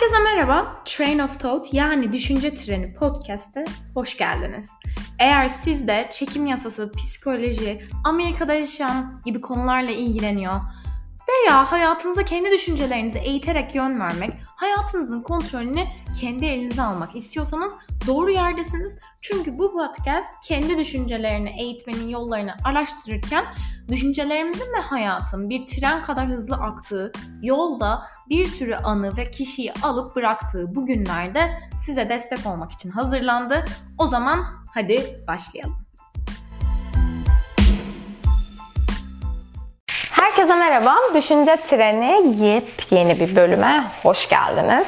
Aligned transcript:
Herkese 0.00 0.22
merhaba. 0.22 0.82
Train 0.84 1.18
of 1.18 1.40
Thought 1.40 1.74
yani 1.74 2.12
Düşünce 2.12 2.54
Treni 2.54 2.94
podcast'e 2.94 3.64
hoş 3.94 4.16
geldiniz. 4.16 4.68
Eğer 5.18 5.48
siz 5.48 5.88
de 5.88 6.08
çekim 6.10 6.46
yasası, 6.46 6.90
psikoloji, 6.92 7.84
Amerika'da 8.04 8.54
yaşayan 8.54 9.22
gibi 9.24 9.40
konularla 9.40 9.90
ilgileniyor 9.90 10.60
veya 11.28 11.72
hayatınıza 11.72 12.22
kendi 12.24 12.50
düşüncelerinizi 12.50 13.18
eğiterek 13.18 13.74
yön 13.74 14.00
vermek, 14.00 14.30
hayatınızın 14.60 15.22
kontrolünü 15.22 15.84
kendi 16.20 16.46
elinize 16.46 16.82
almak 16.82 17.16
istiyorsanız 17.16 17.72
doğru 18.06 18.30
yerdesiniz. 18.30 18.98
Çünkü 19.22 19.58
bu 19.58 19.72
podcast 19.72 20.28
kendi 20.44 20.78
düşüncelerini 20.78 21.60
eğitmenin 21.60 22.08
yollarını 22.08 22.54
araştırırken 22.64 23.44
düşüncelerimizin 23.88 24.72
ve 24.76 24.80
hayatın 24.80 25.50
bir 25.50 25.66
tren 25.66 26.02
kadar 26.02 26.28
hızlı 26.28 26.56
aktığı 26.56 27.12
yolda 27.42 28.02
bir 28.28 28.46
sürü 28.46 28.74
anı 28.74 29.16
ve 29.16 29.30
kişiyi 29.30 29.72
alıp 29.82 30.16
bıraktığı 30.16 30.74
bu 30.74 30.86
günlerde 30.86 31.58
size 31.78 32.08
destek 32.08 32.46
olmak 32.46 32.72
için 32.72 32.90
hazırlandı. 32.90 33.64
O 33.98 34.06
zaman 34.06 34.44
hadi 34.74 35.24
başlayalım. 35.28 35.89
Herkese 40.40 40.58
merhaba. 40.58 40.96
Düşünce 41.14 41.56
Treni 41.56 42.44
yepyeni 42.44 43.20
bir 43.20 43.36
bölüme 43.36 43.84
hoş 44.02 44.28
geldiniz. 44.28 44.86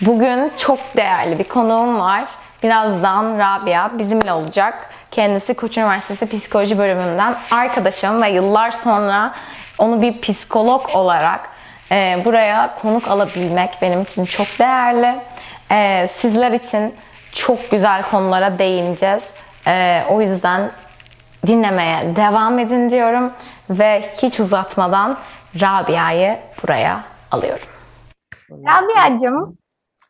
Bugün 0.00 0.52
çok 0.56 0.78
değerli 0.96 1.38
bir 1.38 1.44
konuğum 1.44 2.00
var. 2.00 2.24
Birazdan 2.62 3.38
Rabia 3.38 3.98
bizimle 3.98 4.32
olacak. 4.32 4.90
Kendisi 5.10 5.54
Koç 5.54 5.78
Üniversitesi 5.78 6.28
Psikoloji 6.28 6.78
bölümünden 6.78 7.34
arkadaşım 7.50 8.22
ve 8.22 8.28
yıllar 8.28 8.70
sonra 8.70 9.32
onu 9.78 10.02
bir 10.02 10.20
psikolog 10.20 10.94
olarak 10.94 11.40
e, 11.92 12.22
buraya 12.24 12.74
konuk 12.82 13.08
alabilmek 13.08 13.70
benim 13.82 14.02
için 14.02 14.24
çok 14.24 14.46
değerli. 14.58 15.20
E, 15.70 16.08
sizler 16.12 16.52
için 16.52 16.94
çok 17.32 17.70
güzel 17.70 18.02
konulara 18.02 18.58
değineceğiz. 18.58 19.30
E, 19.66 20.02
o 20.10 20.20
yüzden 20.20 20.70
dinlemeye 21.46 22.16
devam 22.16 22.58
edin 22.58 22.90
diyorum 22.90 23.32
ve 23.70 24.00
hiç 24.22 24.40
uzatmadan 24.40 25.18
Rabia'yı 25.60 26.38
buraya 26.62 27.04
alıyorum. 27.30 27.66
Rabia'cığım 28.50 29.56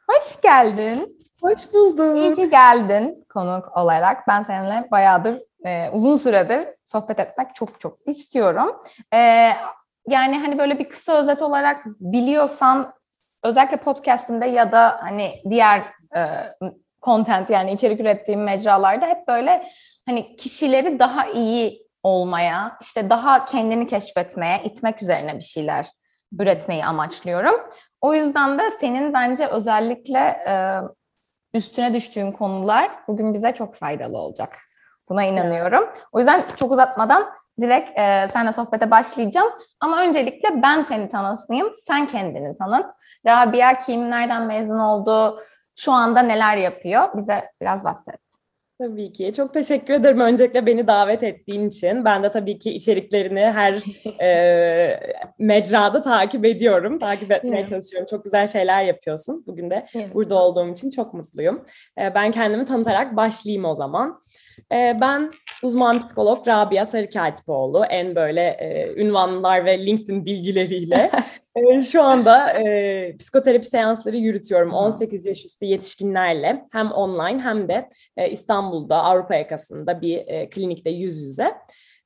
hoş 0.09 0.41
geldin. 0.43 1.19
Hoş 1.43 1.75
buldum. 1.75 2.17
İyi 2.17 2.35
ki 2.35 2.51
geldin 2.51 3.27
konuk 3.33 3.77
olarak. 3.77 4.29
Ben 4.29 4.43
seninle 4.43 4.83
bayağıdır 4.91 5.41
e, 5.65 5.91
uzun 5.91 6.17
süredir 6.17 6.69
sohbet 6.85 7.21
etmek 7.21 7.55
çok 7.55 7.81
çok 7.81 8.09
istiyorum. 8.09 8.83
E, 9.15 9.19
yani 10.09 10.39
hani 10.39 10.59
böyle 10.59 10.79
bir 10.79 10.89
kısa 10.89 11.13
özet 11.13 11.43
olarak 11.43 11.85
biliyorsan 11.87 12.93
özellikle 13.45 13.77
podcast'imde 13.77 14.47
ya 14.47 14.73
da 14.73 14.99
hani 15.03 15.43
diğer 15.51 15.83
e, 16.17 16.23
content 17.03 17.51
yani 17.51 17.73
içerik 17.73 18.01
ürettiğim 18.01 18.43
mecralarda 18.43 19.07
hep 19.07 19.29
böyle 19.29 19.69
hani 20.09 20.37
kişileri 20.37 20.99
daha 20.99 21.27
iyi 21.27 21.83
olmaya, 22.03 22.79
işte 22.81 23.11
daha 23.11 23.45
kendini 23.45 23.87
keşfetmeye, 23.87 24.63
itmek 24.65 25.03
üzerine 25.03 25.37
bir 25.37 25.45
şeyler 25.45 25.87
üretmeyi 26.39 26.85
amaçlıyorum. 26.85 27.61
O 28.01 28.15
yüzden 28.15 28.59
de 28.59 28.63
senin 28.81 29.15
bence 29.15 29.47
özellikle 29.47 30.19
e, 30.19 30.55
üstüne 31.55 31.95
düştüğün 31.95 32.31
konular 32.31 32.91
bugün 33.09 33.35
bize 33.35 33.53
çok 33.53 33.75
faydalı 33.75 34.19
olacak. 34.19 34.49
Buna 35.09 35.25
inanıyorum. 35.25 35.89
O 36.13 36.19
yüzden 36.19 36.47
çok 36.57 36.73
uzatmadan 36.73 37.31
direkt 37.61 37.99
e, 37.99 38.29
seninle 38.33 38.53
sohbete 38.53 38.91
başlayacağım. 38.91 39.49
Ama 39.81 40.01
öncelikle 40.01 40.63
ben 40.63 40.83
seni 40.83 41.09
tanıtmayayım, 41.09 41.73
sen 41.87 42.07
kendini 42.07 42.57
tanıt. 42.57 42.93
Rabia 43.27 43.79
kim, 43.79 44.11
nereden 44.11 44.43
mezun 44.43 44.79
oldu, 44.79 45.41
şu 45.77 45.93
anda 45.93 46.21
neler 46.23 46.57
yapıyor? 46.57 47.09
Bize 47.17 47.51
biraz 47.61 47.85
bahset. 47.85 48.28
Tabii 48.79 49.13
ki. 49.13 49.33
Çok 49.37 49.55
teşekkür 49.55 49.95
ederim 49.95 50.21
öncelikle 50.21 50.67
beni 50.67 50.87
davet 50.87 51.23
ettiğin 51.23 51.69
için. 51.69 52.05
Ben 52.05 52.23
de 52.23 52.31
tabii 52.31 52.59
ki 52.59 52.73
içeriklerini 52.73 53.41
her 53.41 53.83
e, 54.23 55.01
mecrada 55.39 56.03
takip 56.03 56.45
ediyorum. 56.45 56.99
Takip 56.99 57.31
etmeye 57.31 57.61
evet. 57.61 57.71
çalışıyorum. 57.71 58.09
Çok 58.11 58.25
güzel 58.25 58.49
şeyler 58.49 58.85
yapıyorsun. 58.85 59.45
Bugün 59.47 59.71
de 59.71 59.87
evet. 59.95 60.15
burada 60.15 60.43
olduğum 60.43 60.69
için 60.69 60.91
çok 60.91 61.15
mutluyum. 61.15 61.65
E, 62.01 62.15
ben 62.15 62.33
kendimi 62.33 62.65
tanıtarak 62.65 63.17
başlayayım 63.17 63.65
o 63.65 63.75
zaman. 63.75 64.21
E, 64.73 64.99
ben 65.01 65.33
uzman 65.63 66.03
psikolog 66.03 66.49
Rabia 66.49 66.87
Sarıkatipoğlu. 66.87 67.85
En 67.85 68.15
böyle 68.15 68.41
e, 68.41 68.95
ünvanlar 69.03 69.65
ve 69.65 69.87
LinkedIn 69.87 70.25
bilgileriyle 70.25 71.11
e, 71.57 71.83
şu 71.83 72.03
anda 72.03 72.51
e, 72.51 73.17
psikoterapi 73.17 73.67
seansları 73.67 74.17
yürütüyorum 74.17 74.73
18 74.73 75.27
yaş 75.27 75.45
üstü 75.45 75.65
yetişkinlerle. 75.65 76.65
Hem 76.73 76.93
online 76.93 77.43
hem 77.43 77.69
de 77.69 77.89
e, 78.17 78.31
İstanbul'da 78.31 79.05
Avrupa 79.05 79.35
yakasında 79.35 80.01
bir 80.01 80.17
e, 80.17 80.51
klinikte 80.51 80.91
yüz 80.91 81.23
yüze. 81.23 81.53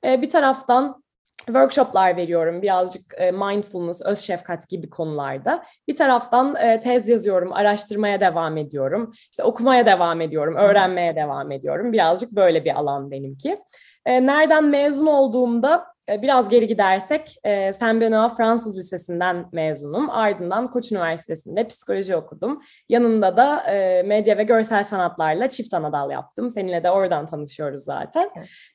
E, 0.05 0.23
bir 0.23 0.31
taraftan 0.31 1.03
workshoplar 1.47 2.17
veriyorum 2.17 2.63
birazcık 2.63 3.03
e, 3.17 3.31
mindfulness, 3.31 4.03
öz 4.07 4.19
şefkat 4.19 4.69
gibi 4.69 4.91
konularda. 4.91 5.63
Bir 5.89 5.97
taraftan 5.97 6.57
e, 6.57 6.81
tez 6.81 7.09
yazıyorum, 7.09 7.53
araştırmaya 7.53 8.21
devam 8.21 8.57
ediyorum. 8.57 9.13
İşte 9.31 9.43
okumaya 9.43 9.87
devam 9.87 10.21
ediyorum, 10.21 10.57
öğrenmeye 10.57 11.17
devam 11.17 11.53
ediyorum. 11.53 11.93
Birazcık 11.93 12.33
böyle 12.33 12.65
bir 12.65 12.79
alan 12.79 13.11
benimki. 13.11 13.59
E, 14.07 14.27
nereden 14.27 14.65
mezun 14.65 15.07
olduğumda 15.07 15.92
biraz 16.09 16.49
geri 16.49 16.69
gidersek 16.69 17.39
e, 17.45 17.73
Saint 17.73 18.03
Benoît 18.03 18.37
Fransız 18.37 18.77
Lisesi'nden 18.77 19.47
mezunum. 19.53 20.11
Ardından 20.11 20.71
Koç 20.71 20.93
Üniversitesi'nde 20.93 21.69
psikoloji 21.69 22.17
okudum. 22.17 22.61
Yanında 22.89 23.37
da 23.37 23.61
e, 23.61 24.03
medya 24.03 24.39
ve 24.39 24.43
görsel 24.43 24.85
sanatlarla 24.85 25.49
çift 25.49 25.75
anadal 25.75 26.11
yaptım. 26.11 26.51
Seninle 26.51 26.85
de 26.85 26.91
oradan 26.91 27.27
tanışıyoruz 27.27 27.81
zaten. 27.81 28.31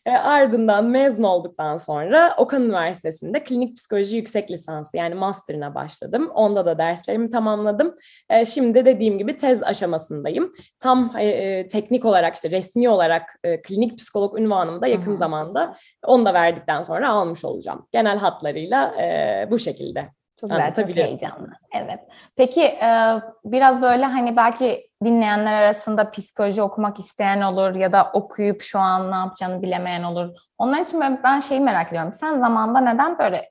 E, 0.05 0.11
ardından 0.11 0.85
mezun 0.85 1.23
olduktan 1.23 1.77
sonra 1.77 2.35
Okan 2.38 2.63
Üniversitesi'nde 2.63 3.44
klinik 3.44 3.77
psikoloji 3.77 4.15
yüksek 4.15 4.51
lisansı 4.51 4.97
yani 4.97 5.15
master'ına 5.15 5.75
başladım. 5.75 6.29
Onda 6.33 6.65
da 6.65 6.77
derslerimi 6.77 7.29
tamamladım. 7.29 7.95
E, 8.29 8.45
şimdi 8.45 8.85
dediğim 8.85 9.17
gibi 9.17 9.35
tez 9.35 9.63
aşamasındayım. 9.63 10.53
Tam 10.79 11.13
e, 11.17 11.25
e 11.25 11.67
teknik 11.67 12.05
olarak 12.05 12.35
işte 12.35 12.51
resmi 12.51 12.89
olarak 12.89 13.39
e, 13.44 13.61
klinik 13.61 13.97
psikolog 13.97 14.39
ünvanım 14.39 14.81
da 14.81 14.88
yakın 14.88 15.15
zamanda 15.15 15.77
onu 16.05 16.25
da 16.25 16.33
verdikten 16.33 16.81
sonra 16.81 17.16
almış 17.17 17.45
olacağım. 17.45 17.88
Genel 17.91 18.17
hatlarıyla 18.17 19.01
e, 19.01 19.47
bu 19.51 19.59
şekilde. 19.59 20.09
Çok 20.39 20.50
güzel, 20.50 20.75
çok 20.75 20.89
heyecanlı. 20.89 21.50
Evet. 21.73 22.00
Peki 22.35 22.63
e, 22.63 23.22
biraz 23.45 23.81
böyle 23.81 24.05
hani 24.05 24.35
belki 24.35 24.89
dinleyenler 25.03 25.53
arasında 25.53 26.11
psikoloji 26.11 26.61
okumak 26.61 27.00
isteyen 27.00 27.41
olur 27.41 27.75
ya 27.75 27.91
da 27.91 28.09
okuyup 28.13 28.61
şu 28.61 28.79
an 28.79 29.11
ne 29.11 29.16
yapacağını 29.16 29.61
bilemeyen 29.61 30.03
olur. 30.03 30.29
Onlar 30.57 30.81
için 30.81 31.01
ben, 31.23 31.39
şeyi 31.39 31.61
merak 31.61 31.88
ediyorum. 31.88 32.13
Sen 32.13 32.39
zamanda 32.39 32.79
neden 32.79 33.19
böyle 33.19 33.41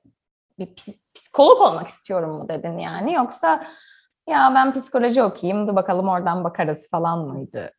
bir 0.59 0.75
psikolog 0.75 1.61
olmak 1.61 1.87
istiyorum 1.87 2.31
mu 2.31 2.49
dedin 2.49 2.77
yani 2.77 3.13
yoksa 3.13 3.63
ya 4.29 4.51
ben 4.55 4.73
psikoloji 4.73 5.23
okuyayım 5.23 5.67
da 5.67 5.75
bakalım 5.75 6.07
oradan 6.07 6.43
bakarız 6.43 6.89
falan 6.89 7.19
mıydı 7.19 7.71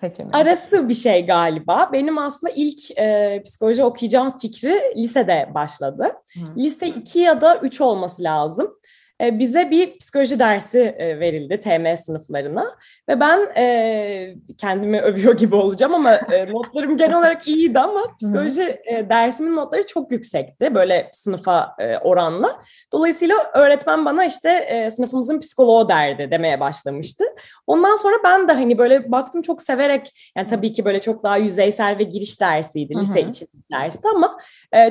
seçimi? 0.00 0.30
Arası 0.32 0.88
bir 0.88 0.94
şey 0.94 1.26
galiba. 1.26 1.90
Benim 1.92 2.18
aslında 2.18 2.52
ilk 2.56 2.98
e, 2.98 3.42
psikoloji 3.44 3.84
okuyacağım 3.84 4.38
fikri 4.38 4.80
lisede 4.96 5.50
başladı. 5.54 6.12
Hı. 6.34 6.60
Lise 6.60 6.88
2 6.88 7.18
ya 7.18 7.40
da 7.40 7.56
3 7.56 7.80
olması 7.80 8.22
lazım. 8.22 8.74
E, 9.20 9.38
bize 9.38 9.70
bir 9.70 9.98
psikoloji 9.98 10.38
dersi 10.38 10.78
e, 10.78 11.20
verildi 11.20 11.60
TM 11.60 11.96
sınıflarına 11.96 12.70
ve 13.08 13.20
ben 13.20 13.48
e, 13.56 14.34
kendimi 14.58 15.00
övüyor 15.00 15.36
gibi 15.36 15.54
olacağım 15.54 15.94
ama 15.94 16.20
notlarım 16.48 16.96
genel 16.96 17.18
olarak 17.18 17.48
iyiydi 17.48 17.78
ama 17.78 18.00
psikoloji 18.20 18.78
dersimin 19.08 19.56
notları 19.56 19.86
çok 19.86 20.12
yüksekti 20.12 20.74
böyle 20.74 21.08
sınıfa 21.12 21.76
oranla. 22.02 22.50
Dolayısıyla 22.92 23.36
öğretmen 23.54 24.04
bana 24.04 24.24
işte 24.24 24.88
sınıfımızın 24.96 25.40
psikoloğu 25.40 25.88
derdi 25.88 26.30
demeye 26.30 26.60
başlamıştı. 26.60 27.24
Ondan 27.66 27.96
sonra 27.96 28.14
ben 28.24 28.48
de 28.48 28.52
hani 28.52 28.78
böyle 28.78 29.12
baktım 29.12 29.42
çok 29.42 29.62
severek 29.62 30.32
yani 30.36 30.46
tabii 30.46 30.72
ki 30.72 30.84
böyle 30.84 31.00
çok 31.00 31.22
daha 31.22 31.36
yüzeysel 31.36 31.98
ve 31.98 32.02
giriş 32.02 32.40
dersiydi 32.40 32.94
lise 32.94 33.20
için 33.20 33.48
dersti 33.72 34.08
ama 34.14 34.38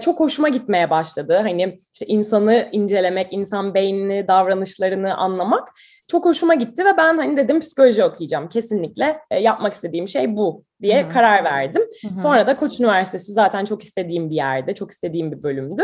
çok 0.01 0.19
hoşuma 0.19 0.49
gitmeye 0.49 0.89
başladı. 0.89 1.39
Hani 1.43 1.77
işte 1.93 2.05
insanı 2.05 2.69
incelemek, 2.71 3.27
insan 3.31 3.73
beynini 3.73 4.12
davranışlarını 4.27 5.18
anlamak 5.18 5.69
çok 6.07 6.25
hoşuma 6.25 6.54
gitti 6.54 6.86
ve 6.86 6.98
ben 6.98 7.18
hani 7.18 7.38
dedim 7.38 7.60
psikoloji 7.60 8.04
okuyacağım 8.04 8.50
kesinlikle 8.50 9.19
e, 9.31 9.39
yapmak 9.39 9.74
istediğim 9.74 10.07
şey 10.07 10.38
bu 10.38 10.63
diye 10.81 11.04
Hı-hı. 11.04 11.13
karar 11.13 11.44
verdim. 11.44 11.81
Hı-hı. 12.01 12.18
Sonra 12.18 12.48
da 12.48 12.57
Koç 12.57 12.80
Üniversitesi 12.80 13.31
zaten 13.31 13.65
çok 13.65 13.83
istediğim 13.83 14.30
bir 14.30 14.36
yerde, 14.36 14.75
çok 14.75 14.92
istediğim 14.92 15.31
bir 15.31 15.44
bölümdü. 15.44 15.83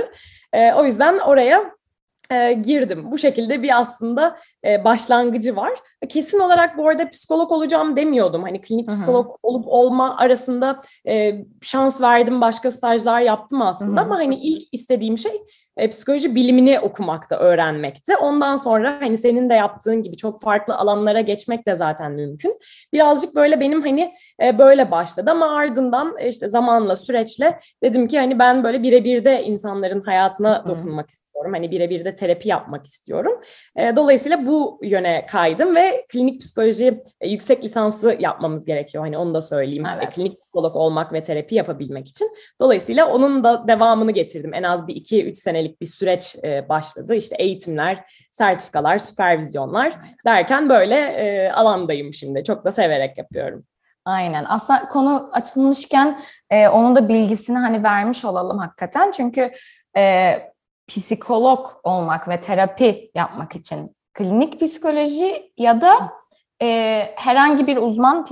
E, 0.54 0.74
o 0.74 0.86
yüzden 0.86 1.18
oraya 1.18 1.79
e, 2.31 2.54
girdim. 2.54 3.12
Bu 3.12 3.18
şekilde 3.18 3.64
bir 3.64 3.80
aslında 3.80 4.38
e, 4.66 4.84
başlangıcı 4.84 5.56
var. 5.56 5.72
Kesin 6.10 6.40
olarak 6.40 6.78
bu 6.78 6.88
arada 6.88 7.10
psikolog 7.10 7.52
olacağım 7.52 7.96
demiyordum. 7.96 8.44
Hani 8.44 8.62
klinik 8.62 8.90
psikolog 8.90 9.28
Hı-hı. 9.28 9.38
olup 9.44 9.66
olma 9.68 10.18
arasında 10.18 10.81
e, 11.08 11.46
şans 11.62 12.02
verdim, 12.02 12.42
başka 12.42 12.72
stajlar 12.72 13.22
yaptım 13.22 13.62
aslında. 13.62 14.02
Hı-hı. 14.02 14.06
Ama 14.06 14.18
hani 14.18 14.36
ilk 14.36 14.64
istediğim 14.72 15.18
şey 15.18 15.31
e, 15.78 15.90
psikoloji 15.90 16.36
bilimini 16.36 16.80
okumakta, 16.80 17.38
öğrenmekte. 17.38 18.18
Ondan 18.18 18.56
sonra 18.56 18.98
hani 19.02 19.18
senin 19.18 19.50
de 19.50 19.54
yaptığın 19.54 20.04
gibi 20.04 20.18
çok 20.18 20.42
farklı 20.42 20.76
alanlara 20.76 21.22
geçmek 21.22 21.68
de 21.68 21.76
zaten 21.76 22.12
mümkün. 22.12 22.60
Birazcık 22.94 23.36
böyle 23.36 23.60
benim 23.60 23.81
hani 23.81 24.14
e, 24.44 24.58
böyle 24.58 24.92
başladı 24.92 25.31
ama 25.31 25.58
ardından 25.58 26.16
e, 26.20 26.28
işte 26.28 26.48
zamanla, 26.48 26.96
süreçle 26.96 27.60
dedim 27.84 28.08
ki 28.08 28.20
hani 28.20 28.40
ben 28.40 28.64
böyle 28.64 28.84
birebir 28.84 29.26
de 29.26 29.44
insanların 29.44 30.02
hayatına 30.02 30.68
dokunmak 30.68 31.10
istiyorum. 31.10 31.29
Hani 31.53 31.71
birebir 31.71 32.06
de 32.06 32.15
terapi 32.15 32.50
yapmak 32.50 32.86
istiyorum. 32.86 33.41
E, 33.75 33.95
dolayısıyla 33.95 34.45
bu 34.45 34.80
yöne 34.83 35.25
kaydım 35.25 35.75
ve 35.75 36.06
klinik 36.09 36.41
psikoloji 36.41 37.03
e, 37.21 37.30
yüksek 37.30 37.63
lisansı 37.63 38.18
yapmamız 38.19 38.65
gerekiyor. 38.65 39.03
Hani 39.03 39.18
onu 39.18 39.33
da 39.33 39.41
söyleyeyim. 39.41 39.86
E, 39.86 39.89
evet. 39.97 40.09
E, 40.09 40.12
klinik 40.12 40.41
psikolog 40.41 40.75
olmak 40.75 41.13
ve 41.13 41.24
terapi 41.24 41.56
yapabilmek 41.56 42.07
için. 42.07 42.30
Dolayısıyla 42.59 43.07
onun 43.07 43.44
da 43.44 43.68
devamını 43.68 44.12
getirdim. 44.12 44.53
En 44.53 44.63
az 44.63 44.88
bir 44.88 44.95
iki 44.95 45.25
üç 45.25 45.38
senelik 45.38 45.81
bir 45.81 45.86
süreç 45.86 46.36
e, 46.44 46.69
başladı. 46.69 47.15
İşte 47.15 47.36
eğitimler, 47.39 48.03
sertifikalar, 48.31 49.00
süpervizyonlar 49.00 49.94
derken 50.25 50.69
böyle 50.69 50.95
e, 50.95 51.51
alandayım 51.51 52.13
şimdi. 52.13 52.44
Çok 52.44 52.65
da 52.65 52.71
severek 52.71 53.18
yapıyorum. 53.18 53.65
Aynen. 54.06 54.45
Aslında 54.47 54.88
konu 54.88 55.30
açılmışken 55.33 56.19
e, 56.50 56.68
onun 56.68 56.95
da 56.95 57.09
bilgisini 57.09 57.57
hani 57.57 57.83
vermiş 57.83 58.25
olalım 58.25 58.57
hakikaten. 58.57 59.12
Çünkü 59.12 59.51
e, 59.97 60.33
psikolog 60.89 61.68
olmak 61.83 62.27
ve 62.27 62.41
terapi 62.41 63.12
yapmak 63.15 63.56
için 63.56 63.95
klinik 64.13 64.62
psikoloji 64.62 65.53
ya 65.57 65.81
da 65.81 66.13
e, 66.62 66.68
herhangi 67.15 67.68
bir 67.68 67.77
uzman 67.77 68.25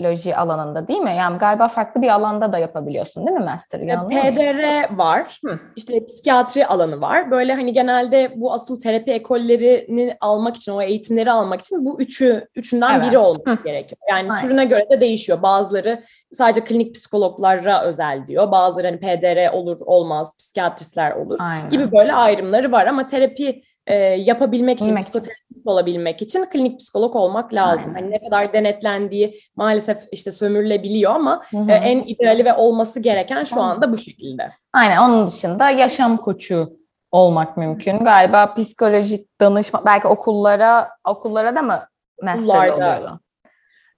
psikoloji 0.00 0.36
alanında 0.36 0.88
değil 0.88 1.00
mi? 1.00 1.16
Yani 1.18 1.38
galiba 1.38 1.68
farklı 1.68 2.02
bir 2.02 2.08
alanda 2.08 2.52
da 2.52 2.58
yapabiliyorsun 2.58 3.26
değil 3.26 3.38
mi 3.38 3.44
master? 3.44 3.80
PDR 3.80 4.96
var. 4.96 5.40
Hı. 5.44 5.58
İşte 5.76 6.06
psikiyatri 6.06 6.66
alanı 6.66 7.00
var. 7.00 7.30
Böyle 7.30 7.54
hani 7.54 7.72
genelde 7.72 8.32
bu 8.36 8.52
asıl 8.52 8.80
terapi 8.80 9.12
ekollerini 9.12 10.16
almak 10.20 10.56
için, 10.56 10.72
o 10.72 10.82
eğitimleri 10.82 11.30
almak 11.30 11.60
için 11.60 11.86
bu 11.86 12.00
üçü 12.00 12.46
üçünden 12.54 13.00
evet. 13.00 13.08
biri 13.08 13.18
olması 13.18 13.50
Hı. 13.50 13.64
gerekiyor. 13.64 13.98
Yani 14.10 14.32
Aynen. 14.32 14.44
türüne 14.44 14.64
göre 14.64 14.88
de 14.90 15.00
değişiyor. 15.00 15.42
Bazıları 15.42 16.02
sadece 16.32 16.60
klinik 16.60 16.94
psikologlara 16.94 17.82
özel 17.82 18.26
diyor. 18.26 18.52
Bazıları 18.52 18.86
hani 18.86 19.00
PDR 19.00 19.52
olur 19.52 19.78
olmaz, 19.80 20.36
psikiyatristler 20.38 21.12
olur 21.12 21.38
Aynen. 21.40 21.70
gibi 21.70 21.92
böyle 21.92 22.12
ayrımları 22.12 22.72
var 22.72 22.86
ama 22.86 23.06
terapi 23.06 23.62
e, 23.90 23.94
yapabilmek 23.96 24.80
için, 24.80 24.96
psikoterapist 24.96 25.66
olabilmek 25.66 26.22
için 26.22 26.44
klinik 26.44 26.80
psikolog 26.80 27.16
olmak 27.16 27.54
lazım. 27.54 27.92
Aynen. 27.96 28.02
Hani 28.02 28.10
ne 28.10 28.18
kadar 28.18 28.52
denetlendiği 28.52 29.40
maalesef 29.56 29.98
işte 30.12 30.32
sömürülebiliyor 30.32 31.12
ama 31.14 31.42
e, 31.68 31.72
en 31.72 31.98
ideali 31.98 32.44
ve 32.44 32.54
olması 32.54 33.00
gereken 33.00 33.44
şu 33.44 33.60
anda 33.60 33.92
bu 33.92 33.96
şekilde. 33.96 34.50
Aynen 34.72 34.96
onun 34.96 35.28
dışında 35.28 35.70
yaşam 35.70 36.16
koçu 36.16 36.80
olmak 37.10 37.56
mümkün. 37.56 37.98
Galiba 37.98 38.54
psikolojik 38.54 39.40
danışma 39.40 39.82
belki 39.86 40.08
okullara 40.08 40.88
okullara 41.08 41.56
da 41.56 41.62
mı 41.62 41.80
master 42.22 42.68
oluyordu? 42.68 43.20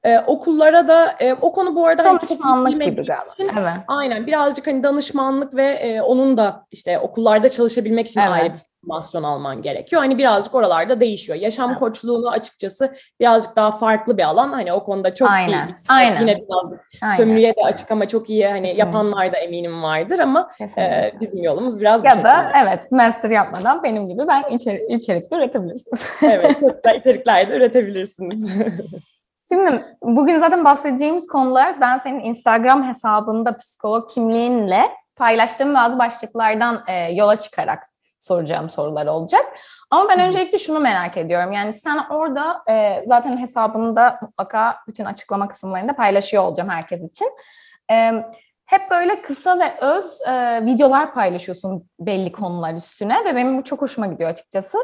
Ee, 0.04 0.18
okullara 0.26 0.88
da 0.88 1.14
e, 1.20 1.34
o 1.34 1.52
konu 1.52 1.74
bu 1.74 1.86
arada 1.86 2.04
danışmanlık 2.04 2.72
hani 2.72 2.84
gibi 2.84 3.04
galiba. 3.04 3.32
Için, 3.34 3.50
evet. 3.58 3.72
Aynen 3.88 4.26
birazcık 4.26 4.66
hani 4.66 4.82
danışmanlık 4.82 5.54
ve 5.54 5.66
e, 5.66 6.02
onun 6.02 6.36
da 6.36 6.66
işte 6.70 6.98
okullarda 6.98 7.48
çalışabilmek 7.48 8.08
için 8.08 8.20
evet. 8.20 8.32
ayrı 8.32 8.52
bir 8.52 8.60
formasyon 8.80 9.22
alman 9.22 9.62
gerekiyor. 9.62 10.02
Hani 10.02 10.18
birazcık 10.18 10.54
oralarda 10.54 11.00
değişiyor. 11.00 11.38
Yaşam 11.38 11.70
evet. 11.70 11.78
koçluğunu 11.78 12.30
açıkçası 12.30 12.94
birazcık 13.20 13.56
daha 13.56 13.70
farklı 13.70 14.18
bir 14.18 14.22
alan. 14.22 14.52
Hani 14.52 14.72
o 14.72 14.84
konuda 14.84 15.14
çok 15.14 15.30
Aynen. 15.30 15.66
iyi. 15.66 15.74
Aynen. 15.88 16.20
Yine 16.20 16.36
biraz 16.36 16.80
Aynen. 17.02 17.16
sömürüye 17.16 17.56
de 17.56 17.62
açık 17.64 17.90
ama 17.90 18.08
çok 18.08 18.30
iyi 18.30 18.46
hani 18.46 18.62
Kesinlikle. 18.62 18.80
yapanlar 18.80 19.32
da 19.32 19.36
eminim 19.36 19.82
vardır 19.82 20.18
ama 20.18 20.50
e, 20.78 21.12
bizim 21.20 21.42
yolumuz 21.42 21.80
biraz 21.80 22.04
Ya 22.04 22.24
da 22.24 22.52
evet 22.62 22.92
master 22.92 23.30
yapmadan 23.30 23.82
benim 23.82 24.06
gibi 24.06 24.22
ben 24.28 24.42
içerik, 24.50 24.90
içerikli 24.90 25.36
üretebilirsiniz. 25.36 26.06
evet 26.22 26.56
içerikler 27.00 27.50
de 27.50 27.56
üretebilirsiniz. 27.56 28.62
Şimdi 29.52 29.84
bugün 30.02 30.38
zaten 30.38 30.64
bahsedeceğimiz 30.64 31.26
konular 31.26 31.80
ben 31.80 31.98
senin 31.98 32.20
Instagram 32.20 32.88
hesabında 32.88 33.56
psikolog 33.56 34.10
kimliğinle 34.10 34.90
paylaştığım 35.16 35.74
bazı 35.74 35.98
başlıklardan 35.98 36.78
e, 36.88 36.92
yola 36.94 37.36
çıkarak 37.36 37.82
soracağım 38.18 38.70
sorular 38.70 39.06
olacak. 39.06 39.44
Ama 39.90 40.08
ben 40.08 40.20
öncelikle 40.20 40.58
şunu 40.58 40.80
merak 40.80 41.16
ediyorum. 41.16 41.52
Yani 41.52 41.72
sen 41.72 42.04
orada 42.10 42.62
e, 42.70 43.02
zaten 43.04 43.38
hesabında 43.38 44.18
mutlaka 44.22 44.76
bütün 44.88 45.04
açıklama 45.04 45.48
kısımlarında 45.48 45.92
paylaşıyor 45.92 46.42
olacağım 46.42 46.70
herkes 46.70 47.02
için. 47.12 47.28
E, 47.90 48.12
hep 48.72 48.90
böyle 48.90 49.22
kısa 49.22 49.58
ve 49.58 49.78
öz 49.80 50.20
e, 50.26 50.64
videolar 50.64 51.14
paylaşıyorsun 51.14 51.88
belli 52.00 52.32
konular 52.32 52.74
üstüne 52.74 53.24
ve 53.24 53.36
benim 53.36 53.58
bu 53.58 53.64
çok 53.64 53.82
hoşuma 53.82 54.06
gidiyor 54.06 54.30
açıkçası. 54.30 54.78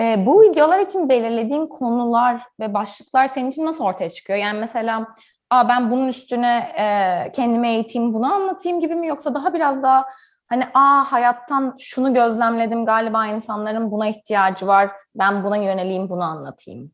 E, 0.00 0.26
bu 0.26 0.42
videolar 0.42 0.78
için 0.78 1.08
belirlediğin 1.08 1.66
konular 1.66 2.42
ve 2.60 2.74
başlıklar 2.74 3.28
senin 3.28 3.50
için 3.50 3.66
nasıl 3.66 3.84
ortaya 3.84 4.10
çıkıyor? 4.10 4.38
Yani 4.38 4.58
mesela 4.58 5.06
Aa, 5.50 5.68
ben 5.68 5.90
bunun 5.90 6.08
üstüne 6.08 6.72
e, 6.78 7.32
kendime 7.32 7.72
eğiteyim, 7.74 8.14
bunu 8.14 8.34
anlatayım 8.34 8.80
gibi 8.80 8.94
mi 8.94 9.06
yoksa 9.06 9.34
daha 9.34 9.54
biraz 9.54 9.82
daha 9.82 10.06
hani 10.48 10.64
aa 10.74 11.12
hayattan 11.12 11.76
şunu 11.78 12.14
gözlemledim 12.14 12.86
galiba 12.86 13.26
insanların 13.26 13.90
buna 13.90 14.08
ihtiyacı 14.08 14.66
var, 14.66 14.90
ben 15.18 15.44
buna 15.44 15.56
yöneleyim, 15.56 16.08
bunu 16.08 16.24
anlatayım? 16.24 16.90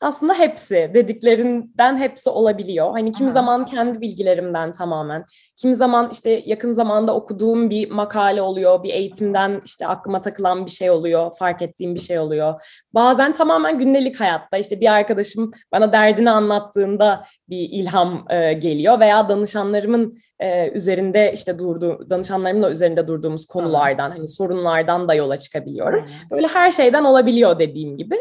Aslında 0.00 0.34
hepsi 0.34 0.90
dediklerinden 0.94 1.96
hepsi 1.96 2.30
olabiliyor. 2.30 2.90
Hani 2.90 3.12
kimi 3.12 3.28
Aha. 3.28 3.34
zaman 3.34 3.66
kendi 3.66 4.00
bilgilerimden 4.00 4.72
tamamen, 4.72 5.24
kimi 5.56 5.74
zaman 5.74 6.08
işte 6.12 6.42
yakın 6.46 6.72
zamanda 6.72 7.14
okuduğum 7.14 7.70
bir 7.70 7.90
makale 7.90 8.42
oluyor, 8.42 8.82
bir 8.82 8.94
eğitimden 8.94 9.62
işte 9.64 9.86
aklıma 9.86 10.20
takılan 10.20 10.66
bir 10.66 10.70
şey 10.70 10.90
oluyor, 10.90 11.32
fark 11.38 11.62
ettiğim 11.62 11.94
bir 11.94 12.00
şey 12.00 12.18
oluyor. 12.18 12.62
Bazen 12.94 13.32
tamamen 13.32 13.78
gündelik 13.78 14.20
hayatta 14.20 14.58
işte 14.58 14.80
bir 14.80 14.92
arkadaşım 14.92 15.50
bana 15.72 15.92
derdini 15.92 16.30
anlattığında 16.30 17.24
bir 17.48 17.68
ilham 17.70 18.26
e, 18.30 18.52
geliyor 18.52 19.00
veya 19.00 19.28
danışanlarımın 19.28 20.18
e, 20.40 20.70
üzerinde 20.70 21.32
işte 21.34 21.58
durduğu 21.58 22.10
danışanlarımla 22.10 22.70
üzerinde 22.70 23.08
durduğumuz 23.08 23.46
konulardan 23.46 24.10
hani 24.10 24.28
sorunlardan 24.28 25.08
da 25.08 25.14
yola 25.14 25.36
çıkabiliyorum. 25.36 26.04
Böyle 26.30 26.46
her 26.46 26.70
şeyden 26.70 27.04
olabiliyor 27.04 27.58
dediğim 27.58 27.96
gibi. 27.96 28.16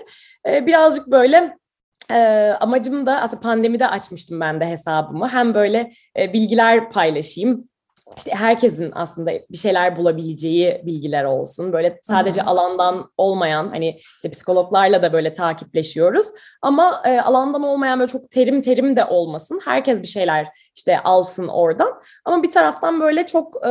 E, 0.48 0.68
birazcık 0.68 1.12
böyle 1.12 1.58
e, 2.12 2.18
amacım 2.60 3.06
da 3.06 3.22
aslında 3.22 3.42
pandemide 3.42 3.88
açmıştım 3.88 4.40
ben 4.40 4.60
de 4.60 4.68
hesabımı. 4.68 5.30
Hem 5.30 5.54
böyle 5.54 5.92
e, 6.20 6.34
bilgiler 6.34 6.90
paylaşayım 6.90 7.70
işte 8.18 8.32
herkesin 8.36 8.92
aslında 8.96 9.32
bir 9.52 9.58
şeyler 9.58 9.98
bulabileceği 9.98 10.82
bilgiler 10.86 11.24
olsun. 11.24 11.74
Böyle 11.74 12.00
sadece 12.04 12.42
Hı-hı. 12.42 12.50
alandan 12.50 13.10
olmayan 13.18 13.70
hani 13.70 13.98
işte 14.16 14.30
psikologlarla 14.30 15.02
da 15.02 15.14
böyle 15.14 15.34
takipleşiyoruz. 15.34 16.28
Ama 16.62 17.02
e, 17.06 17.22
alandan 17.22 17.64
olmayan 17.64 18.00
böyle 18.00 18.12
çok 18.12 18.32
terim 18.32 18.62
terim 18.62 18.96
de 18.96 19.06
olmasın. 19.06 19.62
Herkes 19.66 20.02
bir 20.02 20.08
şeyler 20.08 20.48
işte 20.76 21.00
alsın 21.00 21.48
oradan. 21.48 22.02
Ama 22.26 22.44
bir 22.44 22.52
taraftan 22.52 23.00
böyle 23.00 23.26
çok 23.26 23.66
e, 23.66 23.70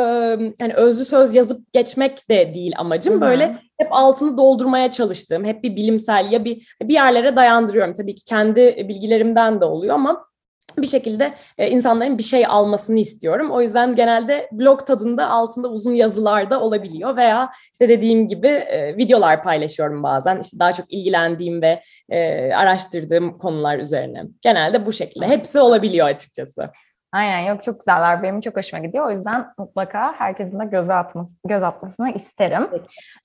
yani 0.61 0.75
özlü 0.75 1.05
söz 1.05 1.35
yazıp 1.35 1.73
geçmek 1.73 2.31
de 2.31 2.55
değil 2.55 2.73
amacım. 2.77 3.15
Hı-hı. 3.15 3.21
Böyle 3.21 3.59
hep 3.79 3.89
altını 3.91 4.39
doldurmaya 4.39 4.91
çalıştığım, 4.91 5.45
hep 5.45 5.63
bir 5.63 5.77
bilimsel 5.77 6.33
ya 6.33 6.45
bir 6.45 6.77
bir 6.83 6.95
yerlere 6.95 7.37
dayandırıyorum. 7.37 7.95
Tabii 7.95 8.15
ki 8.15 8.25
kendi 8.25 8.89
bilgilerimden 8.89 9.61
de 9.61 9.65
oluyor 9.65 9.95
ama 9.95 10.32
bir 10.79 10.87
şekilde 10.87 11.35
e, 11.59 11.71
insanların 11.71 12.19
bir 12.19 12.23
şey 12.23 12.47
almasını 12.47 13.01
istiyorum. 13.01 13.51
O 13.51 13.61
yüzden 13.61 13.95
genelde 13.95 14.49
blog 14.53 14.87
tadında 14.87 15.31
altında 15.31 15.69
uzun 15.69 15.93
yazılar 15.93 16.51
da 16.51 16.61
olabiliyor 16.61 17.17
veya 17.17 17.53
işte 17.73 17.89
dediğim 17.89 18.29
gibi 18.29 18.49
e, 18.49 18.97
videolar 18.97 19.43
paylaşıyorum 19.43 20.03
bazen. 20.03 20.41
İşte 20.41 20.59
daha 20.59 20.73
çok 20.73 20.93
ilgilendiğim 20.93 21.63
ve 21.63 21.83
e, 22.09 22.53
araştırdığım 22.55 23.39
konular 23.39 23.79
üzerine. 23.79 24.23
Genelde 24.43 24.87
bu 24.87 24.93
şekilde. 24.93 25.27
Hepsi 25.27 25.61
olabiliyor 25.61 26.07
açıkçası. 26.07 26.71
Aynen 27.13 27.41
yok 27.41 27.63
çok 27.63 27.81
güzeller. 27.81 28.23
Benim 28.23 28.41
çok 28.41 28.57
hoşuma 28.57 28.83
gidiyor. 28.83 29.07
O 29.07 29.11
yüzden 29.11 29.47
mutlaka 29.59 30.15
herkesin 30.19 30.61
de 30.61 30.65
göz, 30.65 30.91
atması, 30.91 31.37
göz 31.49 31.63
atmasını 31.63 32.13
isterim. 32.13 32.67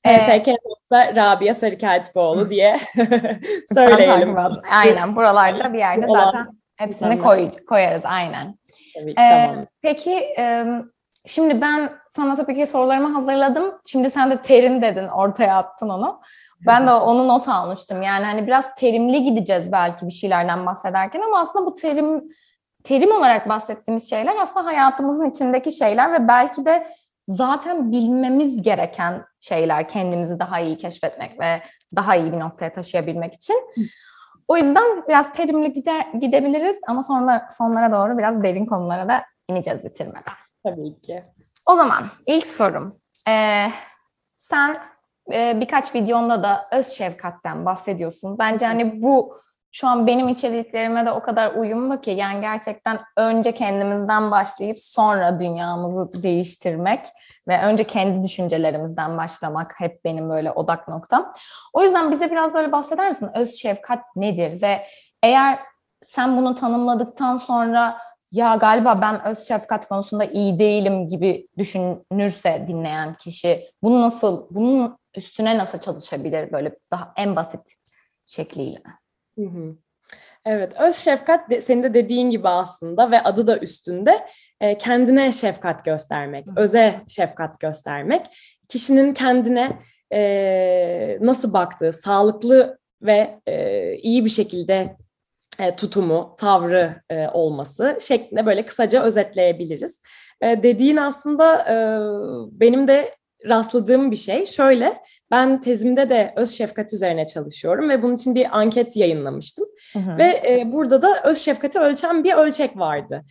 PSK 0.03 0.48
ee, 0.48 1.15
Rabia 1.15 1.56
Sarıkeltipoğlu 1.56 2.50
diye 2.50 2.77
söyleyelim. 3.74 4.36
Aynen 4.72 5.15
buralarda 5.15 5.74
bir 5.74 5.79
yerde 5.79 6.08
zaten 6.08 6.48
Hepsini 6.77 7.19
koy, 7.19 7.51
koyarız 7.65 8.05
aynen. 8.05 8.55
Tabii, 9.00 9.12
ee, 9.12 9.15
tamam. 9.15 9.65
Peki 9.81 10.13
e, 10.13 10.65
şimdi 11.25 11.62
ben 11.62 11.91
sana 12.10 12.36
tabii 12.36 12.55
ki 12.55 12.67
sorularımı 12.67 13.13
hazırladım. 13.13 13.81
Şimdi 13.86 14.10
sen 14.10 14.31
de 14.31 14.38
terim 14.38 14.81
dedin, 14.81 15.07
ortaya 15.07 15.57
attın 15.57 15.89
onu. 15.89 16.22
Ben 16.65 16.88
de 16.88 16.91
onu 16.91 17.27
not 17.27 17.50
almıştım. 17.50 18.01
Yani 18.01 18.25
hani 18.25 18.48
biraz 18.48 18.75
terimli 18.75 19.24
gideceğiz 19.24 19.72
belki 19.72 20.07
bir 20.07 20.12
şeylerden 20.12 20.65
bahsederken 20.65 21.22
ama 21.22 21.39
aslında 21.39 21.65
bu 21.65 21.75
terim 21.75 22.24
terim 22.84 23.12
olarak 23.12 23.50
bahsettiğimiz 23.50 24.10
şeyler 24.10 24.36
aslında 24.36 24.65
hayatımızın 24.65 25.29
içindeki 25.29 25.72
şeyler 25.72 26.13
ve 26.13 26.27
belki 26.27 26.65
de 26.65 26.88
zaten 27.27 27.91
bilmemiz 27.91 28.62
gereken 28.62 29.25
şeyler 29.41 29.88
kendimizi 29.88 30.39
daha 30.39 30.60
iyi 30.60 30.77
keşfetmek 30.77 31.39
ve 31.39 31.55
daha 31.96 32.15
iyi 32.15 32.31
bir 32.31 32.39
noktaya 32.39 32.74
taşıyabilmek 32.74 33.34
için. 33.34 33.55
O 34.48 34.58
yüzden 34.58 35.04
biraz 35.08 35.34
terimli 35.34 35.74
gider, 35.74 36.08
gidebiliriz 36.20 36.77
ama 36.88 37.04
sonra 37.04 37.48
sonlara 37.51 37.92
doğru 37.92 38.18
biraz 38.18 38.44
derin 38.44 38.66
konulara 38.66 39.10
da 39.10 39.24
ineceğiz 39.48 39.84
bitirmeden. 39.84 40.34
Tabii 40.63 41.01
ki. 41.01 41.24
O 41.66 41.75
zaman 41.75 42.04
ilk 42.27 42.48
sorum. 42.48 42.96
Ee, 43.30 43.68
sen 44.39 44.77
e, 45.34 45.60
birkaç 45.60 45.96
videonda 45.96 46.44
da 46.44 46.68
öz 46.72 46.88
şefkatten 46.88 47.66
bahsediyorsun. 47.66 48.39
Bence 48.39 48.66
hani 48.66 49.01
bu 49.01 49.38
şu 49.79 49.88
an 49.88 50.07
benim 50.07 50.27
içeriklerime 50.27 51.05
de 51.05 51.12
o 51.12 51.22
kadar 51.22 51.53
uyumlu 51.53 52.01
ki 52.01 52.12
yani 52.12 52.41
gerçekten 52.41 53.00
önce 53.17 53.51
kendimizden 53.51 54.31
başlayıp 54.31 54.79
sonra 54.79 55.39
dünyamızı 55.39 56.24
değiştirmek 56.24 57.00
ve 57.48 57.62
önce 57.62 57.84
kendi 57.84 58.24
düşüncelerimizden 58.24 59.17
başlamak 59.17 59.74
hep 59.79 59.98
benim 60.05 60.29
böyle 60.29 60.51
odak 60.51 60.88
noktam. 60.88 61.34
O 61.74 61.84
yüzden 61.84 62.12
bize 62.12 62.31
biraz 62.31 62.53
böyle 62.53 62.72
bahseder 62.72 63.10
misin? 63.10 63.29
Öz 63.36 63.55
şefkat 63.55 64.00
nedir 64.15 64.62
ve 64.62 64.88
eğer 65.24 65.60
sen 66.01 66.38
bunu 66.38 66.55
tanımladıktan 66.55 67.38
sonra 67.38 67.98
ya 68.31 68.55
galiba 68.55 69.01
ben 69.01 69.25
öz 69.25 69.48
şefkat 69.48 69.88
konusunda 69.88 70.25
iyi 70.25 70.60
değilim 70.60 71.10
gibi 71.10 71.43
düşünürse 71.57 72.65
dinleyen 72.67 73.13
kişi 73.13 73.72
bunu 73.84 74.01
nasıl 74.01 74.48
bunun 74.51 74.96
üstüne 75.15 75.57
nasıl 75.57 75.79
çalışabilir 75.79 76.51
böyle 76.51 76.75
daha 76.91 77.13
en 77.17 77.36
basit 77.36 77.62
şekliyle? 78.27 78.81
Hı 79.38 79.46
hı. 79.46 79.75
Evet, 80.46 80.74
öz 80.79 80.96
şefkat 80.96 81.50
de, 81.50 81.62
senin 81.62 81.84
de 81.84 81.94
dediğin 81.94 82.29
gibi 82.29 82.48
aslında 82.48 83.12
ve 83.12 83.24
adı 83.24 83.48
da 83.48 83.60
üstünde 83.60 84.20
e, 84.62 84.77
kendine 84.77 85.32
şefkat 85.32 85.86
göstermek, 85.86 86.48
öze 86.56 86.96
şefkat 87.08 87.60
göstermek. 87.60 88.25
Kişinin 88.70 89.13
kendine 89.13 89.79
e, 90.13 91.17
nasıl 91.22 91.53
baktığı, 91.53 91.94
sağlıklı 91.94 92.77
ve 93.01 93.39
e, 93.48 93.96
iyi 93.96 94.25
bir 94.25 94.29
şekilde 94.29 94.98
e, 95.60 95.75
tutumu, 95.75 96.36
tavrı 96.39 97.01
e, 97.10 97.27
olması 97.27 97.98
şeklinde 98.01 98.46
böyle 98.46 98.65
kısaca 98.65 99.03
özetleyebiliriz. 99.03 100.01
E, 100.41 100.63
dediğin 100.63 100.98
aslında 100.98 101.56
e, 101.60 101.75
benim 102.60 102.88
de 102.88 103.15
rastladığım 103.46 104.12
bir 104.12 104.15
şey. 104.15 104.46
Şöyle, 104.46 104.94
ben 105.32 105.62
tezimde 105.62 106.10
de 106.10 106.34
öz 106.36 106.50
şefkat 106.50 106.94
üzerine 106.94 107.27
çalışıyorum 107.27 107.89
ve 107.89 108.03
bunun 108.03 108.15
için 108.15 108.36
bir 108.36 108.58
anket 108.60 108.96
yayınlamıştım. 108.96 109.65
Hı 109.94 110.00
hı. 110.00 110.17
Ve 110.17 110.24
e, 110.24 110.72
burada 110.72 111.01
da 111.01 111.22
öz 111.24 111.38
şefkati 111.38 111.79
ölçen 111.79 112.24
bir 112.24 112.34
ölçek 112.34 112.77
vardı. 112.77 113.25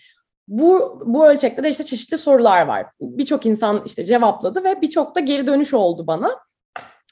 Bu, 0.48 1.02
bu 1.06 1.28
ölçekte 1.28 1.62
de 1.62 1.68
işte 1.68 1.84
çeşitli 1.84 2.18
sorular 2.18 2.66
var. 2.66 2.86
Birçok 3.00 3.46
insan 3.46 3.82
işte 3.86 4.04
cevapladı 4.04 4.64
ve 4.64 4.80
birçok 4.80 5.14
da 5.14 5.20
geri 5.20 5.46
dönüş 5.46 5.74
oldu 5.74 6.06
bana 6.06 6.45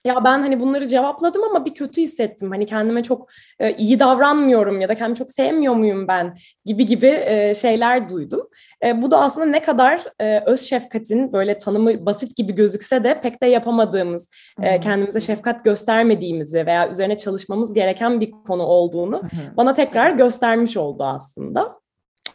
ya 0.05 0.25
ben 0.25 0.41
hani 0.41 0.61
bunları 0.61 0.87
cevapladım 0.87 1.45
ama 1.45 1.65
bir 1.65 1.75
kötü 1.75 2.03
hissettim. 2.03 2.51
Hani 2.51 2.67
kendime 2.67 3.03
çok 3.03 3.29
e, 3.59 3.77
iyi 3.77 4.01
davranmıyorum 4.01 4.81
ya 4.81 4.89
da 4.89 4.95
kendimi 4.95 5.17
çok 5.17 5.31
sevmiyor 5.31 5.75
muyum 5.75 6.09
ben 6.09 6.37
gibi 6.65 6.87
gibi 6.87 7.07
e, 7.25 7.55
şeyler 7.55 8.09
duydum. 8.09 8.47
E, 8.85 9.03
bu 9.03 9.11
da 9.11 9.21
aslında 9.21 9.47
ne 9.47 9.63
kadar 9.63 10.05
e, 10.21 10.41
öz 10.47 10.61
şefkatin 10.61 11.33
böyle 11.33 11.59
tanımı 11.59 12.07
basit 12.07 12.37
gibi 12.37 12.55
gözükse 12.55 13.05
de 13.05 13.21
pek 13.21 13.43
de 13.43 13.47
yapamadığımız, 13.47 14.29
e, 14.63 14.81
kendimize 14.81 15.21
şefkat 15.21 15.65
göstermediğimizi 15.65 16.67
veya 16.67 16.91
üzerine 16.91 17.17
çalışmamız 17.17 17.75
gereken 17.75 18.21
bir 18.21 18.31
konu 18.31 18.63
olduğunu 18.63 19.23
bana 19.57 19.75
tekrar 19.75 20.11
göstermiş 20.11 20.77
oldu 20.77 21.05
aslında. 21.05 21.85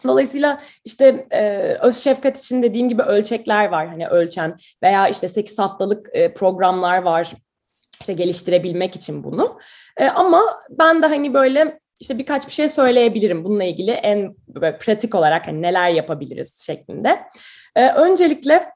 Dolayısıyla 0.07 0.59
işte 0.85 1.27
e, 1.31 1.73
öz 1.81 1.95
şefkat 1.95 2.39
için 2.39 2.63
dediğim 2.63 2.89
gibi 2.89 3.01
ölçekler 3.01 3.69
var 3.69 3.87
hani 3.87 4.07
ölçen 4.07 4.55
veya 4.83 5.07
işte 5.07 5.27
8 5.27 5.59
haftalık 5.59 6.09
e, 6.13 6.33
programlar 6.33 7.01
var 7.01 7.33
işte 8.01 8.13
geliştirebilmek 8.13 8.95
için 8.95 9.23
bunu. 9.23 9.59
E, 9.97 10.05
ama 10.05 10.41
ben 10.69 11.01
de 11.01 11.05
hani 11.05 11.33
böyle 11.33 11.79
işte 11.99 12.17
birkaç 12.17 12.47
bir 12.47 12.51
şey 12.51 12.69
söyleyebilirim 12.69 13.43
bununla 13.43 13.63
ilgili 13.63 13.91
en 13.91 14.35
pratik 14.79 15.15
olarak 15.15 15.47
hani 15.47 15.61
neler 15.61 15.89
yapabiliriz 15.89 16.63
şeklinde. 16.65 17.19
E, 17.75 17.89
öncelikle 17.89 18.71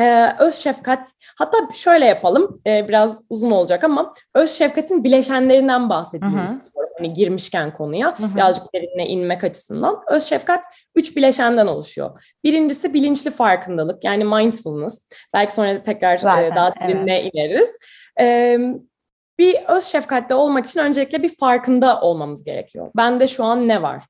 ee, 0.00 0.28
öz 0.38 0.54
şefkat, 0.54 1.08
hatta 1.38 1.58
şöyle 1.74 2.04
yapalım, 2.04 2.60
ee, 2.66 2.88
biraz 2.88 3.22
uzun 3.30 3.50
olacak 3.50 3.84
ama 3.84 4.14
öz 4.34 4.50
şefkatin 4.50 5.04
bileşenlerinden 5.04 5.90
bahsedeyim 5.90 6.38
istiyorum. 6.38 6.92
Hani 6.98 7.14
girmişken 7.14 7.76
konuya, 7.76 8.18
Hı-hı. 8.18 8.34
birazcık 8.36 8.74
derinine 8.74 9.06
inmek 9.06 9.44
açısından. 9.44 10.02
Öz 10.10 10.22
şefkat 10.22 10.64
üç 10.94 11.16
bileşenden 11.16 11.66
oluşuyor. 11.66 12.34
Birincisi 12.44 12.94
bilinçli 12.94 13.30
farkındalık, 13.30 14.04
yani 14.04 14.24
mindfulness. 14.24 15.08
Belki 15.34 15.54
sonra 15.54 15.82
tekrar 15.82 16.18
Zaten, 16.18 16.52
e, 16.52 16.54
daha 16.54 16.74
derinine 16.76 17.20
evet. 17.20 17.30
ineriz. 17.34 17.70
Ee, 18.20 18.58
bir 19.38 19.56
öz 19.68 19.84
şefkatli 19.84 20.34
olmak 20.34 20.66
için 20.66 20.80
öncelikle 20.80 21.22
bir 21.22 21.36
farkında 21.36 22.00
olmamız 22.00 22.44
gerekiyor. 22.44 22.90
Bende 22.96 23.28
şu 23.28 23.44
an 23.44 23.68
ne 23.68 23.82
var? 23.82 24.04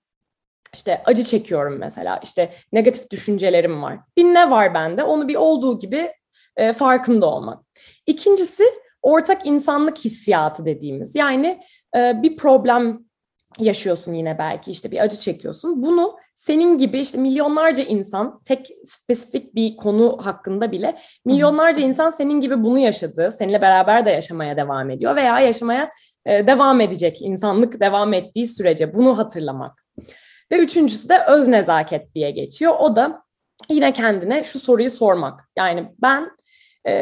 İşte 0.74 1.02
acı 1.04 1.24
çekiyorum 1.24 1.78
mesela. 1.78 2.20
İşte 2.22 2.52
negatif 2.72 3.10
düşüncelerim 3.10 3.82
var. 3.82 3.98
Bir 4.16 4.24
ne 4.24 4.50
var 4.50 4.74
bende? 4.74 5.02
Onu 5.02 5.28
bir 5.28 5.34
olduğu 5.34 5.78
gibi 5.78 6.12
e, 6.56 6.72
farkında 6.72 7.26
olmak. 7.26 7.64
İkincisi 8.06 8.64
ortak 9.02 9.46
insanlık 9.46 9.98
hissiyatı 9.98 10.64
dediğimiz. 10.64 11.14
Yani 11.14 11.60
e, 11.96 12.22
bir 12.22 12.36
problem 12.36 13.06
yaşıyorsun 13.58 14.12
yine 14.12 14.38
belki 14.38 14.70
işte 14.70 14.90
bir 14.90 14.98
acı 14.98 15.16
çekiyorsun. 15.16 15.82
Bunu 15.82 16.16
senin 16.34 16.78
gibi 16.78 16.98
işte 16.98 17.18
milyonlarca 17.18 17.84
insan 17.84 18.40
tek 18.44 18.70
spesifik 18.84 19.54
bir 19.54 19.76
konu 19.76 20.18
hakkında 20.22 20.72
bile 20.72 20.98
milyonlarca 21.24 21.82
insan 21.82 22.10
senin 22.10 22.40
gibi 22.40 22.64
bunu 22.64 22.78
yaşadı. 22.78 23.34
Seninle 23.38 23.62
beraber 23.62 24.06
de 24.06 24.10
yaşamaya 24.10 24.56
devam 24.56 24.90
ediyor 24.90 25.16
veya 25.16 25.40
yaşamaya 25.40 25.90
e, 26.26 26.46
devam 26.46 26.80
edecek 26.80 27.22
insanlık 27.22 27.80
devam 27.80 28.12
ettiği 28.12 28.46
sürece 28.46 28.94
bunu 28.94 29.18
hatırlamak. 29.18 29.86
Ve 30.52 30.58
üçüncüsü 30.58 31.08
de 31.08 31.24
öz 31.28 31.48
nezaket 31.48 32.14
diye 32.14 32.30
geçiyor. 32.30 32.74
O 32.78 32.96
da 32.96 33.22
yine 33.68 33.92
kendine 33.92 34.44
şu 34.44 34.58
soruyu 34.58 34.90
sormak. 34.90 35.48
Yani 35.56 35.92
ben 36.02 36.30
e, 36.84 36.92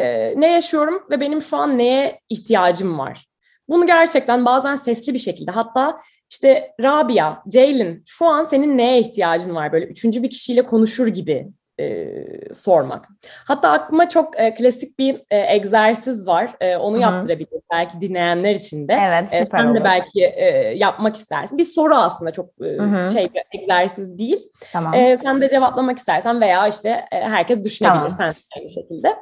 ne 0.40 0.52
yaşıyorum 0.52 1.06
ve 1.10 1.20
benim 1.20 1.42
şu 1.42 1.56
an 1.56 1.78
neye 1.78 2.20
ihtiyacım 2.28 2.98
var? 2.98 3.26
Bunu 3.68 3.86
gerçekten 3.86 4.44
bazen 4.44 4.76
sesli 4.76 5.14
bir 5.14 5.18
şekilde 5.18 5.50
hatta 5.50 6.00
işte 6.30 6.74
Rabia, 6.80 7.42
Ceylin 7.48 8.02
şu 8.06 8.26
an 8.26 8.44
senin 8.44 8.78
neye 8.78 9.00
ihtiyacın 9.00 9.54
var 9.54 9.72
böyle 9.72 9.86
üçüncü 9.86 10.22
bir 10.22 10.30
kişiyle 10.30 10.62
konuşur 10.62 11.06
gibi 11.06 11.48
e, 11.80 12.14
sormak. 12.54 13.08
Hatta 13.44 13.70
aklıma 13.70 14.08
çok 14.08 14.40
e, 14.40 14.54
klasik 14.54 14.98
bir 14.98 15.14
e, 15.30 15.54
egzersiz 15.54 16.26
var. 16.26 16.56
E, 16.60 16.76
onu 16.76 16.98
yaptırabilir 16.98 17.60
belki 17.72 18.00
dinleyenler 18.00 18.54
için 18.54 18.88
de. 18.88 18.98
Evet, 19.02 19.24
süper 19.24 19.42
e, 19.42 19.46
Sen 19.46 19.66
olur. 19.66 19.74
de 19.74 19.84
belki 19.84 20.24
e, 20.24 20.44
yapmak 20.76 21.16
istersin. 21.16 21.58
Bir 21.58 21.64
soru 21.64 21.94
aslında 21.94 22.32
çok 22.32 22.46
e, 22.60 22.76
şey 23.12 23.28
bir 23.34 23.60
egzersiz 23.60 24.18
değil. 24.18 24.50
Tamam. 24.72 24.94
E, 24.94 25.16
sen 25.16 25.40
de 25.40 25.48
cevaplamak 25.48 25.98
istersen 25.98 26.40
veya 26.40 26.68
işte 26.68 27.04
e, 27.12 27.20
herkes 27.20 27.64
düşünebilir 27.64 27.94
tamam. 27.94 28.10
sen 28.10 28.60
aynı 28.60 28.72
şekilde. 28.72 29.16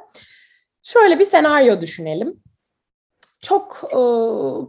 Şöyle 0.83 1.19
bir 1.19 1.25
senaryo 1.25 1.81
düşünelim. 1.81 2.43
Çok 3.41 3.81
e, 3.91 3.97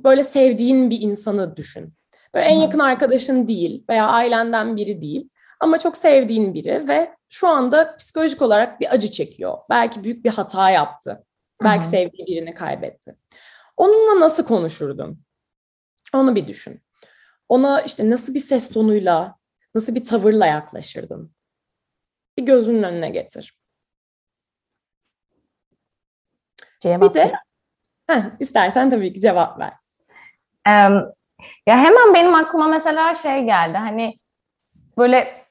böyle 0.05 0.25
sevdiğin 0.25 0.91
bir 0.91 1.01
insanı 1.01 1.57
düşün. 1.57 1.95
Böyle 2.35 2.47
en 2.47 2.57
yakın 2.57 2.79
arkadaşın 2.79 3.49
değil 3.49 3.85
veya 3.89 4.07
ailenden 4.07 4.77
biri 4.77 5.01
değil 5.01 5.31
ama 5.65 5.79
çok 5.79 5.97
sevdiğin 5.97 6.55
biri 6.55 6.89
ve 6.89 7.17
şu 7.29 7.49
anda 7.49 7.97
psikolojik 7.97 8.43
olarak 8.43 8.81
bir 8.81 8.95
acı 8.95 9.11
çekiyor. 9.11 9.59
Belki 9.71 10.05
büyük 10.05 10.25
bir 10.25 10.31
hata 10.31 10.71
yaptı. 10.71 11.25
Belki 11.63 11.83
Hı-hı. 11.83 11.91
sevdiği 11.91 12.27
birini 12.27 12.55
kaybetti. 12.55 13.17
Onunla 13.77 14.21
nasıl 14.21 14.45
konuşurdun? 14.45 15.25
Onu 16.15 16.35
bir 16.35 16.49
düşün. 16.49 16.83
Ona 17.49 17.81
işte 17.81 18.11
nasıl 18.11 18.35
bir 18.35 18.41
ses 18.41 18.73
tonuyla, 18.73 19.39
nasıl 19.75 19.95
bir 19.95 20.05
tavırla 20.05 20.47
yaklaşırdın? 20.47 21.35
Bir 22.39 22.43
gözünün 22.43 22.83
önüne 22.83 23.11
getir. 23.11 23.59
Cevap 26.81 27.03
bir 27.03 27.15
de 27.15 27.33
heh, 28.07 28.23
istersen 28.41 28.91
tabii 28.91 29.13
ki 29.13 29.21
cevap 29.21 29.59
ver. 29.59 29.73
Um, 30.69 31.13
ya 31.67 31.79
hemen 31.79 32.15
benim 32.15 32.35
aklıma 32.35 32.69
mesela 32.69 33.15
şey 33.15 33.45
geldi. 33.45 33.79
Hani 33.79 34.19
böyle 34.99 35.44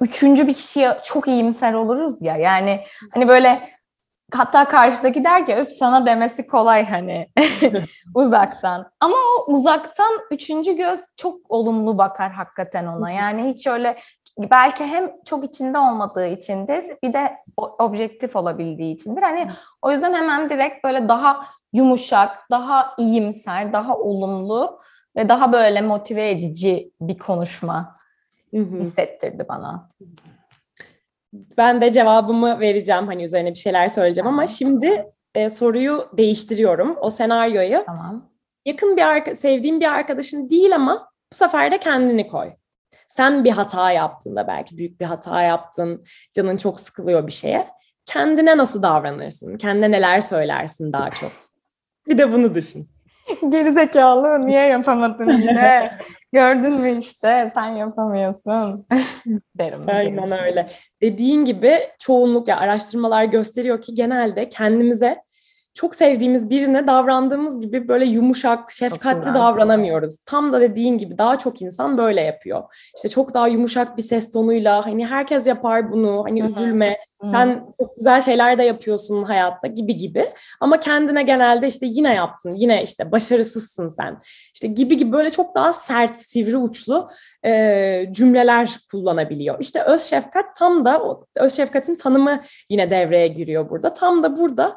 üçüncü 0.00 0.46
bir 0.46 0.54
kişiye 0.54 0.98
çok 1.04 1.28
iyimser 1.28 1.72
oluruz 1.72 2.22
ya. 2.22 2.36
Yani 2.36 2.80
hani 3.14 3.28
böyle 3.28 3.68
hatta 4.34 4.64
karşıdaki 4.64 5.24
der 5.24 5.46
ki 5.46 5.54
öp 5.54 5.72
sana 5.72 6.06
demesi 6.06 6.46
kolay 6.46 6.86
hani 6.86 7.28
uzaktan. 8.14 8.90
Ama 9.00 9.16
o 9.16 9.52
uzaktan 9.52 10.18
üçüncü 10.30 10.72
göz 10.76 11.00
çok 11.16 11.34
olumlu 11.48 11.98
bakar 11.98 12.32
hakikaten 12.32 12.86
ona. 12.86 13.10
Yani 13.10 13.46
hiç 13.46 13.66
öyle 13.66 13.96
belki 14.38 14.84
hem 14.84 15.10
çok 15.24 15.44
içinde 15.44 15.78
olmadığı 15.78 16.26
içindir 16.26 16.84
bir 17.02 17.12
de 17.12 17.34
objektif 17.56 18.36
olabildiği 18.36 18.94
içindir. 18.94 19.22
Hani 19.22 19.48
o 19.82 19.92
yüzden 19.92 20.14
hemen 20.14 20.50
direkt 20.50 20.84
böyle 20.84 21.08
daha 21.08 21.46
yumuşak, 21.72 22.50
daha 22.50 22.94
iyimser, 22.98 23.72
daha 23.72 23.96
olumlu 23.96 24.80
ve 25.16 25.28
daha 25.28 25.52
böyle 25.52 25.80
motive 25.80 26.30
edici 26.30 26.92
bir 27.00 27.18
konuşma 27.18 27.94
hissettirdi 28.52 29.46
bana. 29.48 29.88
ben 31.32 31.80
de 31.80 31.92
cevabımı 31.92 32.60
vereceğim 32.60 33.06
hani 33.06 33.24
üzerine 33.24 33.50
bir 33.50 33.58
şeyler 33.58 33.88
söyleyeceğim 33.88 34.28
ama 34.28 34.46
şimdi 34.46 35.04
e, 35.34 35.50
soruyu 35.50 36.08
değiştiriyorum. 36.16 36.96
O 37.00 37.10
senaryoyu 37.10 37.82
Tamam. 37.86 38.24
yakın 38.66 38.96
bir 38.96 39.02
arka, 39.02 39.36
sevdiğin 39.36 39.80
bir 39.80 39.86
arkadaşın 39.86 40.50
değil 40.50 40.74
ama 40.74 41.08
bu 41.32 41.36
sefer 41.36 41.72
de 41.72 41.80
kendini 41.80 42.28
koy. 42.28 42.50
Sen 43.08 43.44
bir 43.44 43.50
hata 43.50 43.90
yaptığında 43.92 44.46
belki 44.46 44.76
büyük 44.76 45.00
bir 45.00 45.04
hata 45.04 45.42
yaptın, 45.42 46.04
canın 46.32 46.56
çok 46.56 46.80
sıkılıyor 46.80 47.26
bir 47.26 47.32
şeye. 47.32 47.66
Kendine 48.06 48.56
nasıl 48.56 48.82
davranırsın? 48.82 49.58
Kendine 49.58 49.90
neler 49.90 50.20
söylersin 50.20 50.92
daha 50.92 51.10
çok? 51.10 51.32
Bir 52.08 52.18
de 52.18 52.32
bunu 52.32 52.54
düşün. 52.54 52.88
Gerizekalı 53.50 54.46
niye 54.46 54.66
yapamadın 54.66 55.30
yine? 55.30 55.90
Gördün 56.32 56.72
mü 56.72 56.98
işte 56.98 57.50
sen 57.54 57.68
yapamıyorsun 57.68 58.74
derim. 59.58 59.80
Aynen 59.88 60.44
öyle. 60.44 60.70
Dediğin 61.02 61.44
gibi 61.44 61.78
çoğunluk 61.98 62.48
ya 62.48 62.56
araştırmalar 62.56 63.24
gösteriyor 63.24 63.82
ki 63.82 63.94
genelde 63.94 64.48
kendimize 64.48 65.16
çok 65.80 65.94
sevdiğimiz 65.94 66.50
birine 66.50 66.86
davrandığımız 66.86 67.60
gibi 67.60 67.88
böyle 67.88 68.04
yumuşak, 68.04 68.72
şefkatli 68.72 69.34
davranamıyoruz. 69.34 70.24
Tam 70.26 70.52
da 70.52 70.60
dediğin 70.60 70.98
gibi 70.98 71.18
daha 71.18 71.38
çok 71.38 71.62
insan 71.62 71.98
böyle 71.98 72.20
yapıyor. 72.20 72.62
İşte 72.96 73.08
çok 73.08 73.34
daha 73.34 73.48
yumuşak 73.48 73.96
bir 73.96 74.02
ses 74.02 74.30
tonuyla 74.30 74.86
hani 74.86 75.06
herkes 75.06 75.46
yapar 75.46 75.92
bunu 75.92 76.24
hani 76.24 76.42
üzülme 76.42 76.96
sen 77.22 77.66
çok 77.80 77.96
güzel 77.96 78.20
şeyler 78.20 78.58
de 78.58 78.62
yapıyorsun 78.62 79.22
hayatta 79.22 79.66
gibi 79.66 79.96
gibi. 79.96 80.26
Ama 80.60 80.80
kendine 80.80 81.22
genelde 81.22 81.68
işte 81.68 81.86
yine 81.86 82.14
yaptın, 82.14 82.52
yine 82.56 82.82
işte 82.82 83.12
başarısızsın 83.12 83.88
sen. 83.88 84.20
İşte 84.54 84.68
gibi 84.68 84.96
gibi 84.96 85.12
böyle 85.12 85.30
çok 85.30 85.54
daha 85.54 85.72
sert, 85.72 86.16
sivri 86.16 86.56
uçlu 86.56 87.10
e, 87.44 88.04
cümleler 88.10 88.78
kullanabiliyor. 88.90 89.56
İşte 89.60 89.82
öz 89.82 90.02
şefkat 90.02 90.56
tam 90.56 90.84
da 90.84 91.02
öz 91.36 91.56
şefkatin 91.56 91.96
tanımı 91.96 92.42
yine 92.70 92.90
devreye 92.90 93.28
giriyor 93.28 93.70
burada. 93.70 93.92
Tam 93.92 94.22
da 94.22 94.36
burada 94.36 94.76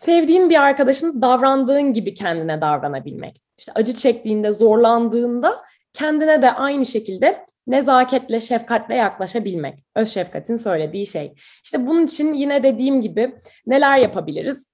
sevdiğin 0.00 0.50
bir 0.50 0.62
arkadaşın 0.62 1.22
davrandığın 1.22 1.92
gibi 1.92 2.14
kendine 2.14 2.60
davranabilmek. 2.60 3.42
İşte 3.58 3.72
acı 3.74 3.92
çektiğinde, 3.92 4.52
zorlandığında 4.52 5.56
kendine 5.92 6.42
de 6.42 6.52
aynı 6.52 6.86
şekilde 6.86 7.46
nezaketle, 7.66 8.40
şefkatle 8.40 8.94
yaklaşabilmek. 8.94 9.84
Öz 9.94 10.08
şefkatin 10.08 10.56
söylediği 10.56 11.06
şey. 11.06 11.34
İşte 11.64 11.86
bunun 11.86 12.04
için 12.04 12.34
yine 12.34 12.62
dediğim 12.62 13.00
gibi 13.00 13.34
neler 13.66 13.98
yapabiliriz? 13.98 14.70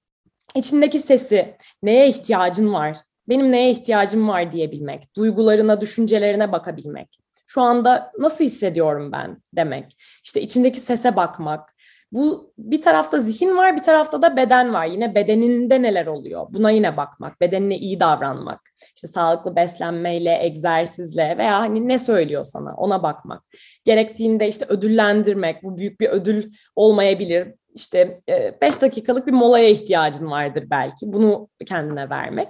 İçindeki 0.55 0.99
sesi, 0.99 1.55
neye 1.83 2.09
ihtiyacın 2.09 2.73
var? 2.73 2.97
Benim 3.29 3.51
neye 3.51 3.71
ihtiyacım 3.71 4.27
var 4.27 4.51
diyebilmek. 4.51 5.15
Duygularına, 5.15 5.81
düşüncelerine 5.81 6.51
bakabilmek. 6.51 7.19
Şu 7.47 7.61
anda 7.61 8.11
nasıl 8.19 8.45
hissediyorum 8.45 9.11
ben 9.11 9.37
demek. 9.53 9.97
İşte 10.23 10.41
içindeki 10.41 10.79
sese 10.79 11.15
bakmak. 11.15 11.73
Bu 12.13 12.53
bir 12.57 12.81
tarafta 12.81 13.19
zihin 13.19 13.57
var, 13.57 13.75
bir 13.75 13.83
tarafta 13.83 14.21
da 14.21 14.35
beden 14.35 14.73
var. 14.73 14.85
Yine 14.85 15.15
bedeninde 15.15 15.81
neler 15.81 16.05
oluyor? 16.05 16.45
Buna 16.49 16.71
yine 16.71 16.97
bakmak, 16.97 17.41
bedenine 17.41 17.77
iyi 17.77 17.99
davranmak. 17.99 18.61
İşte 18.95 19.07
sağlıklı 19.07 19.55
beslenmeyle, 19.55 20.39
egzersizle 20.41 21.35
veya 21.37 21.59
hani 21.59 21.87
ne 21.87 21.99
söylüyor 21.99 22.43
sana 22.43 22.75
ona 22.75 23.03
bakmak. 23.03 23.43
Gerektiğinde 23.85 24.47
işte 24.47 24.65
ödüllendirmek, 24.69 25.63
bu 25.63 25.77
büyük 25.77 25.99
bir 25.99 26.09
ödül 26.09 26.51
olmayabilir. 26.75 27.53
İşte 27.75 28.21
5 28.61 28.81
dakikalık 28.81 29.27
bir 29.27 29.31
molaya 29.31 29.69
ihtiyacın 29.69 30.31
vardır 30.31 30.63
belki. 30.69 31.13
Bunu 31.13 31.49
kendine 31.65 32.09
vermek. 32.09 32.47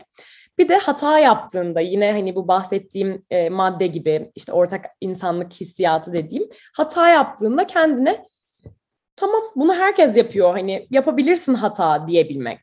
Bir 0.57 0.69
de 0.69 0.77
hata 0.77 1.19
yaptığında 1.19 1.81
yine 1.81 2.11
hani 2.11 2.35
bu 2.35 2.47
bahsettiğim 2.47 3.25
e, 3.31 3.49
madde 3.49 3.87
gibi 3.87 4.31
işte 4.35 4.51
ortak 4.51 4.85
insanlık 5.01 5.53
hissiyatı 5.53 6.13
dediğim 6.13 6.49
hata 6.73 7.09
yaptığında 7.09 7.67
kendine 7.67 8.25
tamam 9.15 9.41
bunu 9.55 9.73
herkes 9.73 10.17
yapıyor 10.17 10.51
hani 10.51 10.87
yapabilirsin 10.91 11.53
hata 11.53 12.07
diyebilmek. 12.07 12.59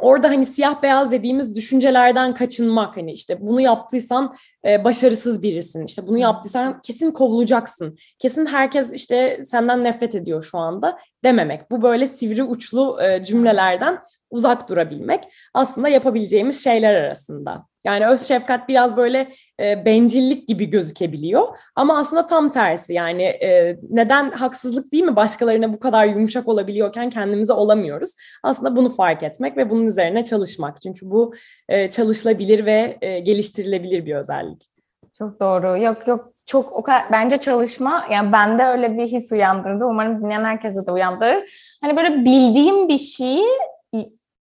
Orada 0.00 0.28
hani 0.28 0.46
siyah 0.46 0.82
beyaz 0.82 1.10
dediğimiz 1.10 1.56
düşüncelerden 1.56 2.34
kaçınmak 2.34 2.96
hani 2.96 3.12
işte 3.12 3.40
bunu 3.40 3.60
yaptıysan 3.60 4.34
e, 4.64 4.84
başarısız 4.84 5.42
birisin. 5.42 5.84
işte 5.86 6.06
bunu 6.06 6.18
yaptıysan 6.18 6.82
kesin 6.82 7.10
kovulacaksın. 7.10 7.96
Kesin 8.18 8.46
herkes 8.46 8.92
işte 8.92 9.42
senden 9.44 9.84
nefret 9.84 10.14
ediyor 10.14 10.42
şu 10.42 10.58
anda 10.58 10.98
dememek. 11.24 11.70
Bu 11.70 11.82
böyle 11.82 12.06
sivri 12.06 12.42
uçlu 12.42 13.02
e, 13.02 13.24
cümlelerden 13.24 13.98
uzak 14.30 14.68
durabilmek 14.68 15.24
aslında 15.54 15.88
yapabileceğimiz 15.88 16.64
şeyler 16.64 16.94
arasında. 16.94 17.66
Yani 17.84 18.06
öz 18.06 18.20
şefkat 18.20 18.68
biraz 18.68 18.96
böyle 18.96 19.32
e, 19.60 19.84
bencillik 19.84 20.48
gibi 20.48 20.70
gözükebiliyor 20.70 21.58
ama 21.76 21.98
aslında 21.98 22.26
tam 22.26 22.50
tersi 22.50 22.92
yani 22.92 23.22
e, 23.22 23.78
neden 23.90 24.30
haksızlık 24.30 24.92
değil 24.92 25.04
mi 25.04 25.16
başkalarına 25.16 25.72
bu 25.72 25.80
kadar 25.80 26.06
yumuşak 26.06 26.48
olabiliyorken 26.48 27.10
kendimize 27.10 27.52
olamıyoruz. 27.52 28.12
Aslında 28.42 28.76
bunu 28.76 28.90
fark 28.90 29.22
etmek 29.22 29.56
ve 29.56 29.70
bunun 29.70 29.86
üzerine 29.86 30.24
çalışmak 30.24 30.80
çünkü 30.82 31.10
bu 31.10 31.34
e, 31.68 31.90
çalışılabilir 31.90 32.66
ve 32.66 32.98
e, 33.00 33.18
geliştirilebilir 33.18 34.06
bir 34.06 34.14
özellik. 34.14 34.70
Çok 35.18 35.40
doğru. 35.40 35.82
Yok 35.82 36.06
yok 36.06 36.20
çok 36.46 36.72
o 36.72 36.82
kadar 36.82 37.02
bence 37.12 37.36
çalışma 37.36 38.06
yani 38.10 38.32
bende 38.32 38.64
öyle 38.64 38.98
bir 38.98 39.06
his 39.06 39.32
uyandırdı. 39.32 39.84
Umarım 39.84 40.22
dinleyen 40.22 40.44
herkese 40.44 40.86
de 40.86 40.92
uyandırır. 40.92 41.50
Hani 41.80 41.96
böyle 41.96 42.24
bildiğim 42.24 42.88
bir 42.88 42.98
şeyi 42.98 43.44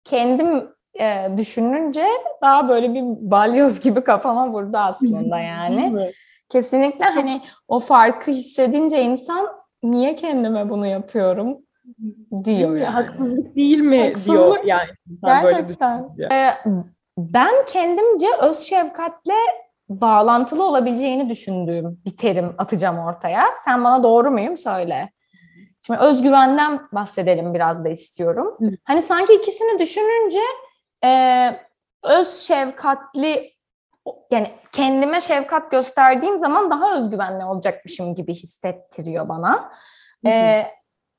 kendim 0.04 0.73
e, 1.00 1.28
düşününce 1.36 2.06
daha 2.42 2.68
böyle 2.68 2.94
bir 2.94 3.30
balyoz 3.30 3.80
gibi 3.80 4.00
kafama 4.00 4.48
vurdu 4.50 4.76
aslında 4.76 5.38
yani. 5.40 6.10
Kesinlikle 6.48 7.04
hani 7.04 7.42
o 7.68 7.80
farkı 7.80 8.30
hissedince 8.30 9.02
insan 9.02 9.48
niye 9.82 10.16
kendime 10.16 10.70
bunu 10.70 10.86
yapıyorum 10.86 11.58
diyor 12.44 12.76
yani. 12.76 12.84
Haksızlık 12.84 13.56
değil 13.56 13.80
mi 13.80 14.02
Haksızlık. 14.02 14.34
diyor 14.36 14.64
yani. 14.64 14.88
Gerçekten. 15.24 16.08
Ee, 16.32 16.50
ben 17.18 17.52
kendimce 17.72 18.26
öz 18.42 18.58
şefkatle 18.58 19.34
bağlantılı 19.88 20.64
olabileceğini 20.64 21.28
düşündüğüm 21.28 22.00
bir 22.06 22.16
terim 22.16 22.54
atacağım 22.58 22.98
ortaya. 22.98 23.44
Sen 23.64 23.84
bana 23.84 24.02
doğru 24.02 24.30
muyum 24.30 24.58
söyle. 24.58 25.10
Şimdi 25.86 26.00
özgüvenden 26.00 26.80
bahsedelim 26.92 27.54
biraz 27.54 27.84
da 27.84 27.88
istiyorum. 27.88 28.56
Hı. 28.58 28.70
Hani 28.84 29.02
sanki 29.02 29.34
ikisini 29.34 29.78
düşününce 29.78 30.40
e, 31.04 31.60
öz 32.02 32.36
şefkatli 32.36 33.54
yani 34.30 34.46
kendime 34.72 35.20
şefkat 35.20 35.70
gösterdiğim 35.70 36.38
zaman 36.38 36.70
daha 36.70 36.96
özgüvenli 36.96 37.44
olacakmışım 37.44 38.14
gibi 38.14 38.34
hissettiriyor 38.34 39.28
bana. 39.28 39.72
Hı 40.24 40.28
hı. 40.28 40.32
E, 40.32 40.66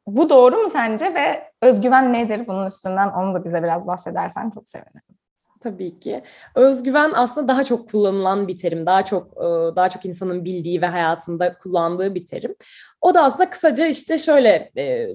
bu 0.08 0.30
doğru 0.30 0.58
mu 0.58 0.70
sence 0.70 1.14
ve 1.14 1.44
özgüven 1.62 2.14
nedir 2.14 2.48
bunun 2.48 2.66
üstünden 2.66 3.10
onu 3.10 3.34
da 3.34 3.46
bize 3.46 3.64
biraz 3.64 3.88
bahsedersen 3.88 4.50
çok 4.50 4.70
sevinirim. 4.70 5.02
Tabii 5.64 6.00
ki. 6.00 6.24
Özgüven 6.56 7.12
aslında 7.16 7.48
daha 7.48 7.64
çok 7.64 7.92
kullanılan 7.92 8.48
bir 8.48 8.58
terim. 8.58 8.86
Daha 8.86 9.06
çok 9.06 9.32
e, 9.38 9.76
daha 9.76 9.90
çok 9.90 10.06
insanın 10.06 10.46
bildiği 10.46 10.82
ve 10.82 10.86
hayatında 10.86 11.58
kullandığı 11.58 12.16
bir 12.16 12.26
terim. 12.26 12.56
O 13.02 13.14
da 13.14 13.24
aslında 13.24 13.50
kısaca 13.50 13.88
işte 13.88 14.18
şöyle 14.18 14.72
e, 14.78 15.08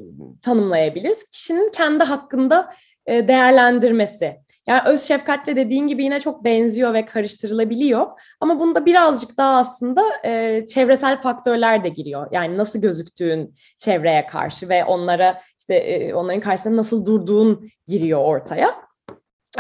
tanımlayabiliriz. 0.42 1.28
Kişinin 1.30 1.72
kendi 1.72 2.04
hakkında 2.04 2.74
e, 3.06 3.28
değerlendirmesi. 3.28 4.40
Yani 4.68 4.83
öz 4.87 5.03
şefkatle 5.03 5.57
dediğin 5.57 5.87
gibi 5.87 6.05
yine 6.05 6.20
çok 6.20 6.44
benziyor 6.44 6.94
ve 6.94 7.07
karıştırılabiliyor. 7.07 8.07
Ama 8.40 8.61
bunda 8.61 8.87
birazcık 8.87 9.37
daha 9.37 9.59
aslında 9.59 10.03
e, 10.25 10.66
çevresel 10.66 11.23
faktörler 11.23 11.85
de 11.85 11.88
giriyor. 11.88 12.29
Yani 12.33 12.59
nasıl 12.59 12.81
gözüktüğün 12.81 13.55
çevreye 13.79 14.27
karşı 14.27 14.68
ve 14.68 14.85
onlara 14.85 15.40
işte 15.59 15.75
e, 15.75 16.14
onların 16.14 16.40
karşısında 16.40 16.77
nasıl 16.77 17.07
durduğun 17.07 17.70
giriyor 17.87 18.20
ortaya. 18.20 18.75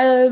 E, 0.00 0.30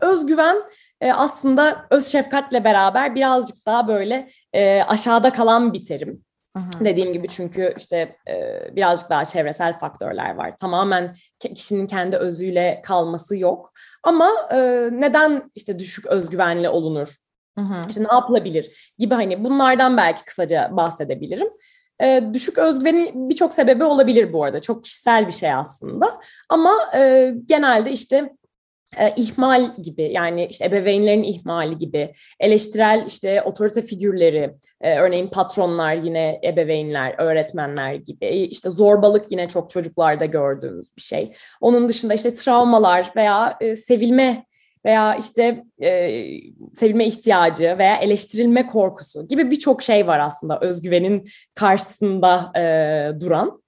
özgüven 0.00 0.56
e, 1.00 1.12
aslında 1.12 1.86
öz 1.90 2.06
şefkatle 2.06 2.64
beraber 2.64 3.14
birazcık 3.14 3.66
daha 3.66 3.88
böyle 3.88 4.30
e, 4.52 4.82
aşağıda 4.82 5.32
kalan 5.32 5.72
bir 5.72 5.84
terim. 5.84 6.24
Hı 6.58 6.78
hı. 6.78 6.84
Dediğim 6.84 7.12
gibi 7.12 7.28
çünkü 7.28 7.74
işte 7.76 8.16
e, 8.28 8.60
birazcık 8.76 9.10
daha 9.10 9.24
çevresel 9.24 9.78
faktörler 9.78 10.34
var. 10.34 10.56
Tamamen 10.56 11.14
kişinin 11.54 11.86
kendi 11.86 12.16
özüyle 12.16 12.82
kalması 12.84 13.36
yok. 13.36 13.72
Ama 14.02 14.30
e, 14.52 14.58
neden 14.92 15.50
işte 15.54 15.78
düşük 15.78 16.06
özgüvenli 16.06 16.68
olunur? 16.68 17.16
Hı 17.58 17.64
hı. 17.64 17.90
İşte 17.90 18.04
ne 18.04 18.14
yapılabilir 18.14 18.94
gibi 18.98 19.14
hani 19.14 19.44
bunlardan 19.44 19.96
belki 19.96 20.24
kısaca 20.24 20.68
bahsedebilirim. 20.72 21.48
E, 22.02 22.22
düşük 22.34 22.58
özgüvenin 22.58 23.30
birçok 23.30 23.52
sebebi 23.52 23.84
olabilir 23.84 24.32
bu 24.32 24.44
arada. 24.44 24.62
Çok 24.62 24.84
kişisel 24.84 25.26
bir 25.26 25.32
şey 25.32 25.52
aslında. 25.52 26.20
Ama 26.48 26.72
e, 26.94 27.34
genelde 27.46 27.90
işte 27.90 28.32
e, 28.96 29.14
ihmal 29.16 29.76
gibi 29.76 30.02
yani 30.02 30.46
işte 30.50 30.64
ebeveynlerin 30.64 31.22
ihmali 31.22 31.78
gibi 31.78 32.12
eleştirel 32.40 33.04
işte 33.06 33.42
otorite 33.42 33.82
figürleri 33.82 34.54
e, 34.80 34.98
örneğin 34.98 35.28
patronlar 35.28 35.94
yine 35.94 36.40
ebeveynler 36.44 37.14
öğretmenler 37.18 37.94
gibi 37.94 38.24
E, 38.24 38.36
işte 38.36 38.70
zorbalık 38.70 39.32
yine 39.32 39.48
çok 39.48 39.70
çocuklarda 39.70 40.24
gördüğümüz 40.24 40.96
bir 40.96 41.02
şey 41.02 41.32
onun 41.60 41.88
dışında 41.88 42.14
işte 42.14 42.34
travmalar 42.34 43.12
veya 43.16 43.56
e, 43.60 43.76
sevilme 43.76 44.44
veya 44.84 45.16
işte 45.16 45.64
e, 45.82 46.20
sevilme 46.74 47.06
ihtiyacı 47.06 47.76
veya 47.78 47.96
eleştirilme 47.96 48.66
korkusu 48.66 49.28
gibi 49.28 49.50
birçok 49.50 49.82
şey 49.82 50.06
var 50.06 50.18
aslında 50.18 50.60
özgüvenin 50.60 51.28
karşısında 51.54 52.52
e, 52.56 53.20
duran. 53.20 53.62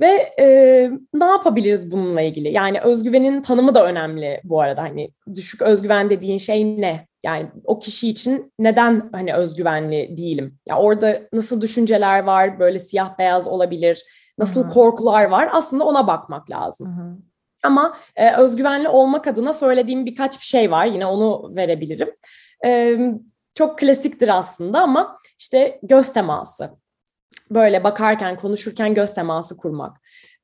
Ve 0.00 0.34
e, 0.40 0.46
ne 1.14 1.24
yapabiliriz 1.24 1.92
bununla 1.92 2.20
ilgili? 2.20 2.52
Yani 2.52 2.80
özgüvenin 2.80 3.42
tanımı 3.42 3.74
da 3.74 3.86
önemli 3.86 4.40
bu 4.44 4.60
arada. 4.60 4.82
Hani 4.82 5.10
düşük 5.34 5.62
özgüven 5.62 6.10
dediğin 6.10 6.38
şey 6.38 6.80
ne? 6.80 7.06
Yani 7.24 7.46
o 7.64 7.78
kişi 7.78 8.08
için 8.08 8.52
neden 8.58 9.08
hani 9.12 9.34
özgüvenli 9.34 10.16
değilim? 10.16 10.58
Ya 10.66 10.78
orada 10.78 11.18
nasıl 11.32 11.60
düşünceler 11.60 12.22
var? 12.22 12.58
Böyle 12.58 12.78
siyah 12.78 13.18
beyaz 13.18 13.48
olabilir. 13.48 14.04
Nasıl 14.38 14.64
Hı-hı. 14.64 14.72
korkular 14.72 15.24
var? 15.24 15.48
Aslında 15.52 15.84
ona 15.84 16.06
bakmak 16.06 16.50
lazım. 16.50 16.88
Hı-hı. 16.88 17.16
Ama 17.62 17.96
e, 18.16 18.36
özgüvenli 18.36 18.88
olmak 18.88 19.26
adına 19.26 19.52
söylediğim 19.52 20.06
birkaç 20.06 20.40
bir 20.40 20.46
şey 20.46 20.70
var. 20.70 20.86
Yine 20.86 21.06
onu 21.06 21.56
verebilirim. 21.56 22.08
E, 22.64 22.98
çok 23.54 23.78
klasiktir 23.78 24.38
aslında 24.38 24.80
ama 24.80 25.18
işte 25.38 25.80
göz 25.82 26.12
teması 26.12 26.70
böyle 27.50 27.84
bakarken, 27.84 28.36
konuşurken 28.36 28.94
göz 28.94 29.14
teması 29.14 29.56
kurmak, 29.56 29.96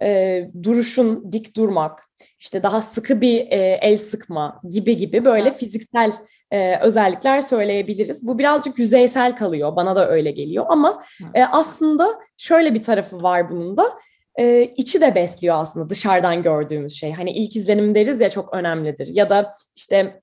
e, 0.02 0.40
duruşun 0.62 1.32
dik 1.32 1.56
durmak, 1.56 2.08
işte 2.40 2.62
daha 2.62 2.82
sıkı 2.82 3.20
bir 3.20 3.40
e, 3.40 3.78
el 3.82 3.96
sıkma 3.96 4.60
gibi 4.70 4.96
gibi 4.96 5.24
böyle 5.24 5.50
fiziksel 5.50 6.12
e, 6.50 6.78
özellikler 6.80 7.40
söyleyebiliriz. 7.40 8.26
Bu 8.26 8.38
birazcık 8.38 8.78
yüzeysel 8.78 9.36
kalıyor, 9.36 9.76
bana 9.76 9.96
da 9.96 10.08
öyle 10.08 10.30
geliyor 10.30 10.66
ama 10.68 11.02
e, 11.34 11.44
aslında 11.44 12.08
şöyle 12.36 12.74
bir 12.74 12.82
tarafı 12.82 13.22
var 13.22 13.50
bunun 13.50 13.76
da. 13.76 13.84
E, 14.38 14.62
içi 14.62 15.00
de 15.00 15.14
besliyor 15.14 15.56
aslında 15.58 15.90
dışarıdan 15.90 16.42
gördüğümüz 16.42 16.92
şey. 16.92 17.12
Hani 17.12 17.30
ilk 17.32 17.56
izlenim 17.56 17.94
deriz 17.94 18.20
ya 18.20 18.30
çok 18.30 18.54
önemlidir. 18.54 19.06
Ya 19.06 19.30
da 19.30 19.50
işte 19.76 20.21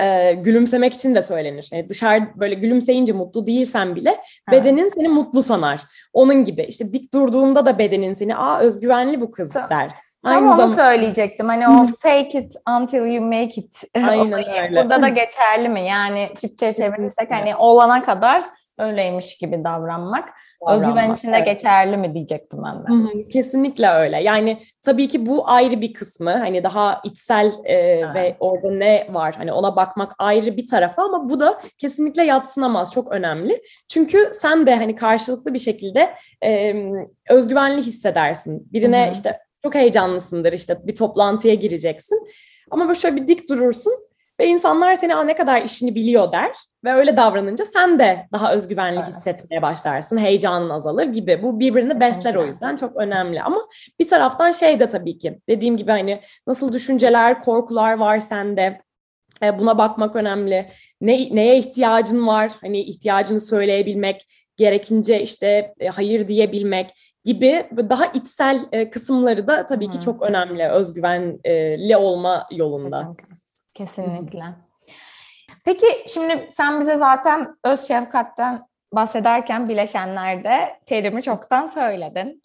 e, 0.00 0.34
gülümsemek 0.34 0.94
için 0.94 1.14
de 1.14 1.22
söylenir. 1.22 1.68
Yani 1.72 1.88
dışarı 1.88 2.28
böyle 2.36 2.54
gülümseyince 2.54 3.12
mutlu 3.12 3.46
değilsen 3.46 3.96
bile 3.96 4.10
ha. 4.46 4.52
bedenin 4.52 4.88
seni 4.88 5.08
mutlu 5.08 5.42
sanar. 5.42 5.82
Onun 6.12 6.44
gibi 6.44 6.62
işte 6.62 6.92
dik 6.92 7.14
durduğunda 7.14 7.66
da 7.66 7.78
bedenin 7.78 8.14
seni 8.14 8.36
aa 8.36 8.60
özgüvenli 8.60 9.20
bu 9.20 9.30
kız 9.30 9.52
Tam, 9.52 9.70
der. 9.70 9.90
Tam 10.24 10.36
Aynı 10.36 10.46
onu 10.46 10.56
zaman... 10.56 10.74
söyleyecektim. 10.74 11.46
Hani 11.46 11.68
o 11.68 11.86
fake 11.98 12.38
it 12.38 12.56
until 12.80 13.06
you 13.06 13.24
make 13.24 13.60
it. 13.60 13.82
Aynen 14.08 14.32
öyle. 14.32 14.70
Burada 14.72 15.02
da 15.02 15.08
geçerli 15.08 15.68
mi? 15.68 15.80
Yani 15.80 16.28
Türkçe'ye 16.40 16.74
çevirirsek 16.74 17.30
hani 17.30 17.56
olana 17.56 18.04
kadar 18.04 18.42
öyleymiş 18.78 19.38
gibi 19.38 19.64
davranmak. 19.64 20.28
Özgüven 20.68 21.14
içinde 21.14 21.36
evet. 21.36 21.46
geçerli 21.46 21.96
mi 21.96 22.14
diyecektim 22.14 22.60
ben 22.64 22.82
de. 22.82 22.88
Hı 22.88 23.18
hı, 23.18 23.28
kesinlikle 23.28 23.88
öyle. 23.88 24.22
Yani 24.22 24.62
tabii 24.82 25.08
ki 25.08 25.26
bu 25.26 25.50
ayrı 25.50 25.80
bir 25.80 25.92
kısmı. 25.92 26.30
Hani 26.30 26.64
daha 26.64 27.00
içsel 27.04 27.52
e, 27.64 27.74
evet. 27.74 28.14
ve 28.14 28.36
orada 28.40 28.70
ne 28.70 29.08
var 29.10 29.34
hani 29.34 29.52
ona 29.52 29.76
bakmak 29.76 30.12
ayrı 30.18 30.56
bir 30.56 30.68
tarafı 30.68 31.02
ama 31.02 31.28
bu 31.28 31.40
da 31.40 31.60
kesinlikle 31.78 32.24
yatsınamaz. 32.24 32.92
Çok 32.92 33.12
önemli. 33.12 33.62
Çünkü 33.88 34.30
sen 34.32 34.66
de 34.66 34.76
hani 34.76 34.94
karşılıklı 34.94 35.54
bir 35.54 35.58
şekilde 35.58 36.14
e, 36.44 36.74
özgüvenli 37.30 37.82
hissedersin. 37.82 38.68
Birine 38.72 39.04
hı 39.04 39.08
hı. 39.08 39.12
işte 39.12 39.38
çok 39.62 39.74
heyecanlısındır 39.74 40.52
işte 40.52 40.78
bir 40.82 40.94
toplantıya 40.94 41.54
gireceksin. 41.54 42.28
Ama 42.70 42.88
böyle 42.88 42.98
şöyle 42.98 43.16
bir 43.16 43.28
dik 43.28 43.48
durursun 43.48 44.07
ve 44.40 44.46
insanlar 44.46 44.94
seni 44.94 45.26
ne 45.26 45.36
kadar 45.36 45.62
işini 45.62 45.94
biliyor 45.94 46.32
der 46.32 46.50
ve 46.84 46.92
öyle 46.92 47.16
davranınca 47.16 47.64
sen 47.64 47.98
de 47.98 48.28
daha 48.32 48.54
özgüvenli 48.54 49.00
hissetmeye 49.00 49.62
başlarsın. 49.62 50.16
Heyecanın 50.16 50.70
azalır 50.70 51.04
gibi. 51.04 51.42
Bu 51.42 51.60
birbirini 51.60 52.00
besler 52.00 52.34
o 52.34 52.46
yüzden 52.46 52.76
çok 52.76 52.96
önemli. 52.96 53.42
Ama 53.42 53.60
bir 54.00 54.08
taraftan 54.08 54.52
şey 54.52 54.80
de 54.80 54.88
tabii 54.88 55.18
ki 55.18 55.40
dediğim 55.48 55.76
gibi 55.76 55.90
hani 55.90 56.20
nasıl 56.46 56.72
düşünceler, 56.72 57.42
korkular 57.42 57.98
var 57.98 58.20
sende. 58.20 58.80
E, 59.42 59.58
buna 59.58 59.78
bakmak 59.78 60.16
önemli. 60.16 60.66
Ne, 61.00 61.34
neye 61.34 61.58
ihtiyacın 61.58 62.26
var? 62.26 62.52
Hani 62.60 62.80
ihtiyacını 62.80 63.40
söyleyebilmek, 63.40 64.26
gerekince 64.56 65.22
işte 65.22 65.74
e, 65.80 65.88
hayır 65.88 66.28
diyebilmek 66.28 66.90
gibi 67.24 67.66
daha 67.90 68.06
içsel 68.06 68.60
e, 68.72 68.90
kısımları 68.90 69.46
da 69.46 69.66
tabii 69.66 69.88
ki 69.88 70.00
çok 70.00 70.22
önemli 70.22 70.68
özgüvenli 70.68 71.96
olma 71.96 72.46
yolunda. 72.52 73.16
Kesinlikle. 73.78 74.44
Peki 75.64 76.04
şimdi 76.08 76.48
sen 76.50 76.80
bize 76.80 76.96
zaten 76.96 77.56
öz 77.64 77.80
şefkatten 77.80 78.66
bahsederken 78.92 79.68
bileşenlerde 79.68 80.80
terimi 80.86 81.22
çoktan 81.22 81.66
söyledin. 81.66 82.42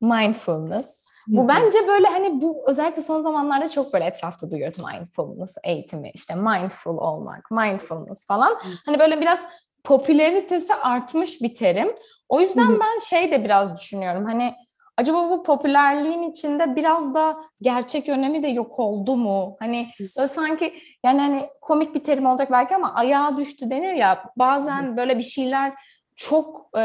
Mindfulness. 0.00 1.04
Bu 1.26 1.48
bence 1.48 1.78
böyle 1.88 2.06
hani 2.06 2.40
bu 2.40 2.64
özellikle 2.66 3.02
son 3.02 3.22
zamanlarda 3.22 3.68
çok 3.68 3.92
böyle 3.92 4.04
etrafta 4.04 4.50
duyuyoruz 4.50 4.78
mindfulness 4.78 5.56
eğitimi 5.64 6.10
işte 6.14 6.34
mindful 6.34 6.98
olmak, 6.98 7.50
mindfulness 7.50 8.26
falan. 8.26 8.58
Hani 8.86 8.98
böyle 8.98 9.20
biraz 9.20 9.38
popülaritesi 9.84 10.74
artmış 10.74 11.42
bir 11.42 11.54
terim. 11.54 11.96
O 12.28 12.40
yüzden 12.40 12.80
ben 12.80 12.98
şey 13.08 13.30
de 13.30 13.44
biraz 13.44 13.76
düşünüyorum. 13.76 14.24
Hani 14.24 14.54
acaba 14.96 15.30
bu 15.30 15.42
popülerliğin 15.42 16.22
içinde 16.22 16.76
biraz 16.76 17.14
da 17.14 17.36
gerçek 17.60 18.08
önemi 18.08 18.42
de 18.42 18.48
yok 18.48 18.78
oldu 18.78 19.16
mu? 19.16 19.56
Hani 19.58 19.86
böyle 20.18 20.28
sanki 20.28 20.74
yani 21.04 21.20
hani 21.20 21.48
komik 21.60 21.94
bir 21.94 22.04
terim 22.04 22.26
olacak 22.26 22.52
belki 22.52 22.76
ama 22.76 22.94
ayağa 22.94 23.36
düştü 23.36 23.70
denir 23.70 23.92
ya 23.92 24.24
bazen 24.36 24.96
böyle 24.96 25.18
bir 25.18 25.22
şeyler 25.22 25.72
çok 26.16 26.78
e, 26.78 26.80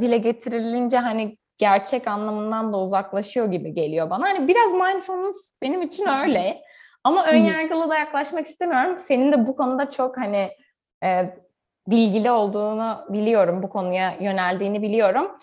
dile 0.00 0.18
getirilince 0.18 0.98
hani 0.98 1.36
gerçek 1.58 2.08
anlamından 2.08 2.72
da 2.72 2.78
uzaklaşıyor 2.80 3.46
gibi 3.46 3.74
geliyor 3.74 4.10
bana. 4.10 4.24
Hani 4.24 4.48
biraz 4.48 4.72
mindfulness 4.72 5.52
benim 5.62 5.82
için 5.82 6.06
öyle. 6.22 6.62
Ama 7.04 7.26
ön 7.26 7.36
yargılı 7.36 7.88
da 7.88 7.98
yaklaşmak 7.98 8.46
istemiyorum. 8.46 8.98
Senin 8.98 9.32
de 9.32 9.46
bu 9.46 9.56
konuda 9.56 9.90
çok 9.90 10.18
hani 10.18 10.50
e, 11.04 11.34
bilgili 11.88 12.30
olduğunu 12.30 12.98
biliyorum. 13.08 13.62
Bu 13.62 13.68
konuya 13.68 14.14
yöneldiğini 14.20 14.82
biliyorum. 14.82 15.36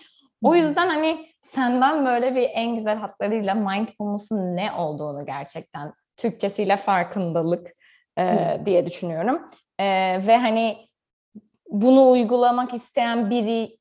O 0.43 0.55
yüzden 0.55 0.87
hani 0.87 1.25
senden 1.47 2.05
böyle 2.05 2.35
bir 2.35 2.49
en 2.53 2.75
güzel 2.75 2.97
hatlarıyla 2.97 3.53
mindfulness'ın 3.53 4.55
ne 4.55 4.71
olduğunu 4.71 5.25
gerçekten 5.25 5.93
Türkçesiyle 6.17 6.77
farkındalık 6.77 7.71
e, 8.19 8.57
diye 8.65 8.85
düşünüyorum. 8.85 9.49
E, 9.79 9.85
ve 10.27 10.37
hani 10.37 10.87
bunu 11.69 12.09
uygulamak 12.09 12.73
isteyen 12.73 13.29
biri 13.29 13.77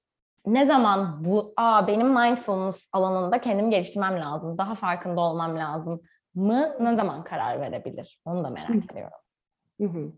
ne 0.46 0.64
zaman 0.64 1.24
bu 1.24 1.52
aa 1.56 1.86
benim 1.86 2.08
mindfulness 2.08 2.88
alanında 2.92 3.40
kendimi 3.40 3.70
geliştirmem 3.70 4.22
lazım, 4.24 4.58
daha 4.58 4.74
farkında 4.74 5.20
olmam 5.20 5.58
lazım 5.58 6.00
mı 6.34 6.76
ne 6.80 6.96
zaman 6.96 7.24
karar 7.24 7.60
verebilir? 7.60 8.20
Onu 8.24 8.44
da 8.44 8.48
merak 8.48 8.92
ediyorum. 8.92 9.18
Hı 9.80 9.86
hı. 9.86 10.12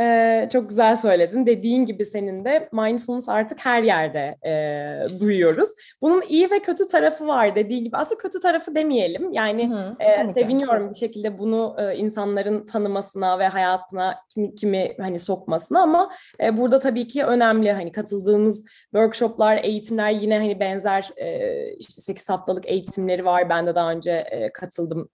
Ee, 0.00 0.48
çok 0.52 0.68
güzel 0.68 0.96
söyledin. 0.96 1.46
Dediğin 1.46 1.86
gibi 1.86 2.06
senin 2.06 2.44
de 2.44 2.68
mindfulness 2.72 3.28
artık 3.28 3.58
her 3.66 3.82
yerde 3.82 4.36
e, 4.46 5.18
duyuyoruz. 5.20 5.70
Bunun 6.02 6.22
iyi 6.28 6.50
ve 6.50 6.58
kötü 6.58 6.88
tarafı 6.88 7.26
var 7.26 7.54
dediğin 7.54 7.84
gibi. 7.84 7.96
Aslında 7.96 8.18
kötü 8.18 8.40
tarafı 8.40 8.74
demeyelim. 8.74 9.32
Yani 9.32 9.70
Hı, 9.70 9.96
e, 10.00 10.32
seviniyorum 10.32 10.90
bir 10.90 10.94
şekilde 10.94 11.38
bunu 11.38 11.76
e, 11.78 11.96
insanların 11.96 12.66
tanımasına 12.66 13.38
ve 13.38 13.48
hayatına 13.48 14.16
kimi, 14.28 14.54
kimi 14.54 14.94
hani 15.00 15.18
sokmasına 15.18 15.82
ama 15.82 16.10
e, 16.42 16.56
burada 16.56 16.78
tabii 16.78 17.08
ki 17.08 17.24
önemli 17.24 17.72
hani 17.72 17.92
katıldığımız 17.92 18.64
workshoplar, 18.82 19.60
eğitimler 19.62 20.10
yine 20.10 20.38
hani 20.38 20.60
benzer 20.60 21.10
e, 21.16 21.74
işte 21.74 22.00
8 22.00 22.28
haftalık 22.28 22.68
eğitimleri 22.68 23.24
var. 23.24 23.48
Ben 23.48 23.66
de 23.66 23.74
daha 23.74 23.90
önce 23.92 24.10
e, 24.10 24.52
katıldım 24.52 25.08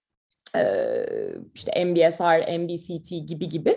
işte 1.55 1.85
MBSR, 1.85 2.59
MBCT 2.59 3.29
gibi 3.29 3.49
gibi 3.49 3.77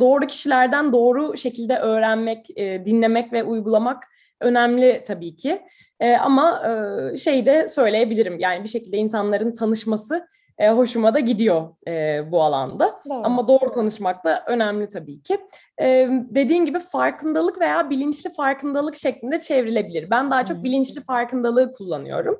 doğru 0.00 0.26
kişilerden 0.26 0.92
doğru 0.92 1.36
şekilde 1.36 1.78
öğrenmek, 1.78 2.48
dinlemek 2.58 3.32
ve 3.32 3.42
uygulamak 3.42 4.04
önemli 4.40 5.04
tabii 5.06 5.36
ki. 5.36 5.62
Ama 6.20 6.62
şey 7.18 7.46
de 7.46 7.68
söyleyebilirim 7.68 8.38
yani 8.38 8.64
bir 8.64 8.68
şekilde 8.68 8.96
insanların 8.96 9.54
tanışması 9.54 10.28
e, 10.58 10.70
hoşuma 10.70 11.14
da 11.14 11.20
gidiyor 11.20 11.68
e, 11.88 12.22
bu 12.32 12.42
alanda. 12.42 13.00
Doğru. 13.08 13.20
Ama 13.24 13.48
doğru 13.48 13.72
tanışmak 13.72 14.24
da 14.24 14.44
önemli 14.46 14.88
tabii 14.88 15.22
ki. 15.22 15.38
E, 15.80 16.08
dediğin 16.10 16.64
gibi 16.64 16.78
farkındalık 16.78 17.60
veya 17.60 17.90
bilinçli 17.90 18.32
farkındalık 18.32 18.96
şeklinde 18.96 19.40
çevrilebilir. 19.40 20.10
Ben 20.10 20.30
daha 20.30 20.44
çok 20.44 20.64
bilinçli 20.64 21.00
farkındalığı 21.00 21.72
kullanıyorum. 21.72 22.38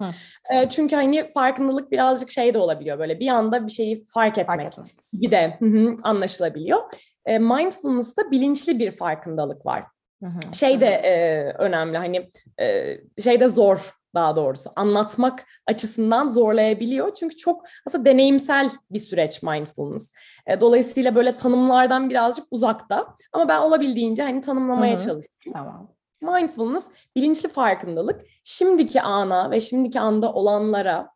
E, 0.50 0.68
çünkü 0.70 0.96
hani 0.96 1.32
farkındalık 1.34 1.92
birazcık 1.92 2.30
şey 2.30 2.54
de 2.54 2.58
olabiliyor 2.58 2.98
böyle 2.98 3.20
bir 3.20 3.28
anda 3.28 3.66
bir 3.66 3.72
şeyi 3.72 4.06
fark 4.06 4.38
etmek, 4.38 4.60
fark 4.60 4.72
etmek. 4.72 4.94
gibi 5.12 5.30
de 5.30 5.58
anlaşılabiliyor. 6.02 6.80
E, 7.26 7.38
mindfulness'ta 7.38 8.30
bilinçli 8.30 8.78
bir 8.78 8.90
farkındalık 8.90 9.66
var. 9.66 9.84
Hı 10.22 10.26
hı. 10.26 10.54
Şey 10.54 10.80
de 10.80 10.86
e, 10.86 11.42
önemli 11.58 11.98
hani 11.98 12.30
e, 12.60 12.96
şey 13.22 13.40
de 13.40 13.48
zor 13.48 13.95
daha 14.16 14.36
doğrusu 14.36 14.70
anlatmak 14.76 15.46
açısından 15.66 16.28
zorlayabiliyor. 16.28 17.14
Çünkü 17.14 17.36
çok 17.36 17.64
aslında 17.86 18.04
deneyimsel 18.04 18.70
bir 18.90 18.98
süreç 18.98 19.42
mindfulness. 19.42 20.12
E, 20.46 20.60
dolayısıyla 20.60 21.14
böyle 21.14 21.36
tanımlardan 21.36 22.10
birazcık 22.10 22.46
uzakta 22.50 23.16
ama 23.32 23.48
ben 23.48 23.60
olabildiğince 23.60 24.22
hani 24.22 24.40
tanımlamaya 24.40 24.92
Hı-hı. 24.98 25.06
çalışıyorum. 25.06 25.52
Tamam. 25.52 25.96
Mindfulness 26.20 26.86
bilinçli 27.16 27.48
farkındalık 27.48 28.20
şimdiki 28.44 29.02
ana 29.02 29.50
ve 29.50 29.60
şimdiki 29.60 30.00
anda 30.00 30.32
olanlara 30.32 31.10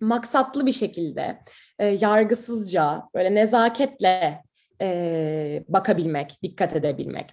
maksatlı 0.00 0.66
bir 0.66 0.72
şekilde 0.72 1.38
e, 1.78 1.86
yargısızca 1.86 3.02
böyle 3.14 3.34
nezaketle 3.34 4.42
e, 4.80 5.64
bakabilmek, 5.68 6.38
dikkat 6.42 6.76
edebilmek. 6.76 7.30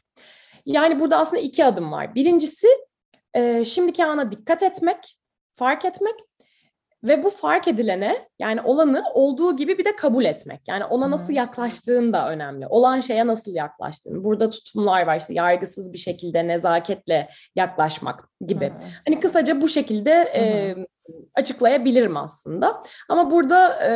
Yani 0.66 1.00
burada 1.00 1.18
aslında 1.18 1.42
iki 1.42 1.66
adım 1.66 1.92
var. 1.92 2.16
Birincisi 2.16 2.68
e, 3.34 3.66
şimdiki 3.66 4.06
ana 4.06 4.32
dikkat 4.32 4.64
etmek, 4.64 5.18
fark 5.56 5.86
etmek. 5.86 6.16
ve 7.04 7.24
bu 7.24 7.30
fark 7.30 7.68
edilene 7.68 8.28
yani 8.40 8.62
olanı 8.62 9.04
olduğu 9.14 9.56
gibi 9.56 9.78
bir 9.78 9.86
de 9.86 9.96
kabul 9.96 10.26
etmek. 10.26 10.62
Yani 10.68 10.86
ona 10.86 11.12
nasıl 11.12 11.34
yaklaştığın 11.34 12.14
da 12.14 12.30
önemli. 12.30 12.68
Olan 12.68 13.02
şeye 13.02 13.28
nasıl 13.28 13.56
yaklaştığın. 13.56 14.24
Burada 14.24 14.50
tutumlar 14.50 15.08
var 15.08 15.20
işte 15.20 15.34
yargısız 15.34 15.94
bir 15.94 15.98
şekilde 15.98 16.48
nezaketle 16.48 17.30
yaklaşmak 17.56 18.30
gibi. 18.46 18.74
Hani 19.08 19.20
kısaca 19.20 19.62
bu 19.62 19.70
şekilde 19.70 20.12
e, 20.12 20.76
açıklayabilirim 21.36 22.18
aslında. 22.18 22.82
Ama 23.10 23.32
burada 23.32 23.84
e, 23.84 23.92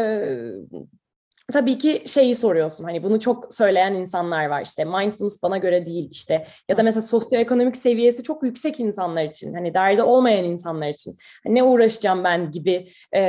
tabii 1.53 1.77
ki 1.77 2.03
şeyi 2.07 2.35
soruyorsun 2.35 2.83
hani 2.83 3.03
bunu 3.03 3.19
çok 3.19 3.53
söyleyen 3.53 3.93
insanlar 3.93 4.45
var 4.45 4.61
işte 4.61 4.85
mindfulness 4.85 5.43
bana 5.43 5.57
göre 5.57 5.85
değil 5.85 6.09
işte. 6.11 6.47
Ya 6.69 6.77
da 6.77 6.83
mesela 6.83 7.01
sosyoekonomik 7.01 7.77
seviyesi 7.77 8.23
çok 8.23 8.43
yüksek 8.43 8.79
insanlar 8.79 9.23
için 9.23 9.53
hani 9.53 9.73
derdi 9.73 10.03
olmayan 10.03 10.43
insanlar 10.43 10.89
için. 10.89 11.17
Hani 11.43 11.55
ne 11.55 11.63
uğraşacağım 11.63 12.23
ben 12.23 12.51
gibi 12.51 12.91
e, 13.11 13.21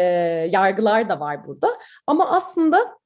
yargılar 0.52 1.08
da 1.08 1.20
var 1.20 1.46
burada. 1.46 1.68
Ama 2.06 2.30
aslında 2.30 2.98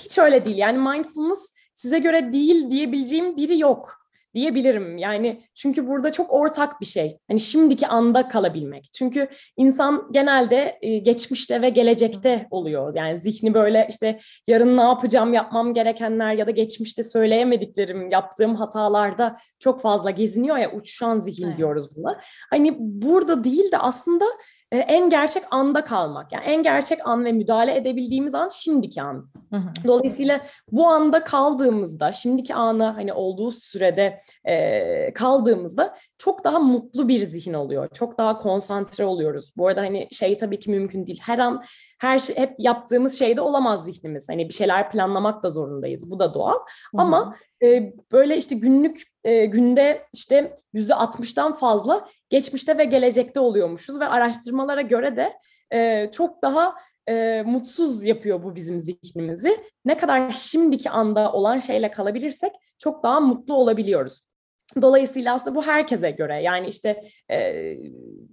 hiç 0.00 0.18
öyle 0.18 0.46
değil. 0.46 0.58
Yani 0.58 0.78
mindfulness 0.78 1.54
size 1.74 1.98
göre 1.98 2.32
değil 2.32 2.70
diyebileceğim 2.70 3.36
biri 3.36 3.58
yok 3.58 4.03
diyebilirim. 4.34 4.98
Yani 4.98 5.42
çünkü 5.54 5.86
burada 5.86 6.12
çok 6.12 6.32
ortak 6.32 6.80
bir 6.80 6.86
şey. 6.86 7.18
Hani 7.28 7.40
şimdiki 7.40 7.86
anda 7.86 8.28
kalabilmek. 8.28 8.92
Çünkü 8.92 9.28
insan 9.56 10.08
genelde 10.10 10.78
e, 10.82 10.98
geçmişte 10.98 11.62
ve 11.62 11.68
gelecekte 11.68 12.46
oluyor. 12.50 12.96
Yani 12.96 13.18
zihni 13.18 13.54
böyle 13.54 13.86
işte 13.90 14.20
yarın 14.46 14.76
ne 14.76 14.82
yapacağım, 14.82 15.32
yapmam 15.32 15.72
gerekenler 15.72 16.34
ya 16.34 16.46
da 16.46 16.50
geçmişte 16.50 17.02
söyleyemediklerim, 17.02 18.10
yaptığım 18.10 18.54
hatalarda 18.54 19.36
çok 19.58 19.80
fazla 19.80 20.10
geziniyor 20.10 20.56
ya 20.56 20.72
uçuşan 20.72 21.18
zihin 21.18 21.48
evet. 21.48 21.58
diyoruz 21.58 21.96
buna. 21.96 22.20
Hani 22.50 22.76
burada 22.78 23.44
değil 23.44 23.72
de 23.72 23.78
aslında 23.78 24.24
en 24.78 25.10
gerçek 25.10 25.42
anda 25.50 25.84
kalmak. 25.84 26.32
Yani 26.32 26.44
en 26.44 26.62
gerçek 26.62 27.08
an 27.08 27.24
ve 27.24 27.32
müdahale 27.32 27.76
edebildiğimiz 27.76 28.34
an 28.34 28.48
şimdiki 28.48 29.02
an. 29.02 29.30
Dolayısıyla 29.86 30.40
bu 30.72 30.86
anda 30.86 31.24
kaldığımızda, 31.24 32.12
şimdiki 32.12 32.54
ana 32.54 32.96
hani 32.96 33.12
olduğu 33.12 33.52
sürede 33.52 34.18
e, 34.44 35.12
kaldığımızda 35.12 35.96
çok 36.18 36.44
daha 36.44 36.58
mutlu 36.58 37.08
bir 37.08 37.22
zihin 37.22 37.54
oluyor. 37.54 37.88
Çok 37.94 38.18
daha 38.18 38.38
konsantre 38.38 39.04
oluyoruz. 39.04 39.52
Bu 39.56 39.68
arada 39.68 39.80
hani 39.80 40.08
şey 40.12 40.36
tabii 40.36 40.60
ki 40.60 40.70
mümkün 40.70 41.06
değil. 41.06 41.20
Her 41.22 41.38
an 41.38 41.64
her 42.00 42.18
şey 42.18 42.36
hep 42.36 42.54
yaptığımız 42.58 43.18
şeyde 43.18 43.40
olamaz 43.40 43.84
zihnimiz. 43.84 44.28
Hani 44.28 44.48
bir 44.48 44.54
şeyler 44.54 44.90
planlamak 44.90 45.42
da 45.42 45.50
zorundayız. 45.50 46.10
Bu 46.10 46.18
da 46.18 46.34
doğal. 46.34 46.54
Hı-hı. 46.54 47.02
Ama 47.02 47.36
e, 47.62 47.92
böyle 48.12 48.36
işte 48.36 48.54
günlük 48.54 49.02
e, 49.24 49.46
günde 49.46 50.06
işte 50.12 50.56
yüzde 50.72 50.94
altmıştan 50.94 51.54
fazla 51.54 52.08
geçmişte 52.34 52.78
ve 52.78 52.84
gelecekte 52.84 53.40
oluyormuşuz 53.40 54.00
ve 54.00 54.06
araştırmalara 54.06 54.80
göre 54.80 55.16
de 55.16 55.32
e, 55.72 56.10
çok 56.10 56.42
daha 56.42 56.74
e, 57.08 57.42
mutsuz 57.46 58.04
yapıyor 58.04 58.42
bu 58.42 58.54
bizim 58.54 58.80
zihnimizi. 58.80 59.56
Ne 59.84 59.96
kadar 59.96 60.30
şimdiki 60.30 60.90
anda 60.90 61.32
olan 61.32 61.58
şeyle 61.58 61.90
kalabilirsek 61.90 62.52
çok 62.78 63.02
daha 63.02 63.20
mutlu 63.20 63.54
olabiliyoruz. 63.54 64.22
Dolayısıyla 64.82 65.34
aslında 65.34 65.54
bu 65.54 65.62
herkese 65.66 66.10
göre 66.10 66.42
yani 66.42 66.66
işte 66.66 67.04
e, 67.30 67.72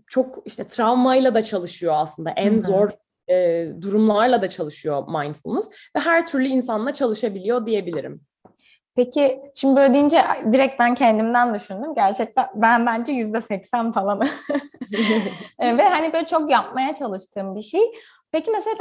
çok 0.07 0.43
işte 0.45 0.63
travmayla 0.63 1.35
da 1.35 1.43
çalışıyor 1.43 1.93
aslında 1.95 2.29
en 2.29 2.51
Hı-hı. 2.51 2.61
zor 2.61 2.89
e, 3.29 3.67
durumlarla 3.81 4.41
da 4.41 4.49
çalışıyor 4.49 5.07
mindfulness 5.07 5.69
ve 5.95 5.99
her 5.99 6.27
türlü 6.27 6.47
insanla 6.47 6.93
çalışabiliyor 6.93 7.65
diyebilirim. 7.65 8.21
Peki 8.95 9.41
şimdi 9.55 9.75
böyle 9.75 9.93
deyince 9.93 10.23
direkt 10.51 10.79
ben 10.79 10.95
kendimden 10.95 11.53
düşündüm. 11.53 11.93
Gerçekten 11.95 12.47
ben 12.55 12.85
bence 12.85 13.11
yüzde 13.11 13.41
seksen 13.41 13.91
falan. 13.91 14.21
E, 15.59 15.77
ve 15.77 15.83
hani 15.83 16.13
böyle 16.13 16.25
çok 16.25 16.51
yapmaya 16.51 16.95
çalıştığım 16.95 17.55
bir 17.55 17.61
şey. 17.61 17.81
Peki 18.31 18.51
mesela 18.51 18.77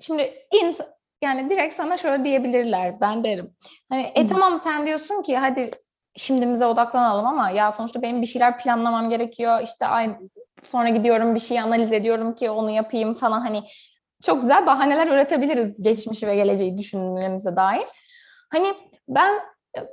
şimdi 0.00 0.34
ins 0.62 0.80
yani 1.22 1.50
direkt 1.50 1.74
sana 1.74 1.96
şöyle 1.96 2.24
diyebilirler 2.24 3.00
ben 3.00 3.24
derim. 3.24 3.54
Hani 3.88 4.12
e 4.14 4.26
tamam 4.26 4.60
sen 4.60 4.86
diyorsun 4.86 5.22
ki 5.22 5.36
hadi 5.36 5.70
şimdimize 6.16 6.66
odaklanalım 6.66 7.26
ama 7.26 7.50
ya 7.50 7.72
sonuçta 7.72 8.02
benim 8.02 8.22
bir 8.22 8.26
şeyler 8.26 8.58
planlamam 8.58 9.10
gerekiyor. 9.10 9.60
İşte 9.62 9.86
ay 9.86 10.16
sonra 10.62 10.88
gidiyorum 10.88 11.34
bir 11.34 11.40
şey 11.40 11.60
analiz 11.60 11.92
ediyorum 11.92 12.34
ki 12.34 12.50
onu 12.50 12.70
yapayım 12.70 13.14
falan 13.14 13.40
hani 13.40 13.62
çok 14.26 14.42
güzel 14.42 14.66
bahaneler 14.66 15.06
üretebiliriz 15.06 15.82
geçmişi 15.82 16.26
ve 16.26 16.34
geleceği 16.34 16.78
düşünmemize 16.78 17.56
dair. 17.56 17.86
Hani 18.50 18.74
ben 19.08 19.32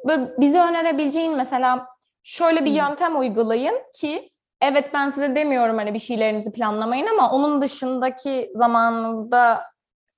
böyle 0.07 0.31
bize 0.39 0.61
önerebileceğin 0.61 1.35
mesela 1.37 1.87
şöyle 2.23 2.65
bir 2.65 2.71
yöntem 2.71 3.19
uygulayın 3.19 3.75
ki 3.95 4.29
evet 4.61 4.89
ben 4.93 5.09
size 5.09 5.35
demiyorum 5.35 5.77
hani 5.77 5.93
bir 5.93 5.99
şeylerinizi 5.99 6.51
planlamayın 6.51 7.07
ama 7.07 7.31
onun 7.31 7.61
dışındaki 7.61 8.51
zamanınızda 8.55 9.61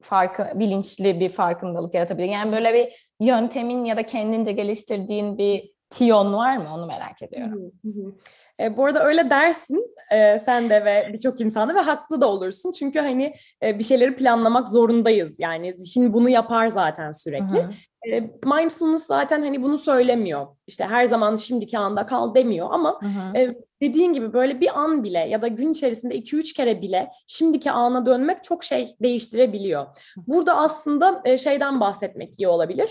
farkı 0.02 0.52
bilinçli 0.56 1.20
bir 1.20 1.30
farkındalık 1.30 1.94
yaratabilir. 1.94 2.28
Yani 2.28 2.52
böyle 2.52 2.74
bir 2.74 3.10
yöntemin 3.20 3.86
ya 3.86 3.98
da 3.98 4.04
kendince 4.04 4.52
geliştirdiğin 4.52 5.38
bir 5.38 5.74
tiyon 5.90 6.34
var 6.34 6.58
mı? 6.58 6.74
Onu 6.74 6.86
merak 6.86 7.22
ediyorum. 7.22 7.72
E, 8.60 8.78
bu 8.78 8.86
arada 8.86 9.06
öyle 9.06 9.30
dersin 9.30 9.96
e, 10.12 10.40
sen 10.40 10.70
de 10.70 10.86
ve 10.86 11.10
birçok 11.14 11.42
insanda 11.42 11.76
ve 11.76 11.80
haklı 11.80 12.22
da 12.22 12.30
olursun. 12.30 12.72
Çünkü 12.72 13.00
hani 13.00 13.34
e, 13.64 13.80
bir 13.80 13.84
şeyleri 13.84 14.16
planlamak 14.16 14.70
zorundayız. 14.70 15.36
Yani 15.40 15.74
zihin 15.74 16.14
bunu 16.14 16.30
yapar 16.30 16.68
zaten 16.68 17.12
sürekli. 17.12 17.58
E, 18.12 18.20
mindfulness 18.46 19.06
zaten 19.06 19.42
hani 19.42 19.64
bunu 19.64 19.78
söylemiyor. 19.78 20.48
İşte 20.68 20.86
her 20.86 21.06
zaman 21.06 21.36
şimdiki 21.36 21.78
anda 21.78 22.06
kal 22.06 22.36
demiyor 22.36 22.68
ama 22.72 23.00
e, 23.36 23.56
dediğin 23.82 24.14
gibi 24.14 24.34
böyle 24.34 24.62
bir 24.62 24.80
an 24.80 25.04
bile 25.04 25.20
ya 25.20 25.42
da 25.42 25.48
gün 25.48 25.72
içerisinde 25.72 26.16
2-3 26.16 26.54
kere 26.54 26.82
bile 26.82 27.10
şimdiki 27.28 27.72
ana 27.72 28.06
dönmek 28.06 28.44
çok 28.44 28.64
şey 28.64 28.96
değiştirebiliyor. 29.02 29.86
Burada 30.28 30.58
aslında 30.58 31.22
e, 31.26 31.38
şeyden 31.38 31.80
bahsetmek 31.80 32.40
iyi 32.40 32.48
olabilir 32.48 32.90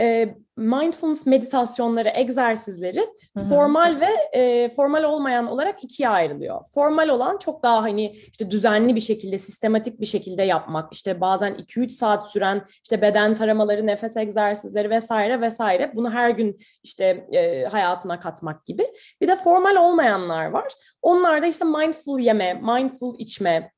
e, 0.00 0.34
mindfulness 0.56 1.26
meditasyonları, 1.26 2.08
egzersizleri 2.14 3.00
Hı-hı. 3.36 3.44
formal 3.44 4.00
ve 4.00 4.38
e, 4.38 4.68
formal 4.68 5.02
olmayan 5.02 5.46
olarak 5.46 5.84
ikiye 5.84 6.08
ayrılıyor. 6.08 6.60
Formal 6.74 7.08
olan 7.08 7.38
çok 7.38 7.62
daha 7.62 7.82
hani 7.82 8.12
işte 8.12 8.50
düzenli 8.50 8.94
bir 8.94 9.00
şekilde, 9.00 9.38
sistematik 9.38 10.00
bir 10.00 10.06
şekilde 10.06 10.42
yapmak, 10.42 10.92
işte 10.92 11.20
bazen 11.20 11.54
2-3 11.54 11.88
saat 11.88 12.30
süren 12.30 12.64
işte 12.82 13.02
beden 13.02 13.34
taramaları, 13.34 13.86
nefes 13.86 14.16
egzersizleri 14.16 14.90
vesaire 14.90 15.40
vesaire. 15.40 15.92
Bunu 15.94 16.10
her 16.10 16.30
gün 16.30 16.58
işte 16.82 17.26
e, 17.32 17.64
hayatına 17.64 18.20
katmak 18.20 18.64
gibi. 18.64 18.84
Bir 19.20 19.28
de 19.28 19.36
formal 19.36 19.76
olmayanlar 19.76 20.46
var. 20.46 20.72
Onlar 21.02 21.42
da 21.42 21.46
işte 21.46 21.64
mindful 21.64 22.20
yeme, 22.20 22.54
mindful 22.54 23.18
içme, 23.18 23.72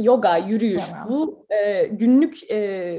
yoga, 0.00 0.36
yürüyüş, 0.36 0.84
tamam. 0.90 1.08
bu 1.08 1.46
e, 1.50 1.86
günlük 1.86 2.50
e, 2.50 2.98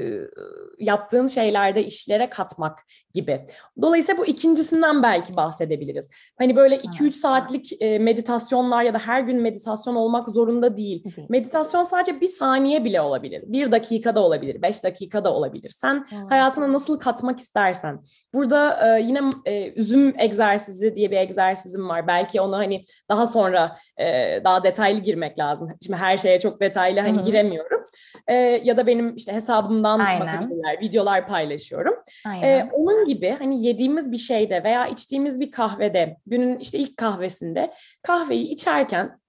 yaptığın 0.78 1.26
şeylerde 1.26 1.84
işlere 1.84 2.30
katmak 2.30 2.78
gibi. 3.14 3.46
Dolayısıyla 3.82 4.18
bu 4.18 4.26
ikincisinden 4.26 5.02
belki 5.02 5.36
bahsedebiliriz. 5.36 6.10
Hani 6.38 6.56
böyle 6.56 6.76
2-3 6.76 7.12
saatlik 7.12 7.82
e, 7.82 7.98
meditasyonlar 7.98 8.82
ya 8.82 8.94
da 8.94 8.98
her 8.98 9.20
gün 9.20 9.42
meditasyon 9.42 9.94
olmak 9.94 10.28
zorunda 10.28 10.76
değil. 10.76 11.04
Meditasyon 11.28 11.82
sadece 11.82 12.20
bir 12.20 12.28
saniye 12.28 12.84
bile 12.84 13.00
olabilir. 13.00 13.44
Bir 13.46 13.72
dakikada 13.72 14.20
olabilir, 14.20 14.62
beş 14.62 14.84
dakikada 14.84 15.32
olabilir. 15.32 15.70
Sen 15.70 16.06
hayatına 16.28 16.72
nasıl 16.72 16.98
katmak 16.98 17.40
istersen. 17.40 18.02
Burada 18.34 18.96
e, 18.98 19.02
yine 19.02 19.20
e, 19.44 19.72
üzüm 19.72 20.14
egzersizi 20.18 20.96
diye 20.96 21.10
bir 21.10 21.16
egzersizim 21.16 21.88
var. 21.88 22.06
Belki 22.06 22.40
onu 22.40 22.56
hani 22.56 22.84
daha 23.08 23.26
sonra 23.26 23.76
e, 23.96 24.04
daha 24.44 24.64
detaylı 24.64 25.00
girmek 25.00 25.38
lazım. 25.38 25.68
Şimdi 25.86 25.98
her 25.98 26.18
şeye 26.18 26.40
çok 26.40 26.60
detaylı 26.60 26.85
hani 26.94 27.16
Hı-hı. 27.16 27.24
giremiyorum. 27.24 27.86
E, 28.26 28.34
ya 28.34 28.76
da 28.76 28.86
benim 28.86 29.16
işte 29.16 29.32
hesabımdan 29.32 29.98
Aynen. 30.00 30.20
bakabilirler, 30.20 30.80
videolar 30.80 31.28
paylaşıyorum. 31.28 31.94
Aynen. 32.26 32.42
E, 32.42 32.70
onun 32.72 33.04
gibi 33.06 33.36
hani 33.38 33.66
yediğimiz 33.66 34.12
bir 34.12 34.18
şeyde 34.18 34.64
veya 34.64 34.86
içtiğimiz 34.86 35.40
bir 35.40 35.50
kahvede, 35.50 36.16
günün 36.26 36.58
işte 36.58 36.78
ilk 36.78 36.96
kahvesinde 36.96 37.74
kahveyi 38.02 38.48
içerken 38.48 39.20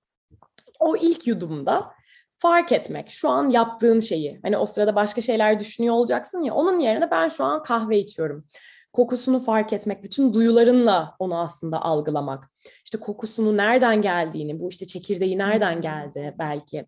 o 0.79 0.97
ilk 0.97 1.27
yudumda 1.27 1.91
fark 2.37 2.71
etmek, 2.71 3.09
şu 3.09 3.29
an 3.29 3.49
yaptığın 3.49 3.99
şeyi. 3.99 4.39
Hani 4.43 4.57
o 4.57 4.65
sırada 4.65 4.95
başka 4.95 5.21
şeyler 5.21 5.59
düşünüyor 5.59 5.95
olacaksın 5.95 6.41
ya, 6.41 6.53
onun 6.53 6.79
yerine 6.79 7.11
ben 7.11 7.29
şu 7.29 7.43
an 7.43 7.63
kahve 7.63 7.99
içiyorum. 7.99 8.45
Kokusunu 8.93 9.39
fark 9.39 9.73
etmek, 9.73 10.03
bütün 10.03 10.33
duyularınla 10.33 11.15
onu 11.19 11.39
aslında 11.39 11.81
algılamak. 11.81 12.49
İşte 12.85 12.97
kokusunu 12.97 13.57
nereden 13.57 14.01
geldiğini, 14.01 14.59
bu 14.59 14.69
işte 14.69 14.87
çekirdeği 14.87 15.37
nereden 15.37 15.81
geldi 15.81 16.35
belki 16.39 16.85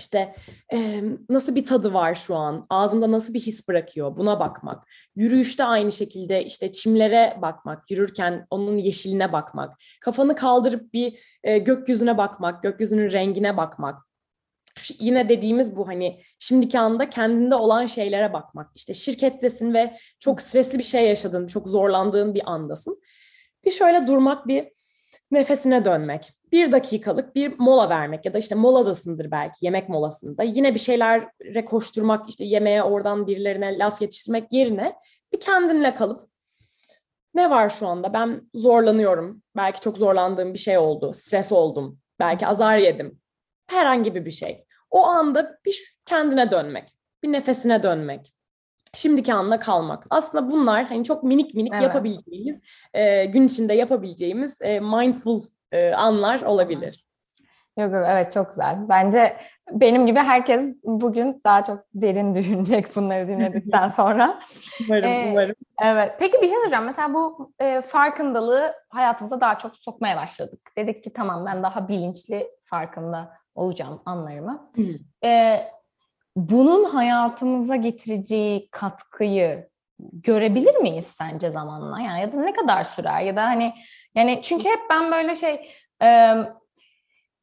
işte 0.00 0.34
e, 0.72 1.02
nasıl 1.28 1.54
bir 1.54 1.66
tadı 1.66 1.92
var 1.92 2.14
şu 2.14 2.34
an, 2.34 2.66
ağzımda 2.70 3.10
nasıl 3.10 3.34
bir 3.34 3.40
his 3.40 3.68
bırakıyor 3.68 4.16
buna 4.16 4.40
bakmak. 4.40 4.88
Yürüyüşte 5.16 5.64
aynı 5.64 5.92
şekilde 5.92 6.44
işte 6.44 6.72
çimlere 6.72 7.38
bakmak, 7.42 7.90
yürürken 7.90 8.46
onun 8.50 8.76
yeşiline 8.78 9.32
bakmak. 9.32 9.72
Kafanı 10.00 10.36
kaldırıp 10.36 10.94
bir 10.94 11.18
e, 11.42 11.58
gökyüzüne 11.58 12.18
bakmak, 12.18 12.62
gökyüzünün 12.62 13.12
rengine 13.12 13.56
bakmak. 13.56 14.02
Şu, 14.78 14.94
yine 14.98 15.28
dediğimiz 15.28 15.76
bu 15.76 15.88
hani 15.88 16.22
şimdiki 16.38 16.78
anda 16.78 17.10
kendinde 17.10 17.54
olan 17.54 17.86
şeylere 17.86 18.32
bakmak. 18.32 18.70
İşte 18.74 18.94
şirkettesin 18.94 19.74
ve 19.74 19.96
çok 20.20 20.40
stresli 20.40 20.78
bir 20.78 20.84
şey 20.84 21.08
yaşadın, 21.08 21.46
çok 21.46 21.68
zorlandığın 21.68 22.34
bir 22.34 22.50
andasın. 22.50 23.00
Bir 23.64 23.70
şöyle 23.70 24.06
durmak, 24.06 24.48
bir 24.48 24.68
nefesine 25.30 25.84
dönmek 25.84 26.32
bir 26.54 26.72
dakikalık 26.72 27.36
bir 27.36 27.58
mola 27.58 27.88
vermek 27.88 28.24
ya 28.24 28.34
da 28.34 28.38
işte 28.38 28.54
moladasındır 28.54 29.30
belki 29.30 29.66
yemek 29.66 29.88
molasında. 29.88 30.42
Yine 30.42 30.74
bir 30.74 30.78
şeylere 30.78 31.64
koşturmak 31.64 32.28
işte 32.28 32.44
yemeğe 32.44 32.82
oradan 32.82 33.26
birilerine 33.26 33.78
laf 33.78 34.02
yetiştirmek 34.02 34.52
yerine 34.52 34.92
bir 35.32 35.40
kendinle 35.40 35.94
kalıp 35.94 36.28
ne 37.34 37.50
var 37.50 37.70
şu 37.70 37.86
anda? 37.86 38.12
Ben 38.12 38.50
zorlanıyorum. 38.54 39.42
Belki 39.56 39.80
çok 39.80 39.98
zorlandığım 39.98 40.54
bir 40.54 40.58
şey 40.58 40.78
oldu. 40.78 41.12
Stres 41.14 41.52
oldum. 41.52 41.98
Belki 42.20 42.46
azar 42.46 42.78
yedim. 42.78 43.20
Herhangi 43.66 44.14
bir 44.14 44.30
şey. 44.30 44.64
O 44.90 45.04
anda 45.04 45.58
bir 45.64 45.96
kendine 46.06 46.50
dönmek 46.50 46.88
bir 47.22 47.32
nefesine 47.32 47.82
dönmek 47.82 48.34
şimdiki 48.94 49.34
anla 49.34 49.60
kalmak. 49.60 50.06
Aslında 50.10 50.50
bunlar 50.50 50.84
hani 50.84 51.04
çok 51.04 51.22
minik 51.22 51.54
minik 51.54 51.72
evet. 51.74 51.82
yapabileceğimiz, 51.82 52.60
e, 52.94 53.24
gün 53.24 53.46
içinde 53.46 53.74
yapabileceğimiz 53.74 54.56
e, 54.60 54.80
mindful 54.80 55.40
e, 55.74 55.94
anlar 55.94 56.42
olabilir. 56.42 57.04
Yok 57.78 57.92
yok 57.92 58.04
evet 58.08 58.32
çok 58.32 58.48
güzel. 58.48 58.88
Bence 58.88 59.36
benim 59.70 60.06
gibi 60.06 60.18
herkes 60.18 60.76
bugün 60.84 61.40
daha 61.44 61.64
çok 61.64 61.84
derin 61.94 62.34
düşünecek 62.34 62.96
bunları 62.96 63.28
dinledikten 63.28 63.88
sonra. 63.98 64.40
umarım 64.88 65.04
ee, 65.04 65.28
umarım. 65.30 65.54
Evet. 65.82 66.12
Peki 66.18 66.42
bir 66.42 66.48
şey 66.48 66.56
soracağım. 66.56 66.84
Mesela 66.84 67.14
bu 67.14 67.52
e, 67.60 67.80
farkındalığı 67.80 68.74
hayatımıza 68.88 69.40
daha 69.40 69.58
çok 69.58 69.76
sokmaya 69.76 70.16
başladık. 70.16 70.70
Dedik 70.78 71.04
ki 71.04 71.12
tamam 71.12 71.46
ben 71.46 71.62
daha 71.62 71.88
bilinçli 71.88 72.48
farkında 72.64 73.32
olacağım 73.54 74.02
anlarımı. 74.06 74.70
E, 75.24 75.60
bunun 76.36 76.84
hayatımıza 76.84 77.76
getireceği 77.76 78.68
katkıyı 78.70 79.68
görebilir 80.12 80.76
miyiz 80.76 81.06
sence 81.06 81.50
zamanla? 81.50 82.00
Yani 82.00 82.20
ya 82.20 82.32
da 82.32 82.36
ne 82.36 82.52
kadar 82.52 82.84
sürer 82.84 83.20
ya 83.20 83.36
da 83.36 83.42
hani 83.42 83.74
yani 84.14 84.40
çünkü 84.42 84.68
hep 84.68 84.80
ben 84.90 85.12
böyle 85.12 85.34
şey 85.34 85.70
e, 86.02 86.34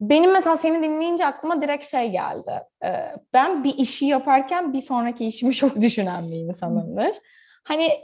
benim 0.01 0.31
mesela 0.31 0.57
seni 0.57 0.83
dinleyince 0.83 1.25
aklıma 1.25 1.61
direkt 1.61 1.85
şey 1.85 2.11
geldi. 2.11 2.51
E, 2.83 3.15
ben 3.33 3.63
bir 3.63 3.77
işi 3.77 4.05
yaparken 4.05 4.73
bir 4.73 4.81
sonraki 4.81 5.25
işimi 5.25 5.53
çok 5.55 5.81
düşünen 5.81 6.23
bir 6.31 6.37
insanımdır. 6.37 7.15
Hani 7.63 7.99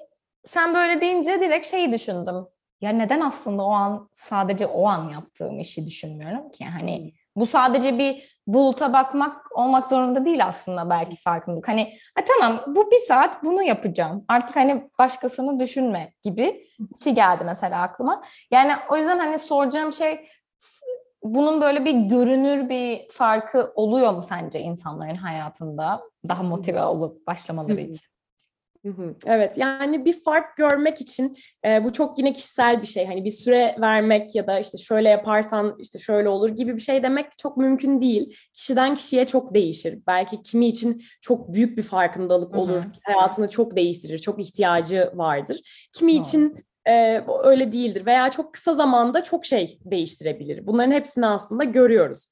sen 0.45 0.75
böyle 0.75 1.01
deyince 1.01 1.39
direkt 1.39 1.67
şeyi 1.67 1.91
düşündüm. 1.91 2.47
Ya 2.82 2.91
neden 2.91 3.21
aslında 3.21 3.63
o 3.63 3.71
an 3.71 4.10
sadece 4.13 4.65
o 4.67 4.88
an 4.88 5.10
yaptığım 5.10 5.60
işi 5.60 5.86
düşünmüyorum 5.86 6.51
ki? 6.51 6.65
Hani 6.65 7.13
bu 7.38 7.45
sadece 7.45 7.97
bir 7.97 8.38
buluta 8.47 8.93
bakmak 8.93 9.58
olmak 9.58 9.89
zorunda 9.89 10.26
değil 10.26 10.45
aslında 10.45 10.89
belki 10.89 11.17
farkındalık. 11.17 11.67
Hani 11.67 11.93
ha, 12.15 12.23
tamam 12.28 12.63
bu 12.67 12.91
bir 12.91 13.08
saat 13.08 13.43
bunu 13.43 13.63
yapacağım. 13.63 14.26
Artık 14.28 14.56
hani 14.56 14.89
başkasını 15.00 15.60
düşünme 15.60 16.13
gibi 16.23 16.67
bir 16.80 17.04
şey 17.04 17.13
geldi 17.13 17.43
mesela 17.45 17.82
aklıma. 17.82 18.23
Yani 18.52 18.71
o 18.89 18.97
yüzden 18.97 19.19
hani 19.19 19.39
soracağım 19.39 19.93
şey 19.93 20.28
bunun 21.23 21.62
böyle 21.62 21.86
bir 21.86 21.91
görünür 21.91 22.69
bir 22.69 23.10
farkı 23.12 23.71
oluyor 23.76 24.13
mu 24.13 24.21
sence 24.21 24.60
insanların 24.60 25.15
hayatında 25.15 26.02
daha 26.30 26.43
motive 26.43 26.84
olup 26.84 27.28
başlamaları 27.28 27.82
için? 27.82 28.16
Evet 29.25 29.57
yani 29.57 30.05
bir 30.05 30.21
fark 30.23 30.57
görmek 30.57 31.01
için 31.01 31.37
e, 31.65 31.83
bu 31.83 31.93
çok 31.93 32.17
yine 32.17 32.33
kişisel 32.33 32.81
bir 32.81 32.87
şey. 32.87 33.05
Hani 33.05 33.25
bir 33.25 33.29
süre 33.29 33.75
vermek 33.81 34.35
ya 34.35 34.47
da 34.47 34.59
işte 34.59 34.77
şöyle 34.77 35.09
yaparsan 35.09 35.75
işte 35.79 35.99
şöyle 35.99 36.29
olur 36.29 36.49
gibi 36.49 36.75
bir 36.75 36.81
şey 36.81 37.03
demek 37.03 37.37
çok 37.37 37.57
mümkün 37.57 38.01
değil. 38.01 38.37
Kişiden 38.53 38.95
kişiye 38.95 39.27
çok 39.27 39.53
değişir. 39.53 39.99
Belki 40.07 40.41
kimi 40.41 40.67
için 40.67 41.03
çok 41.21 41.53
büyük 41.53 41.77
bir 41.77 41.83
farkındalık 41.83 42.55
olur. 42.55 42.81
Hı-hı. 42.81 42.91
Hayatını 43.03 43.49
çok 43.49 43.75
değiştirir. 43.75 44.19
Çok 44.19 44.39
ihtiyacı 44.39 45.11
vardır. 45.13 45.89
Kimi 45.93 46.13
Hı-hı. 46.13 46.21
için 46.21 46.65
e, 46.87 47.23
öyle 47.43 47.71
değildir 47.71 48.05
veya 48.05 48.29
çok 48.29 48.53
kısa 48.53 48.73
zamanda 48.73 49.23
çok 49.23 49.45
şey 49.45 49.79
değiştirebilir. 49.85 50.67
Bunların 50.67 50.91
hepsini 50.91 51.27
aslında 51.27 51.63
görüyoruz. 51.63 52.27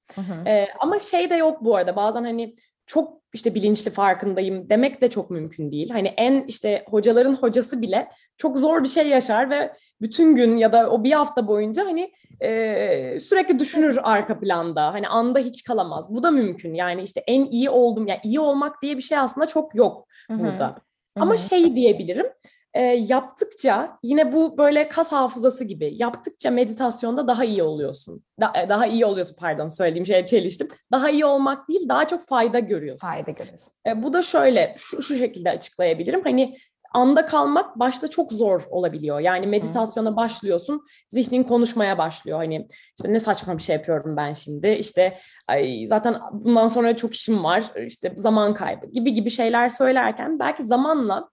E, 0.47 0.67
ama 0.79 0.99
şey 0.99 1.29
de 1.29 1.36
yok 1.36 1.65
bu 1.65 1.75
arada 1.75 1.95
bazen 1.95 2.23
hani 2.23 2.55
çok 2.86 3.21
işte 3.34 3.56
bilinçli 3.56 3.91
farkındayım 3.91 4.69
demek 4.69 5.02
de 5.02 5.10
çok 5.10 5.30
mümkün 5.30 5.71
değil. 5.71 5.89
Hani 5.89 6.08
en 6.08 6.41
işte 6.48 6.86
hocaların 6.89 7.34
hocası 7.34 7.82
bile 7.82 8.08
çok 8.38 8.58
zor 8.58 8.84
bir 8.84 8.88
şey 8.88 9.08
yaşar 9.08 9.50
ve 9.50 9.74
bütün 10.02 10.36
gün 10.36 10.58
ya 10.58 10.74
da 10.74 10.89
o 10.91 11.04
bir 11.04 11.12
hafta 11.12 11.48
boyunca 11.48 11.86
hani 11.86 12.12
e, 12.41 13.19
sürekli 13.19 13.60
düşünür 13.60 14.00
arka 14.04 14.39
planda. 14.39 14.93
Hani 14.93 15.08
anda 15.08 15.39
hiç 15.39 15.63
kalamaz. 15.63 16.10
Bu 16.10 16.24
da 16.24 16.32
mümkün. 16.32 16.74
Yani 16.74 17.02
işte 17.04 17.24
en 17.28 17.45
iyi 17.45 17.69
oldum. 17.69 18.08
Yani 18.08 18.19
iyi 18.24 18.39
olmak 18.39 18.82
diye 18.82 18.98
bir 18.98 19.02
şey 19.02 19.17
aslında 19.17 19.48
çok 19.48 19.76
yok 19.76 20.08
burada. 20.30 20.67
Hı-hı. 20.67 20.76
Ama 21.15 21.38
şey 21.38 21.76
diyebilirim 21.76 22.26
e, 22.75 22.81
yaptıkça 22.81 23.99
yine 24.03 24.33
bu 24.33 24.57
böyle 24.57 24.89
kas 24.89 25.11
hafızası 25.11 25.63
gibi 25.63 25.93
yaptıkça 25.97 26.51
meditasyonda 26.51 27.27
daha 27.27 27.45
iyi 27.45 27.63
oluyorsun. 27.63 28.23
Da, 28.41 28.53
e, 28.63 28.69
daha 28.69 28.88
iyi 28.88 29.05
oluyorsun 29.05 29.35
pardon 29.39 29.67
söylediğim 29.67 30.05
şeye 30.05 30.25
çeliştim. 30.25 30.67
Daha 30.91 31.09
iyi 31.09 31.25
olmak 31.25 31.69
değil 31.69 31.89
daha 31.89 32.07
çok 32.07 32.27
fayda 32.27 32.59
görüyorsun. 32.59 33.07
Fayda 33.07 33.31
görüyorsun. 33.31 33.69
E, 33.88 34.03
bu 34.03 34.13
da 34.13 34.21
şöyle 34.21 34.75
şu, 34.77 35.01
şu 35.01 35.17
şekilde 35.17 35.49
açıklayabilirim. 35.49 36.21
Hani 36.23 36.57
anda 36.93 37.25
kalmak 37.25 37.79
başta 37.79 38.07
çok 38.07 38.31
zor 38.31 38.61
olabiliyor. 38.69 39.19
Yani 39.19 39.47
meditasyona 39.47 40.15
başlıyorsun, 40.15 40.85
zihnin 41.09 41.43
konuşmaya 41.43 41.97
başlıyor. 41.97 42.38
Hani 42.38 42.67
işte 42.97 43.13
ne 43.13 43.19
saçma 43.19 43.57
bir 43.57 43.63
şey 43.63 43.75
yapıyorum 43.75 44.17
ben 44.17 44.33
şimdi. 44.33 44.67
İşte 44.67 45.19
ay, 45.47 45.85
zaten 45.89 46.15
bundan 46.31 46.67
sonra 46.67 46.95
çok 46.95 47.13
işim 47.13 47.43
var. 47.43 47.63
İşte 47.88 48.13
zaman 48.15 48.53
kaybı 48.53 48.85
gibi 48.85 49.13
gibi 49.13 49.29
şeyler 49.29 49.69
söylerken 49.69 50.39
belki 50.39 50.63
zamanla 50.63 51.29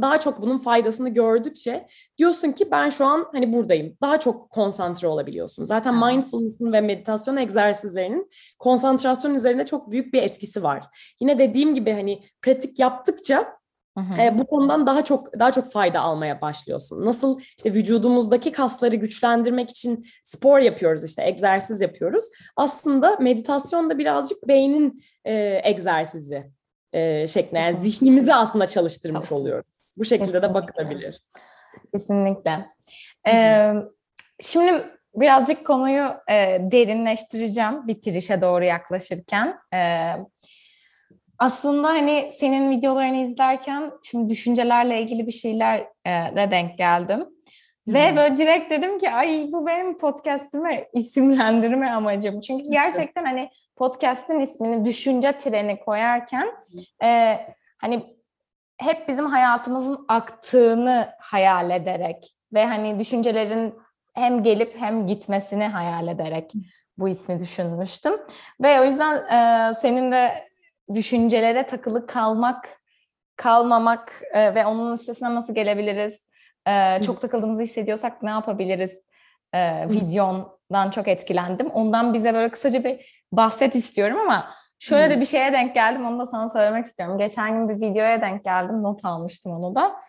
daha 0.00 0.20
çok 0.20 0.42
bunun 0.42 0.58
faydasını 0.58 1.08
gördükçe 1.08 1.88
diyorsun 2.18 2.52
ki 2.52 2.70
ben 2.70 2.90
şu 2.90 3.04
an 3.04 3.26
hani 3.32 3.52
buradayım. 3.52 3.96
Daha 4.02 4.20
çok 4.20 4.50
konsantre 4.50 5.08
olabiliyorsun. 5.08 5.64
Zaten 5.64 5.92
evet. 5.92 6.02
mindfulness'ın 6.02 6.72
ve 6.72 6.80
meditasyon 6.80 7.36
egzersizlerinin 7.36 8.30
konsantrasyon 8.58 9.34
üzerinde 9.34 9.66
çok 9.66 9.90
büyük 9.90 10.14
bir 10.14 10.22
etkisi 10.22 10.62
var. 10.62 10.84
Yine 11.20 11.38
dediğim 11.38 11.74
gibi 11.74 11.92
hani 11.92 12.22
pratik 12.42 12.78
yaptıkça 12.78 13.62
E, 14.18 14.38
bu 14.38 14.46
konudan 14.46 14.86
daha 14.86 15.04
çok 15.04 15.38
daha 15.38 15.52
çok 15.52 15.72
fayda 15.72 16.00
almaya 16.00 16.40
başlıyorsun. 16.40 17.04
Nasıl 17.04 17.40
işte 17.40 17.74
vücudumuzdaki 17.74 18.52
kasları 18.52 18.96
güçlendirmek 18.96 19.70
için 19.70 20.06
spor 20.24 20.60
yapıyoruz 20.60 21.04
işte 21.04 21.24
egzersiz 21.26 21.80
yapıyoruz. 21.80 22.24
Aslında 22.56 23.16
meditasyon 23.16 23.90
da 23.90 23.98
birazcık 23.98 24.48
beynin 24.48 25.02
e, 25.24 25.60
egzersizi 25.64 26.50
e, 26.92 27.26
şeklinde 27.26 27.60
yani 27.60 27.76
zihnimizi 27.76 28.34
aslında 28.34 28.66
çalıştırmış 28.66 29.24
Aslında. 29.24 29.40
oluyoruz. 29.40 29.81
Bu 29.98 30.04
şekilde 30.04 30.26
Kesinlikle. 30.26 30.48
de 30.48 30.54
bakılabilir. 30.54 31.22
Kesinlikle. 31.94 32.66
Ee, 33.28 33.72
şimdi 34.40 34.84
birazcık 35.14 35.66
konuyu 35.66 36.04
e, 36.30 36.58
derinleştireceğim 36.60 37.88
bitirişe 37.88 38.40
doğru 38.40 38.64
yaklaşırken. 38.64 39.58
E, 39.74 40.12
aslında 41.38 41.88
hani 41.88 42.30
senin 42.34 42.70
videolarını 42.70 43.16
izlerken 43.16 43.92
şimdi 44.02 44.30
düşüncelerle 44.30 45.02
ilgili 45.02 45.26
bir 45.26 45.32
şeyler 45.32 45.80
de 46.06 46.50
denk 46.50 46.78
geldim. 46.78 47.26
Ve 47.88 48.10
hmm. 48.10 48.16
böyle 48.16 48.38
direkt 48.38 48.70
dedim 48.70 48.98
ki 48.98 49.10
ay 49.10 49.46
bu 49.52 49.66
benim 49.66 49.98
podcast'ime 49.98 50.88
isimlendirme 50.92 51.90
amacım. 51.90 52.40
Çünkü 52.40 52.70
gerçekten 52.70 53.24
hani 53.24 53.50
podcast'in 53.76 54.40
ismini 54.40 54.84
düşünce 54.84 55.38
treni 55.38 55.80
koyarken 55.80 56.48
e, 57.04 57.38
hani 57.78 58.11
hep 58.82 59.08
bizim 59.08 59.26
hayatımızın 59.26 60.04
aktığını 60.08 61.08
hayal 61.20 61.70
ederek 61.70 62.34
ve 62.52 62.66
hani 62.66 62.98
düşüncelerin 62.98 63.74
hem 64.14 64.42
gelip 64.42 64.80
hem 64.80 65.06
gitmesini 65.06 65.68
hayal 65.68 66.08
ederek 66.08 66.52
bu 66.98 67.08
ismi 67.08 67.40
düşünmüştüm. 67.40 68.12
Ve 68.62 68.80
o 68.80 68.84
yüzden 68.84 69.16
e, 69.16 69.74
senin 69.74 70.12
de 70.12 70.48
düşüncelere 70.94 71.66
takılı 71.66 72.06
kalmak, 72.06 72.68
kalmamak 73.36 74.22
e, 74.32 74.54
ve 74.54 74.66
onun 74.66 74.94
üstesinden 74.94 75.34
nasıl 75.34 75.54
gelebiliriz, 75.54 76.28
e, 76.68 77.02
çok 77.02 77.20
takıldığımızı 77.20 77.62
hissediyorsak 77.62 78.22
ne 78.22 78.30
yapabiliriz 78.30 79.00
e, 79.54 79.88
videondan 79.88 80.90
çok 80.90 81.08
etkilendim. 81.08 81.70
Ondan 81.70 82.14
bize 82.14 82.34
böyle 82.34 82.50
kısaca 82.50 82.84
bir 82.84 83.24
bahset 83.32 83.74
istiyorum 83.74 84.18
ama 84.20 84.50
Şöyle 84.82 85.10
de 85.10 85.20
bir 85.20 85.26
şeye 85.26 85.52
denk 85.52 85.74
geldim, 85.74 86.06
onu 86.06 86.18
da 86.18 86.26
sana 86.26 86.48
söylemek 86.48 86.84
istiyorum. 86.84 87.18
Geçen 87.18 87.54
gün 87.54 87.68
bir 87.68 87.74
videoya 87.74 88.20
denk 88.20 88.44
geldim, 88.44 88.82
not 88.82 89.04
almıştım 89.04 89.52
onu 89.52 89.74
da. 89.74 90.00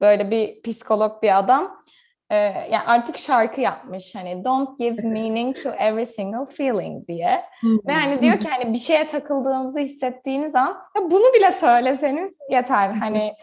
Böyle 0.00 0.30
bir 0.30 0.62
psikolog 0.62 1.22
bir 1.22 1.38
adam, 1.38 1.82
e, 2.30 2.36
yani 2.36 2.82
artık 2.86 3.16
şarkı 3.16 3.60
yapmış 3.60 4.14
hani 4.14 4.44
don't 4.44 4.78
give 4.78 5.02
meaning 5.02 5.62
to 5.62 5.70
every 5.70 6.06
single 6.06 6.46
feeling 6.46 7.08
diye. 7.08 7.44
Ve 7.86 7.92
hani 7.92 8.22
diyor 8.22 8.40
ki 8.40 8.48
hani 8.48 8.74
bir 8.74 8.78
şeye 8.78 9.08
takıldığınızı 9.08 9.80
hissettiğiniz 9.80 10.54
an 10.54 10.76
ya 10.96 11.10
bunu 11.10 11.34
bile 11.34 11.52
söyleseniz 11.52 12.32
yeter 12.50 12.90
hani 12.90 13.34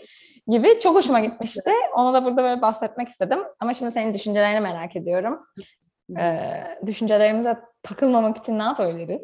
gibi 0.48 0.80
çok 0.80 0.96
hoşuma 0.96 1.20
gitmişti. 1.20 1.72
Onu 1.96 2.14
da 2.14 2.26
burada 2.26 2.44
böyle 2.44 2.62
bahsetmek 2.62 3.08
istedim. 3.08 3.40
Ama 3.60 3.74
şimdi 3.74 3.92
senin 3.92 4.14
düşüncelerini 4.14 4.60
merak 4.60 4.96
ediyorum. 4.96 5.40
Ee, 6.20 6.64
düşüncelerimize 6.86 7.58
takılmamak 7.84 8.38
için 8.38 8.60
ne 8.60 8.64
yapabiliriz? 8.64 9.24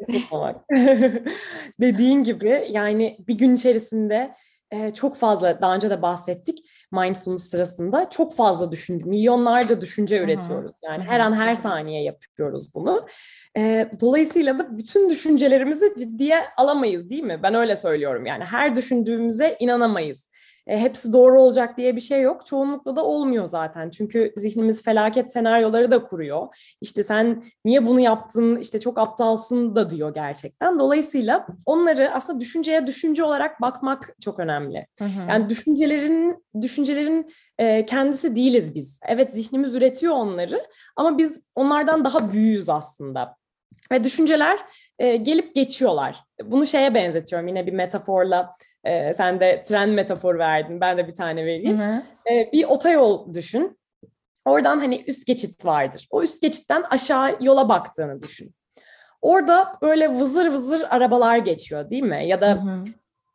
Dediğin 1.80 2.24
gibi 2.24 2.68
yani 2.70 3.18
bir 3.28 3.38
gün 3.38 3.56
içerisinde 3.56 4.34
e, 4.70 4.94
çok 4.94 5.16
fazla 5.16 5.60
daha 5.60 5.74
önce 5.74 5.90
de 5.90 6.02
bahsettik. 6.02 6.58
mindfulness 6.92 7.50
sırasında 7.50 8.10
çok 8.10 8.34
fazla 8.34 8.72
düşünce, 8.72 9.04
milyonlarca 9.04 9.80
düşünce 9.80 10.18
üretiyoruz. 10.18 10.72
Yani 10.84 11.04
her 11.04 11.20
an 11.20 11.32
her 11.32 11.54
saniye 11.54 12.02
yapıyoruz 12.02 12.74
bunu. 12.74 13.06
E, 13.56 13.90
dolayısıyla 14.00 14.58
da 14.58 14.78
bütün 14.78 15.10
düşüncelerimizi 15.10 15.94
ciddiye 15.98 16.44
alamayız 16.56 17.10
değil 17.10 17.22
mi? 17.22 17.40
Ben 17.42 17.54
öyle 17.54 17.76
söylüyorum 17.76 18.26
yani 18.26 18.44
her 18.44 18.76
düşündüğümüze 18.76 19.56
inanamayız 19.60 20.30
e, 20.66 20.78
hepsi 20.78 21.12
doğru 21.12 21.40
olacak 21.40 21.76
diye 21.76 21.96
bir 21.96 22.00
şey 22.00 22.22
yok. 22.22 22.46
Çoğunlukla 22.46 22.96
da 22.96 23.04
olmuyor 23.04 23.46
zaten. 23.46 23.90
Çünkü 23.90 24.32
zihnimiz 24.36 24.82
felaket 24.82 25.32
senaryoları 25.32 25.90
da 25.90 26.04
kuruyor. 26.04 26.74
İşte 26.80 27.04
sen 27.04 27.44
niye 27.64 27.86
bunu 27.86 28.00
yaptın, 28.00 28.56
işte 28.56 28.80
çok 28.80 28.98
aptalsın 28.98 29.76
da 29.76 29.90
diyor 29.90 30.14
gerçekten. 30.14 30.78
Dolayısıyla 30.78 31.46
onları 31.66 32.14
aslında 32.14 32.40
düşünceye 32.40 32.86
düşünce 32.86 33.24
olarak 33.24 33.60
bakmak 33.60 34.16
çok 34.20 34.38
önemli. 34.38 34.86
Hı 34.98 35.04
hı. 35.04 35.28
Yani 35.28 35.48
düşüncelerin 35.48 36.44
düşüncelerin 36.60 37.32
e, 37.58 37.86
kendisi 37.86 38.34
değiliz 38.34 38.74
biz. 38.74 39.00
Evet 39.08 39.30
zihnimiz 39.30 39.74
üretiyor 39.74 40.14
onları 40.14 40.62
ama 40.96 41.18
biz 41.18 41.42
onlardan 41.54 42.04
daha 42.04 42.32
büyüğüz 42.32 42.68
aslında. 42.68 43.36
Ve 43.92 44.04
düşünceler 44.04 44.58
e, 44.98 45.16
gelip 45.16 45.54
geçiyorlar. 45.54 46.24
Bunu 46.44 46.66
şeye 46.66 46.94
benzetiyorum 46.94 47.48
yine 47.48 47.66
bir 47.66 47.72
metaforla. 47.72 48.54
E, 48.84 49.14
sen 49.14 49.40
de 49.40 49.62
tren 49.62 49.90
metafor 49.90 50.38
verdin. 50.38 50.80
Ben 50.80 50.98
de 50.98 51.08
bir 51.08 51.14
tane 51.14 51.44
vereyim. 51.44 51.78
Hı 51.78 51.84
hı. 51.84 52.02
E, 52.32 52.52
bir 52.52 52.64
otoyol 52.64 53.34
düşün. 53.34 53.78
Oradan 54.44 54.78
hani 54.78 55.04
üst 55.06 55.26
geçit 55.26 55.64
vardır. 55.64 56.08
O 56.10 56.22
üst 56.22 56.42
geçitten 56.42 56.84
aşağı 56.90 57.36
yola 57.40 57.68
baktığını 57.68 58.22
düşün. 58.22 58.54
Orada 59.22 59.78
böyle 59.82 60.14
vızır 60.14 60.46
vızır 60.52 60.84
arabalar 60.90 61.36
geçiyor 61.36 61.90
değil 61.90 62.02
mi? 62.02 62.26
Ya 62.26 62.40
da 62.40 62.50
hı 62.50 62.60
hı. 62.60 62.84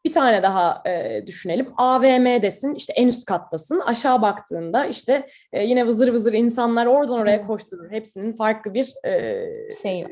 bir 0.06 0.14
tane 0.14 0.44
daha 0.44 0.82
e, 0.86 1.24
düşünelim. 1.28 1.74
AVM'desin 1.78 2.76
işte 2.76 2.94
en 2.94 3.08
üst 3.08 3.26
kattasın. 3.26 3.80
Aşağı 3.80 4.22
baktığında 4.22 4.86
işte 4.86 5.28
e, 5.54 5.64
yine 5.64 5.88
vızır 5.88 6.14
vızır 6.14 6.34
insanlar 6.34 6.86
oradan 6.86 7.20
oraya 7.20 7.48
koşturur. 7.48 7.92
Hepsinin 7.92 8.34
farklı 8.34 8.74
bir 8.74 8.94
e, 9.06 9.46
şey 9.82 10.06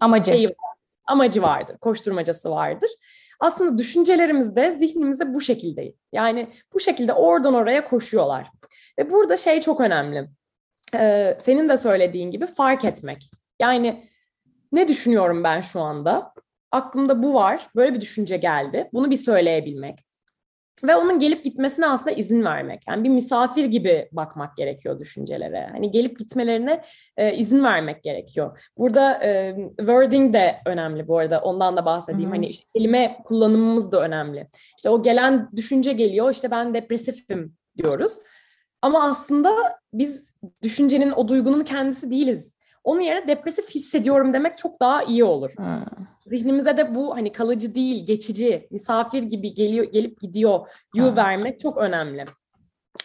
amacı. 0.00 0.30
Şeyi, 0.30 0.54
amacı 1.06 1.42
vardır. 1.42 1.78
Koşturmacası 1.78 2.50
vardır 2.50 2.90
aslında 3.40 3.78
düşüncelerimiz 3.78 4.56
de 4.56 4.70
zihnimizde 4.70 5.34
bu 5.34 5.40
şekilde. 5.40 5.94
Yani 6.12 6.48
bu 6.74 6.80
şekilde 6.80 7.12
oradan 7.12 7.54
oraya 7.54 7.84
koşuyorlar. 7.84 8.50
Ve 8.98 9.10
burada 9.10 9.36
şey 9.36 9.60
çok 9.60 9.80
önemli. 9.80 10.28
Ee, 10.94 11.38
senin 11.40 11.68
de 11.68 11.76
söylediğin 11.76 12.30
gibi 12.30 12.46
fark 12.46 12.84
etmek. 12.84 13.30
Yani 13.60 14.04
ne 14.72 14.88
düşünüyorum 14.88 15.44
ben 15.44 15.60
şu 15.60 15.80
anda? 15.80 16.34
Aklımda 16.72 17.22
bu 17.22 17.34
var. 17.34 17.70
Böyle 17.76 17.94
bir 17.94 18.00
düşünce 18.00 18.36
geldi. 18.36 18.90
Bunu 18.92 19.10
bir 19.10 19.16
söyleyebilmek. 19.16 20.09
Ve 20.84 20.96
onun 20.96 21.18
gelip 21.18 21.44
gitmesine 21.44 21.86
aslında 21.86 22.10
izin 22.10 22.44
vermek. 22.44 22.82
Yani 22.88 23.04
bir 23.04 23.08
misafir 23.08 23.64
gibi 23.64 24.08
bakmak 24.12 24.56
gerekiyor 24.56 24.98
düşüncelere. 24.98 25.68
Hani 25.72 25.90
gelip 25.90 26.18
gitmelerine 26.18 26.84
e, 27.16 27.34
izin 27.34 27.64
vermek 27.64 28.02
gerekiyor. 28.02 28.70
Burada 28.78 29.24
e, 29.24 29.56
wording 29.76 30.34
de 30.34 30.56
önemli 30.66 31.08
bu 31.08 31.18
arada. 31.18 31.40
Ondan 31.40 31.76
da 31.76 31.84
bahsedeyim. 31.84 32.30
Hı-hı. 32.30 32.36
Hani 32.36 32.46
işte 32.46 32.66
kelime 32.78 33.16
kullanımımız 33.24 33.92
da 33.92 34.02
önemli. 34.02 34.48
İşte 34.76 34.90
o 34.90 35.02
gelen 35.02 35.50
düşünce 35.56 35.92
geliyor. 35.92 36.30
İşte 36.30 36.50
ben 36.50 36.74
depresifim 36.74 37.54
diyoruz. 37.76 38.12
Ama 38.82 39.10
aslında 39.10 39.50
biz 39.92 40.26
düşüncenin, 40.62 41.10
o 41.10 41.28
duygunun 41.28 41.64
kendisi 41.64 42.10
değiliz. 42.10 42.54
Onun 42.84 43.00
yerine 43.00 43.28
depresif 43.28 43.70
hissediyorum 43.70 44.32
demek 44.32 44.58
çok 44.58 44.80
daha 44.80 45.02
iyi 45.02 45.24
olur. 45.24 45.50
Hmm. 45.56 46.06
Zihnimize 46.26 46.76
de 46.76 46.94
bu 46.94 47.16
hani 47.16 47.32
kalıcı 47.32 47.74
değil, 47.74 48.06
geçici, 48.06 48.68
misafir 48.70 49.22
gibi 49.22 49.54
geliyor, 49.54 49.84
gelip 49.84 50.20
gidiyor 50.20 50.68
yu 50.94 51.04
hmm. 51.04 51.16
vermek 51.16 51.60
çok 51.60 51.76
önemli. 51.76 52.24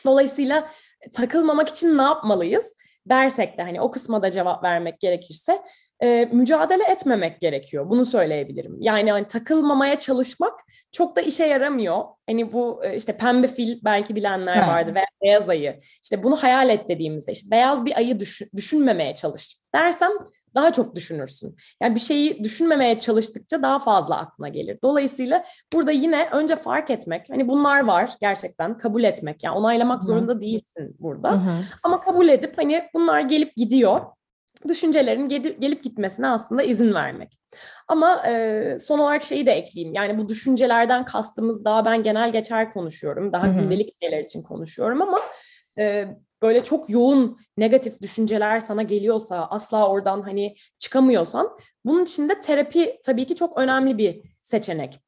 Dolayısıyla 0.06 0.70
takılmamak 1.14 1.70
için 1.70 1.98
ne 1.98 2.02
yapmalıyız? 2.02 2.76
Dersek 3.06 3.58
de 3.58 3.64
hani 3.64 3.82
o 3.82 3.92
kısma 3.92 4.24
da 4.24 4.32
cevap 4.32 4.64
vermek 4.64 5.00
gerekirse 5.00 5.62
e, 6.04 6.26
mücadele 6.26 6.84
etmemek 6.84 7.42
gerekiyor. 7.42 7.90
Bunu 7.90 8.06
söyleyebilirim. 8.06 8.78
Yani 8.80 9.12
hani 9.12 9.28
takılmamaya 9.28 10.00
çalışmak 10.00 10.60
çok 10.92 11.16
da 11.16 11.22
işe 11.22 11.46
yaramıyor. 11.46 12.04
Hani 12.30 12.54
bu 12.54 12.86
e, 12.86 12.96
işte 12.96 13.18
pembe 13.18 13.48
fil 13.48 13.80
belki 13.84 14.16
bilenler 14.16 14.58
evet. 14.58 14.68
vardı 14.68 14.96
veya 14.96 15.06
beyaz 15.22 15.50
ayı. 15.50 15.80
İşte 16.04 16.24
bunu 16.24 16.36
hayal 16.36 16.70
et 16.70 16.88
dediğimizde 16.90 17.32
işte 17.32 17.52
beyaz 17.52 17.86
bir 17.86 17.98
ayı 17.98 18.20
düşün, 18.20 18.50
düşünmemeye 18.56 19.16
çalış 19.16 19.58
dersem 19.76 20.12
daha 20.56 20.74
çok 20.74 20.96
düşünürsün. 20.96 21.56
Yani 21.82 21.96
bir 21.96 22.00
şeyi 22.00 22.44
düşünmemeye 22.44 23.00
çalıştıkça 23.00 23.62
daha 23.62 23.80
fazla 23.80 24.18
aklına 24.18 24.50
gelir. 24.50 24.80
Dolayısıyla 24.84 25.46
burada 25.74 25.92
yine 25.92 26.30
önce 26.32 26.56
fark 26.56 26.90
etmek, 26.90 27.30
hani 27.30 27.48
bunlar 27.48 27.86
var 27.86 28.12
gerçekten 28.22 28.78
kabul 28.78 29.04
etmek. 29.04 29.44
Yani 29.44 29.58
onaylamak 29.58 29.98
Hı-hı. 29.98 30.08
zorunda 30.08 30.42
değilsin 30.42 30.96
burada. 31.00 31.32
Hı-hı. 31.32 31.58
Ama 31.84 32.02
kabul 32.02 32.28
edip 32.28 32.58
hani 32.58 32.84
bunlar 32.94 33.22
gelip 33.22 33.56
gidiyor 33.56 34.02
düşüncelerin 34.68 35.30
gelip 35.60 35.84
gitmesine 35.84 36.28
aslında 36.28 36.64
izin 36.64 36.94
vermek. 36.94 37.40
Ama 37.88 38.28
e, 38.28 38.78
son 38.80 39.00
olarak 39.00 39.24
şeyi 39.24 39.46
de 39.46 39.52
ekleyeyim. 39.52 39.96
Yani 39.96 40.18
bu 40.18 40.30
düşüncelerden 40.30 41.06
kastımız 41.06 41.66
daha 41.66 41.86
ben 41.86 42.04
genel 42.04 42.32
geçer 42.32 42.74
konuşuyorum. 42.74 43.34
Daha 43.34 43.48
Hı-hı. 43.48 43.62
gündelik 43.62 43.96
şeyler 44.02 44.20
için 44.20 44.44
konuşuyorum 44.44 45.02
ama 45.02 45.20
e, 45.80 46.08
böyle 46.42 46.64
çok 46.64 46.90
yoğun 46.90 47.38
negatif 47.58 48.02
düşünceler 48.02 48.60
sana 48.60 48.84
geliyorsa 48.84 49.48
asla 49.50 49.90
oradan 49.90 50.22
hani 50.22 50.56
çıkamıyorsan 50.80 51.58
bunun 51.86 52.04
için 52.04 52.30
de 52.30 52.42
terapi 52.42 53.00
tabii 53.06 53.26
ki 53.26 53.36
çok 53.36 53.58
önemli 53.58 53.98
bir 53.98 54.22
seçenek. 54.42 55.00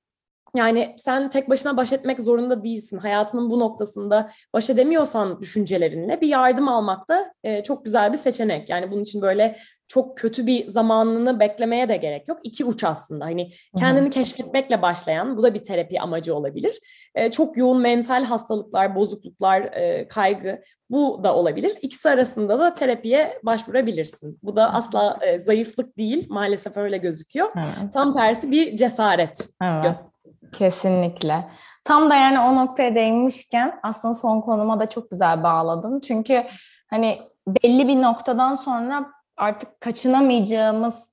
Yani 0.55 0.95
sen 0.97 1.29
tek 1.29 1.49
başına 1.49 1.77
baş 1.77 1.93
etmek 1.93 2.21
zorunda 2.21 2.63
değilsin. 2.63 2.97
Hayatının 2.97 3.49
bu 3.49 3.59
noktasında 3.59 4.31
baş 4.53 4.69
edemiyorsan 4.69 5.41
düşüncelerinle 5.41 6.21
bir 6.21 6.27
yardım 6.27 6.67
almak 6.67 7.09
da 7.09 7.33
e, 7.43 7.63
çok 7.63 7.85
güzel 7.85 8.13
bir 8.13 8.17
seçenek. 8.17 8.69
Yani 8.69 8.91
bunun 8.91 9.01
için 9.01 9.21
böyle 9.21 9.57
çok 9.87 10.17
kötü 10.17 10.47
bir 10.47 10.69
zamanını 10.69 11.39
beklemeye 11.39 11.89
de 11.89 11.97
gerek 11.97 12.27
yok. 12.27 12.39
İki 12.43 12.65
uç 12.65 12.83
aslında. 12.83 13.25
Hani 13.25 13.51
kendini 13.77 14.01
Hı-hı. 14.01 14.09
keşfetmekle 14.09 14.81
başlayan 14.81 15.37
bu 15.37 15.43
da 15.43 15.53
bir 15.53 15.63
terapi 15.63 16.01
amacı 16.01 16.35
olabilir. 16.35 16.79
E, 17.15 17.31
çok 17.31 17.57
yoğun 17.57 17.81
mental 17.81 18.23
hastalıklar, 18.23 18.95
bozukluklar, 18.95 19.61
e, 19.61 20.07
kaygı 20.07 20.61
bu 20.89 21.21
da 21.23 21.35
olabilir. 21.35 21.77
İkisi 21.81 22.09
arasında 22.09 22.59
da 22.59 22.73
terapiye 22.73 23.39
başvurabilirsin. 23.43 24.39
Bu 24.43 24.55
da 24.55 24.73
asla 24.73 25.19
e, 25.21 25.39
zayıflık 25.39 25.97
değil. 25.97 26.27
Maalesef 26.29 26.77
öyle 26.77 26.97
gözüküyor. 26.97 27.51
Evet. 27.55 27.93
Tam 27.93 28.15
tersi 28.15 28.51
bir 28.51 28.75
cesaret 28.75 29.47
evet. 29.61 29.83
gösteriyor. 29.83 30.16
Kesinlikle. 30.53 31.47
Tam 31.85 32.09
da 32.09 32.15
yani 32.15 32.39
o 32.39 32.55
noktaya 32.55 32.95
değinmişken 32.95 33.79
aslında 33.83 34.13
son 34.13 34.41
konuma 34.41 34.79
da 34.79 34.89
çok 34.89 35.11
güzel 35.11 35.43
bağladım. 35.43 35.99
Çünkü 35.99 36.43
hani 36.89 37.19
belli 37.47 37.87
bir 37.87 38.01
noktadan 38.01 38.55
sonra 38.55 39.05
artık 39.37 39.81
kaçınamayacağımız 39.81 41.11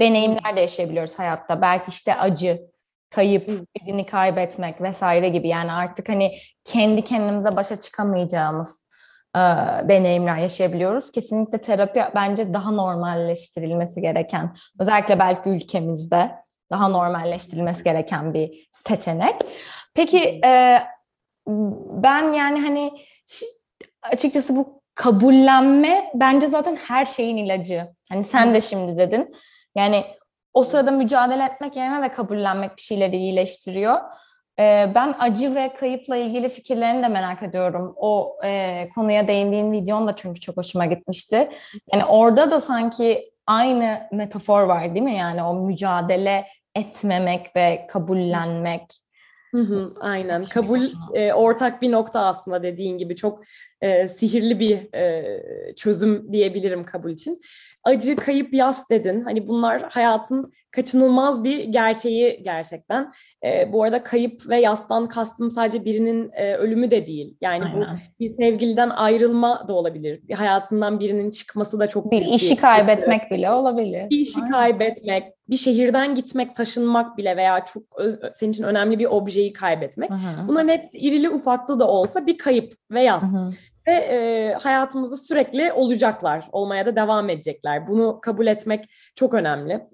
deneyimler 0.00 0.56
de 0.56 0.60
yaşayabiliyoruz 0.60 1.18
hayatta. 1.18 1.62
Belki 1.62 1.90
işte 1.90 2.14
acı, 2.14 2.62
kayıp, 3.10 3.48
birini 3.48 4.06
kaybetmek 4.06 4.80
vesaire 4.80 5.28
gibi. 5.28 5.48
Yani 5.48 5.72
artık 5.72 6.08
hani 6.08 6.32
kendi 6.64 7.04
kendimize 7.04 7.56
başa 7.56 7.76
çıkamayacağımız 7.76 8.86
e, 9.36 9.40
deneyimler 9.88 10.36
yaşayabiliyoruz. 10.36 11.12
Kesinlikle 11.12 11.60
terapi 11.60 12.04
bence 12.14 12.54
daha 12.54 12.70
normalleştirilmesi 12.70 14.00
gereken, 14.00 14.56
özellikle 14.80 15.18
belki 15.18 15.50
ülkemizde 15.50 16.41
daha 16.72 16.88
normalleştirilmesi 16.88 17.84
gereken 17.84 18.34
bir 18.34 18.68
seçenek. 18.72 19.36
Peki 19.94 20.40
e, 20.44 20.82
ben 21.92 22.32
yani 22.32 22.60
hani 22.60 22.92
açıkçası 24.02 24.56
bu 24.56 24.82
kabullenme 24.94 26.10
bence 26.14 26.48
zaten 26.48 26.76
her 26.76 27.04
şeyin 27.04 27.36
ilacı. 27.36 27.88
Hani 28.10 28.24
sen 28.24 28.54
de 28.54 28.60
şimdi 28.60 28.98
dedin. 28.98 29.34
Yani 29.76 30.04
o 30.54 30.64
sırada 30.64 30.90
mücadele 30.90 31.44
etmek 31.44 31.76
yerine 31.76 32.02
de 32.02 32.12
kabullenmek 32.12 32.76
bir 32.76 32.82
şeyleri 32.82 33.16
iyileştiriyor. 33.16 34.00
Ee, 34.58 34.92
ben 34.94 35.14
acı 35.18 35.54
ve 35.54 35.74
kayıpla 35.74 36.16
ilgili 36.16 36.48
fikirlerini 36.48 37.02
de 37.02 37.08
merak 37.08 37.42
ediyorum. 37.42 37.94
O 37.96 38.36
e, 38.44 38.88
konuya 38.94 39.28
değindiğin 39.28 39.72
videon 39.72 40.08
da 40.08 40.16
çünkü 40.16 40.40
çok 40.40 40.56
hoşuma 40.56 40.86
gitmişti. 40.86 41.48
Yani 41.92 42.04
orada 42.04 42.50
da 42.50 42.60
sanki 42.60 43.32
aynı 43.46 44.08
metafor 44.12 44.62
var 44.62 44.94
değil 44.94 45.04
mi? 45.04 45.16
Yani 45.16 45.42
o 45.42 45.54
mücadele 45.54 46.46
etmemek 46.74 47.56
ve 47.56 47.86
kabullenmek. 47.88 48.82
Hı 49.54 49.60
hı, 49.60 49.94
aynen. 50.00 50.42
Kabul 50.42 50.80
e, 51.14 51.32
ortak 51.32 51.82
bir 51.82 51.92
nokta 51.92 52.20
aslında 52.20 52.62
dediğin 52.62 52.98
gibi 52.98 53.16
çok 53.16 53.42
e, 53.80 54.08
sihirli 54.08 54.60
bir 54.60 54.94
e, 54.94 55.74
çözüm 55.74 56.32
diyebilirim 56.32 56.84
kabul 56.84 57.10
için. 57.10 57.40
Acı, 57.84 58.16
kayıp, 58.16 58.54
yas 58.54 58.90
dedin. 58.90 59.22
Hani 59.22 59.48
bunlar 59.48 59.82
hayatın 59.82 60.52
kaçınılmaz 60.70 61.44
bir 61.44 61.64
gerçeği 61.64 62.42
gerçekten. 62.42 63.12
E, 63.44 63.72
bu 63.72 63.82
arada 63.82 64.02
kayıp 64.02 64.48
ve 64.48 64.60
yastan 64.60 65.08
kastım 65.08 65.50
sadece 65.50 65.84
birinin 65.84 66.30
e, 66.32 66.54
ölümü 66.56 66.90
de 66.90 67.06
değil. 67.06 67.36
Yani 67.40 67.64
Aynen. 67.64 67.80
bu 67.80 67.86
bir 68.20 68.30
sevgiliden 68.30 68.90
ayrılma 68.90 69.68
da 69.68 69.74
olabilir. 69.74 70.20
Bir 70.28 70.34
hayatından 70.34 71.00
birinin 71.00 71.30
çıkması 71.30 71.80
da 71.80 71.88
çok 71.88 72.12
bir 72.12 72.22
işi 72.22 72.50
bir, 72.50 72.60
kaybetmek 72.60 73.20
bile 73.30 73.50
olabilir. 73.50 74.10
Bir 74.10 74.18
işi 74.18 74.40
Aynen. 74.40 74.52
kaybetmek, 74.52 75.24
bir 75.50 75.56
şehirden 75.56 76.14
gitmek, 76.14 76.56
taşınmak 76.56 77.18
bile 77.18 77.36
veya 77.36 77.64
çok 77.64 77.82
senin 78.34 78.52
için 78.52 78.64
önemli 78.64 78.98
bir 78.98 79.06
objeyi 79.06 79.52
kaybetmek. 79.52 80.10
Hı. 80.10 80.48
Bunların 80.48 80.68
hepsi 80.68 80.98
irili 80.98 81.30
ufaklı 81.30 81.80
da 81.80 81.88
olsa 81.88 82.26
bir 82.26 82.38
kayıp 82.38 82.74
ve 82.90 83.02
yaz. 83.02 83.34
Ve 83.86 83.92
e, 83.92 84.54
hayatımızda 84.62 85.16
sürekli 85.16 85.72
olacaklar, 85.72 86.48
olmaya 86.52 86.86
da 86.86 86.96
devam 86.96 87.30
edecekler. 87.30 87.88
Bunu 87.88 88.18
kabul 88.22 88.46
etmek 88.46 88.88
çok 89.16 89.34
önemli 89.34 89.88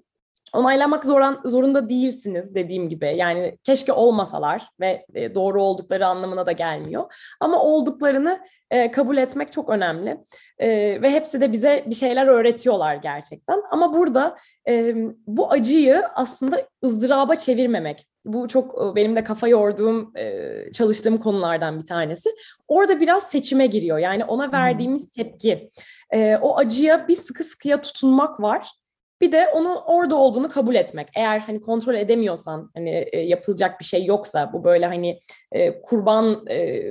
onaylamak 0.53 1.05
zoran, 1.05 1.41
zorunda 1.45 1.89
değilsiniz 1.89 2.55
dediğim 2.55 2.89
gibi. 2.89 3.13
Yani 3.15 3.57
keşke 3.63 3.93
olmasalar 3.93 4.69
ve 4.79 5.05
e, 5.13 5.35
doğru 5.35 5.63
oldukları 5.63 6.07
anlamına 6.07 6.45
da 6.45 6.51
gelmiyor. 6.51 7.13
Ama 7.39 7.63
olduklarını 7.63 8.39
e, 8.71 8.91
kabul 8.91 9.17
etmek 9.17 9.53
çok 9.53 9.69
önemli. 9.69 10.17
E, 10.59 10.69
ve 11.01 11.11
hepsi 11.11 11.41
de 11.41 11.51
bize 11.51 11.83
bir 11.87 11.95
şeyler 11.95 12.27
öğretiyorlar 12.27 12.95
gerçekten. 12.95 13.61
Ama 13.71 13.93
burada 13.93 14.37
e, 14.67 14.95
bu 15.27 15.51
acıyı 15.51 16.01
aslında 16.15 16.67
ızdıraba 16.85 17.35
çevirmemek. 17.35 18.07
Bu 18.25 18.47
çok 18.47 18.81
e, 18.81 18.95
benim 18.95 19.15
de 19.15 19.23
kafa 19.23 19.47
yorduğum, 19.47 20.11
e, 20.17 20.71
çalıştığım 20.73 21.17
konulardan 21.17 21.79
bir 21.79 21.85
tanesi. 21.85 22.29
Orada 22.67 22.99
biraz 22.99 23.23
seçime 23.23 23.67
giriyor. 23.67 23.97
Yani 23.97 24.25
ona 24.25 24.51
verdiğimiz 24.51 25.09
tepki. 25.09 25.69
E, 26.11 26.37
o 26.41 26.57
acıya 26.57 27.07
bir 27.07 27.15
sıkı 27.15 27.43
sıkıya 27.43 27.81
tutunmak 27.81 28.41
var 28.41 28.71
bir 29.21 29.31
de 29.31 29.47
onu 29.47 29.75
orada 29.75 30.15
olduğunu 30.15 30.49
kabul 30.49 30.75
etmek. 30.75 31.07
Eğer 31.15 31.39
hani 31.39 31.61
kontrol 31.61 31.95
edemiyorsan, 31.95 32.71
hani 32.75 33.07
e, 33.11 33.19
yapılacak 33.19 33.79
bir 33.79 33.85
şey 33.85 34.05
yoksa, 34.05 34.53
bu 34.53 34.63
böyle 34.63 34.85
hani 34.85 35.19
e, 35.51 35.81
kurban 35.81 36.47
e, 36.49 36.83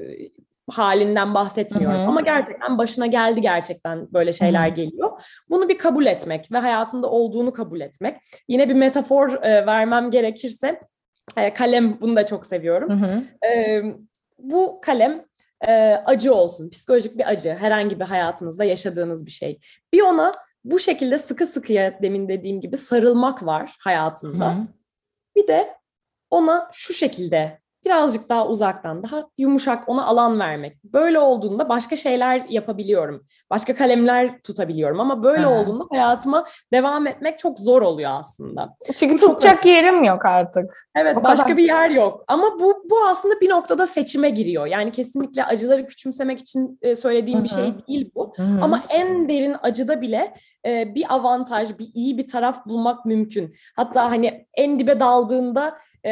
halinden 0.70 1.34
bahsetmiyorum. 1.34 1.98
Hı 1.98 2.02
hı. 2.02 2.06
Ama 2.08 2.20
gerçekten 2.20 2.78
başına 2.78 3.06
geldi 3.06 3.40
gerçekten 3.40 4.12
böyle 4.12 4.32
şeyler 4.32 4.66
hı 4.66 4.70
hı. 4.70 4.74
geliyor. 4.74 5.10
Bunu 5.50 5.68
bir 5.68 5.78
kabul 5.78 6.06
etmek 6.06 6.52
ve 6.52 6.58
hayatında 6.58 7.10
olduğunu 7.10 7.52
kabul 7.52 7.80
etmek. 7.80 8.16
Yine 8.48 8.68
bir 8.68 8.74
metafor 8.74 9.42
e, 9.42 9.66
vermem 9.66 10.10
gerekirse, 10.10 10.80
e, 11.36 11.54
kalem 11.54 12.00
bunu 12.00 12.16
da 12.16 12.26
çok 12.26 12.46
seviyorum. 12.46 13.00
E, 13.52 13.82
bu 14.38 14.80
kalem 14.82 15.24
e, 15.68 15.72
acı 16.06 16.34
olsun, 16.34 16.70
psikolojik 16.70 17.18
bir 17.18 17.28
acı, 17.28 17.54
herhangi 17.54 18.00
bir 18.00 18.04
hayatınızda 18.04 18.64
yaşadığınız 18.64 19.26
bir 19.26 19.30
şey. 19.30 19.60
Bir 19.92 20.00
ona 20.02 20.32
bu 20.64 20.78
şekilde 20.78 21.18
sıkı 21.18 21.46
sıkıya 21.46 22.02
demin 22.02 22.28
dediğim 22.28 22.60
gibi 22.60 22.78
sarılmak 22.78 23.46
var 23.46 23.76
hayatında. 23.78 24.54
Hı. 24.54 24.66
Bir 25.36 25.46
de 25.46 25.78
ona 26.30 26.70
şu 26.72 26.94
şekilde 26.94 27.60
birazcık 27.88 28.28
daha 28.28 28.46
uzaktan, 28.46 29.02
daha 29.02 29.28
yumuşak 29.38 29.88
ona 29.88 30.06
alan 30.06 30.40
vermek. 30.40 30.84
Böyle 30.84 31.18
olduğunda 31.18 31.68
başka 31.68 31.96
şeyler 31.96 32.44
yapabiliyorum. 32.48 33.26
Başka 33.50 33.74
kalemler 33.74 34.38
tutabiliyorum 34.42 35.00
ama 35.00 35.22
böyle 35.22 35.42
evet. 35.42 35.52
olduğunda 35.52 35.84
hayatıma 35.90 36.44
devam 36.72 37.06
etmek 37.06 37.38
çok 37.38 37.58
zor 37.58 37.82
oluyor 37.82 38.10
aslında. 38.14 38.76
Çünkü 38.96 39.14
bu 39.14 39.18
tutacak 39.18 39.56
çok... 39.56 39.66
yerim 39.66 40.04
yok 40.04 40.26
artık. 40.26 40.88
Evet, 40.96 41.16
o 41.16 41.22
başka 41.22 41.44
kadar. 41.44 41.56
bir 41.56 41.64
yer 41.64 41.90
yok. 41.90 42.24
Ama 42.28 42.60
bu 42.60 42.82
bu 42.90 42.96
aslında 43.06 43.40
bir 43.40 43.50
noktada 43.50 43.86
seçime 43.86 44.30
giriyor. 44.30 44.66
Yani 44.66 44.92
kesinlikle 44.92 45.44
acıları 45.44 45.86
küçümsemek 45.86 46.38
için 46.38 46.78
e, 46.82 46.94
söylediğim 46.94 47.38
Hı-hı. 47.38 47.44
bir 47.44 47.50
şey 47.50 47.86
değil 47.88 48.10
bu. 48.14 48.32
Hı-hı. 48.36 48.62
Ama 48.62 48.84
en 48.88 49.28
derin 49.28 49.56
acıda 49.62 50.00
bile 50.00 50.34
e, 50.66 50.94
bir 50.94 51.14
avantaj, 51.14 51.78
bir 51.78 51.90
iyi 51.94 52.18
bir 52.18 52.26
taraf 52.26 52.66
bulmak 52.66 53.04
mümkün. 53.04 53.54
Hatta 53.76 54.10
hani 54.10 54.46
en 54.54 54.78
dibe 54.78 55.00
daldığında 55.00 55.78
e, 56.04 56.10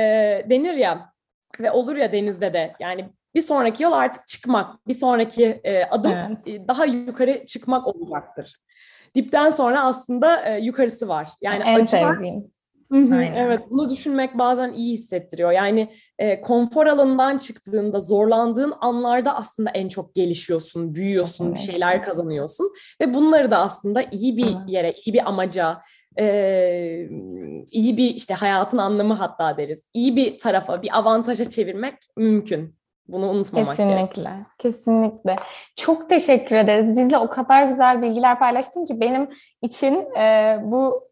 denir 0.50 0.74
ya 0.74 1.15
ve 1.60 1.70
olur 1.70 1.96
ya 1.96 2.12
denizde 2.12 2.52
de 2.52 2.72
yani 2.80 3.10
bir 3.34 3.40
sonraki 3.40 3.82
yol 3.82 3.92
artık 3.92 4.26
çıkmak, 4.26 4.88
bir 4.88 4.94
sonraki 4.94 5.60
e, 5.64 5.84
adım 5.84 6.12
evet. 6.12 6.46
e, 6.46 6.68
daha 6.68 6.84
yukarı 6.84 7.46
çıkmak 7.46 7.86
olacaktır. 7.86 8.56
Dipten 9.14 9.50
sonra 9.50 9.84
aslında 9.84 10.42
e, 10.42 10.60
yukarısı 10.60 11.08
var. 11.08 11.28
Yani 11.40 11.62
en 11.66 11.74
acılar, 11.74 12.14
sevdiğim. 12.14 12.50
evet, 13.36 13.60
bunu 13.70 13.90
düşünmek 13.90 14.38
bazen 14.38 14.72
iyi 14.72 14.92
hissettiriyor. 14.92 15.52
Yani 15.52 15.92
e, 16.18 16.40
konfor 16.40 16.86
alanından 16.86 17.38
çıktığında, 17.38 18.00
zorlandığın 18.00 18.74
anlarda 18.80 19.36
aslında 19.36 19.70
en 19.70 19.88
çok 19.88 20.14
gelişiyorsun, 20.14 20.94
büyüyorsun, 20.94 21.46
evet. 21.46 21.56
bir 21.56 21.62
şeyler 21.62 22.02
kazanıyorsun 22.02 22.72
ve 23.00 23.14
bunları 23.14 23.50
da 23.50 23.58
aslında 23.58 24.02
iyi 24.02 24.36
bir 24.36 24.56
yere, 24.66 24.92
iyi 24.92 25.14
bir 25.14 25.28
amaca, 25.28 25.82
e, 26.18 27.08
iyi 27.70 27.96
bir 27.96 28.14
işte 28.14 28.34
hayatın 28.34 28.78
anlamı 28.78 29.14
hatta 29.14 29.56
deriz. 29.56 29.82
İyi 29.94 30.16
bir 30.16 30.38
tarafa, 30.38 30.82
bir 30.82 30.98
avantaja 30.98 31.50
çevirmek 31.50 31.94
mümkün. 32.16 32.76
Bunu 33.08 33.30
unutmamak 33.30 33.76
Kesinlikle, 33.76 34.22
gerek. 34.22 34.46
kesinlikle. 34.58 35.36
Çok 35.76 36.10
teşekkür 36.10 36.56
ederiz. 36.56 36.96
Bizle 36.96 37.18
o 37.18 37.30
kadar 37.30 37.64
güzel 37.66 38.02
bilgiler 38.02 38.38
paylaştın 38.38 38.84
ki 38.84 39.00
benim 39.00 39.28
için 39.62 40.16
e, 40.18 40.58
bu 40.62 41.02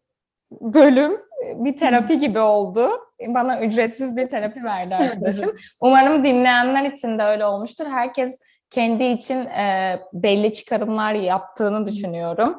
bölüm 0.51 1.17
bir 1.55 1.77
terapi 1.77 2.19
gibi 2.19 2.39
oldu. 2.39 2.89
Bana 3.27 3.61
ücretsiz 3.61 4.17
bir 4.17 4.29
terapi 4.29 4.63
verdi 4.63 4.95
arkadaşım. 4.95 5.55
Umarım 5.81 6.23
dinleyenler 6.23 6.91
için 6.91 7.19
de 7.19 7.23
öyle 7.23 7.45
olmuştur. 7.45 7.85
Herkes 7.85 8.39
kendi 8.69 9.03
için 9.03 9.45
e, 9.45 9.99
belli 10.13 10.53
çıkarımlar 10.53 11.13
yaptığını 11.13 11.85
düşünüyorum. 11.85 12.57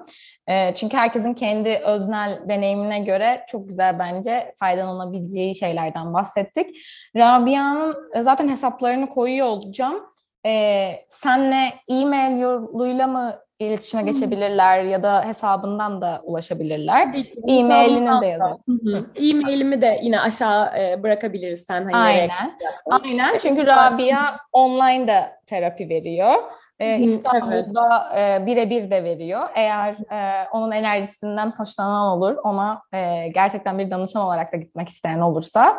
E, 0.49 0.75
çünkü 0.75 0.97
herkesin 0.97 1.35
kendi 1.35 1.69
öznel 1.69 2.41
deneyimine 2.49 3.01
göre 3.01 3.45
çok 3.49 3.69
güzel 3.69 3.99
bence 3.99 4.55
faydalanabileceği 4.59 5.55
şeylerden 5.55 6.15
bahsettik. 6.15 6.77
Rabia'nın 7.17 7.97
e, 8.15 8.23
zaten 8.23 8.49
hesaplarını 8.49 9.07
koyuyor 9.07 9.47
olacağım. 9.47 10.03
E, 10.47 10.93
senle 11.09 11.75
e-mail 11.89 12.41
yoluyla 12.41 13.07
mı 13.07 13.46
iletişime 13.59 14.03
hmm. 14.03 14.13
geçebilirler 14.13 14.83
ya 14.83 15.03
da 15.03 15.25
hesabından 15.25 16.01
da 16.01 16.21
ulaşabilirler. 16.25 17.15
E-mailini 17.49 18.21
de 18.21 18.27
yazın. 18.27 19.13
E-mailimi 19.17 19.81
de 19.81 20.01
yine 20.03 20.21
aşağı 20.21 20.79
e, 20.79 21.03
bırakabiliriz 21.03 21.65
sen 21.69 21.85
hani 21.85 21.97
Aynen. 21.97 22.59
Aynen. 22.91 23.39
Çünkü 23.39 23.67
Rabia 23.67 24.37
online 24.53 25.07
de 25.07 25.37
terapi 25.47 25.89
veriyor. 25.89 26.35
Ee, 26.79 26.99
İstanbul'da 26.99 28.19
e, 28.21 28.47
birebir 28.47 28.91
de 28.91 29.05
veriyor. 29.05 29.49
Eğer 29.55 29.95
e, 30.13 30.49
onun 30.53 30.71
enerjisinden 30.71 31.51
hoşlanan 31.51 32.07
olur, 32.07 32.37
ona 32.45 32.83
e, 32.93 33.29
gerçekten 33.29 33.79
bir 33.79 33.91
danışan 33.91 34.23
olarak 34.23 34.53
da 34.53 34.57
gitmek 34.57 34.89
isteyen 34.89 35.21
olursa 35.21 35.75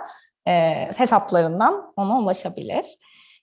e, 0.48 0.52
hesaplarından 0.98 1.94
ona 1.96 2.20
ulaşabilir. 2.20 2.86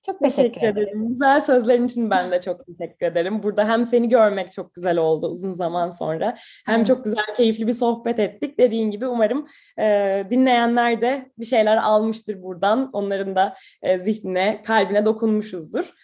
Çok 0.06 0.20
teşekkür, 0.20 0.42
teşekkür 0.42 0.66
ederim. 0.66 0.88
ederim. 0.88 1.08
Güzel 1.08 1.40
sözlerin 1.40 1.86
için 1.86 2.10
ben 2.10 2.30
de 2.30 2.40
çok 2.40 2.66
teşekkür 2.66 3.06
ederim. 3.06 3.42
Burada 3.42 3.68
hem 3.68 3.84
seni 3.84 4.08
görmek 4.08 4.52
çok 4.52 4.74
güzel 4.74 4.98
oldu 4.98 5.28
uzun 5.28 5.52
zaman 5.52 5.90
sonra. 5.90 6.34
Hem 6.66 6.78
hmm. 6.78 6.84
çok 6.84 7.04
güzel, 7.04 7.24
keyifli 7.36 7.66
bir 7.66 7.72
sohbet 7.72 8.18
ettik. 8.18 8.58
Dediğin 8.58 8.90
gibi 8.90 9.06
umarım 9.06 9.46
e, 9.78 10.24
dinleyenler 10.30 11.00
de 11.00 11.30
bir 11.38 11.44
şeyler 11.44 11.76
almıştır 11.76 12.42
buradan. 12.42 12.90
Onların 12.92 13.36
da 13.36 13.54
e, 13.82 13.98
zihnine, 13.98 14.62
kalbine 14.62 15.04
dokunmuşuzdur. 15.04 15.94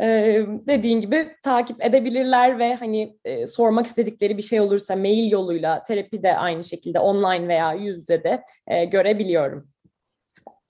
Ee, 0.00 0.46
dediğin 0.66 1.00
gibi 1.00 1.36
takip 1.42 1.84
edebilirler 1.84 2.58
ve 2.58 2.74
hani 2.74 3.18
e, 3.24 3.46
sormak 3.46 3.86
istedikleri 3.86 4.36
bir 4.36 4.42
şey 4.42 4.60
olursa 4.60 4.96
mail 4.96 5.30
yoluyla 5.30 5.82
terapi 5.82 6.22
de 6.22 6.36
aynı 6.36 6.64
şekilde 6.64 6.98
online 6.98 7.48
veya 7.48 7.72
yüzde 7.72 8.24
de 8.24 8.42
e, 8.66 8.84
görebiliyorum. 8.84 9.68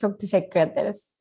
Çok 0.00 0.20
teşekkür 0.20 0.60
ederiz. 0.60 1.13